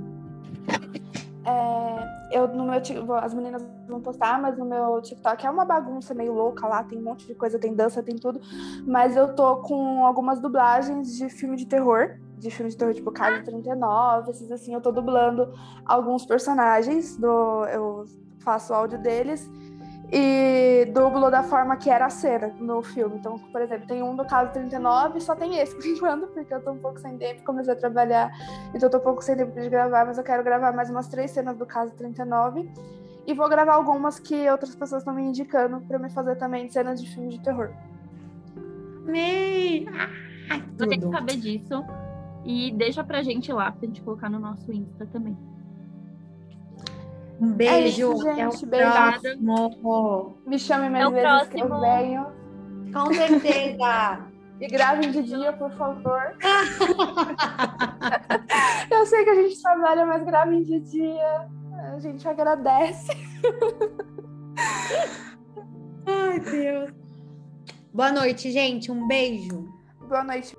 É, 1.45 2.37
eu 2.37 2.47
no 2.49 2.65
meu 2.65 2.81
as 3.15 3.33
meninas 3.33 3.65
vão 3.87 4.01
postar, 4.01 4.39
mas 4.41 4.57
no 4.57 4.65
meu 4.65 5.01
TikTok 5.01 5.45
é 5.45 5.49
uma 5.49 5.65
bagunça 5.65 6.13
meio 6.13 6.33
louca 6.33 6.67
lá, 6.67 6.83
tem 6.83 6.99
um 6.99 7.03
monte 7.03 7.25
de 7.25 7.33
coisa, 7.33 7.57
tem 7.57 7.73
dança, 7.73 8.03
tem 8.03 8.17
tudo. 8.17 8.41
Mas 8.85 9.15
eu 9.15 9.33
tô 9.33 9.57
com 9.57 10.05
algumas 10.05 10.39
dublagens 10.39 11.17
de 11.17 11.29
filme 11.29 11.55
de 11.55 11.65
terror, 11.65 12.19
de 12.39 12.49
filme 12.49 12.71
de 12.71 12.77
terror 12.77 12.93
tipo 12.93 13.11
Casa 13.11 13.43
39, 13.43 14.31
esses 14.31 14.51
assim, 14.51 14.73
eu 14.73 14.81
tô 14.81 14.91
dublando 14.91 15.53
alguns 15.85 16.25
personagens 16.25 17.17
do 17.17 17.65
eu 17.65 18.05
faço 18.39 18.73
o 18.73 18.75
áudio 18.75 18.97
deles 18.99 19.49
e 20.11 20.89
dublo 20.91 21.29
da 21.29 21.43
forma 21.43 21.77
que 21.77 21.89
era 21.89 22.07
a 22.07 22.09
cena 22.09 22.47
no 22.59 22.81
filme. 22.81 23.17
Então, 23.17 23.37
por 23.37 23.61
exemplo, 23.61 23.87
tem 23.87 24.01
um 24.01 24.15
do 24.15 24.25
caso 24.25 24.51
39 24.51 25.19
e 25.19 25.21
só 25.21 25.35
tem 25.35 25.57
esse 25.59 25.75
por 25.77 25.85
enquanto, 25.85 26.27
porque 26.27 26.53
eu 26.53 26.61
tô 26.63 26.71
um 26.71 26.79
pouco 26.79 26.99
sem 26.99 27.17
tempo, 27.17 27.43
comecei 27.43 27.73
a 27.73 27.75
trabalhar, 27.75 28.31
então 28.69 28.87
eu 28.87 28.89
tô 28.89 28.97
um 28.97 29.01
pouco 29.01 29.23
sem 29.23 29.35
tempo 29.35 29.59
de 29.59 29.69
gravar, 29.69 30.05
mas 30.05 30.17
eu 30.17 30.23
quero 30.23 30.43
gravar 30.43 30.71
mais 30.71 30.89
umas 30.89 31.07
três 31.07 31.31
cenas 31.31 31.57
do 31.57 31.65
caso 31.65 31.93
39. 31.95 32.69
E 33.27 33.33
vou 33.33 33.47
gravar 33.47 33.73
algumas 33.73 34.17
que 34.17 34.49
outras 34.49 34.75
pessoas 34.75 35.01
estão 35.01 35.13
me 35.13 35.21
indicando 35.21 35.79
para 35.81 35.99
me 35.99 36.09
fazer 36.09 36.35
também 36.37 36.67
cenas 36.69 36.99
de 36.99 37.07
filme 37.13 37.29
de 37.29 37.39
terror. 37.41 37.69
Amei! 39.07 39.87
Ah, 40.49 40.59
vou 40.75 40.87
ter 40.87 40.97
que 40.97 41.09
saber 41.09 41.35
disso. 41.37 41.85
E 42.51 42.71
deixa 42.71 43.03
pra 43.03 43.21
gente 43.21 43.53
lá, 43.53 43.71
pra 43.71 43.85
gente 43.85 44.01
colocar 44.01 44.27
no 44.27 44.39
nosso 44.39 44.73
Insta 44.73 45.05
também. 45.05 45.37
Um 47.39 47.53
beijo. 47.53 47.77
É 47.77 47.87
isso, 47.87 48.23
gente. 48.23 48.65
Até 48.65 48.87
o 48.87 48.91
próximo. 49.79 50.35
Me 50.47 50.57
chame 50.57 50.89
mais 50.89 51.07
vezes 51.11 51.21
próximo. 51.21 51.53
que 51.53 51.61
eu 51.61 51.79
venho. 51.79 52.25
Com 52.91 53.13
certeza. 53.13 54.25
E 54.59 54.67
gravem 54.67 55.11
de 55.11 55.21
dia, 55.21 55.53
por 55.53 55.69
favor. 55.73 56.35
eu 58.89 59.05
sei 59.05 59.23
que 59.23 59.29
a 59.29 59.35
gente 59.35 59.61
trabalha, 59.61 60.07
mas 60.07 60.23
gravem 60.23 60.63
de 60.63 60.79
dia. 60.79 61.47
A 61.93 61.99
gente 61.99 62.27
agradece. 62.27 63.11
Ai, 66.07 66.39
Deus. 66.39 66.89
Boa 67.93 68.11
noite, 68.11 68.51
gente. 68.51 68.91
Um 68.91 69.07
beijo. 69.07 69.69
Boa 70.07 70.23
noite. 70.23 70.57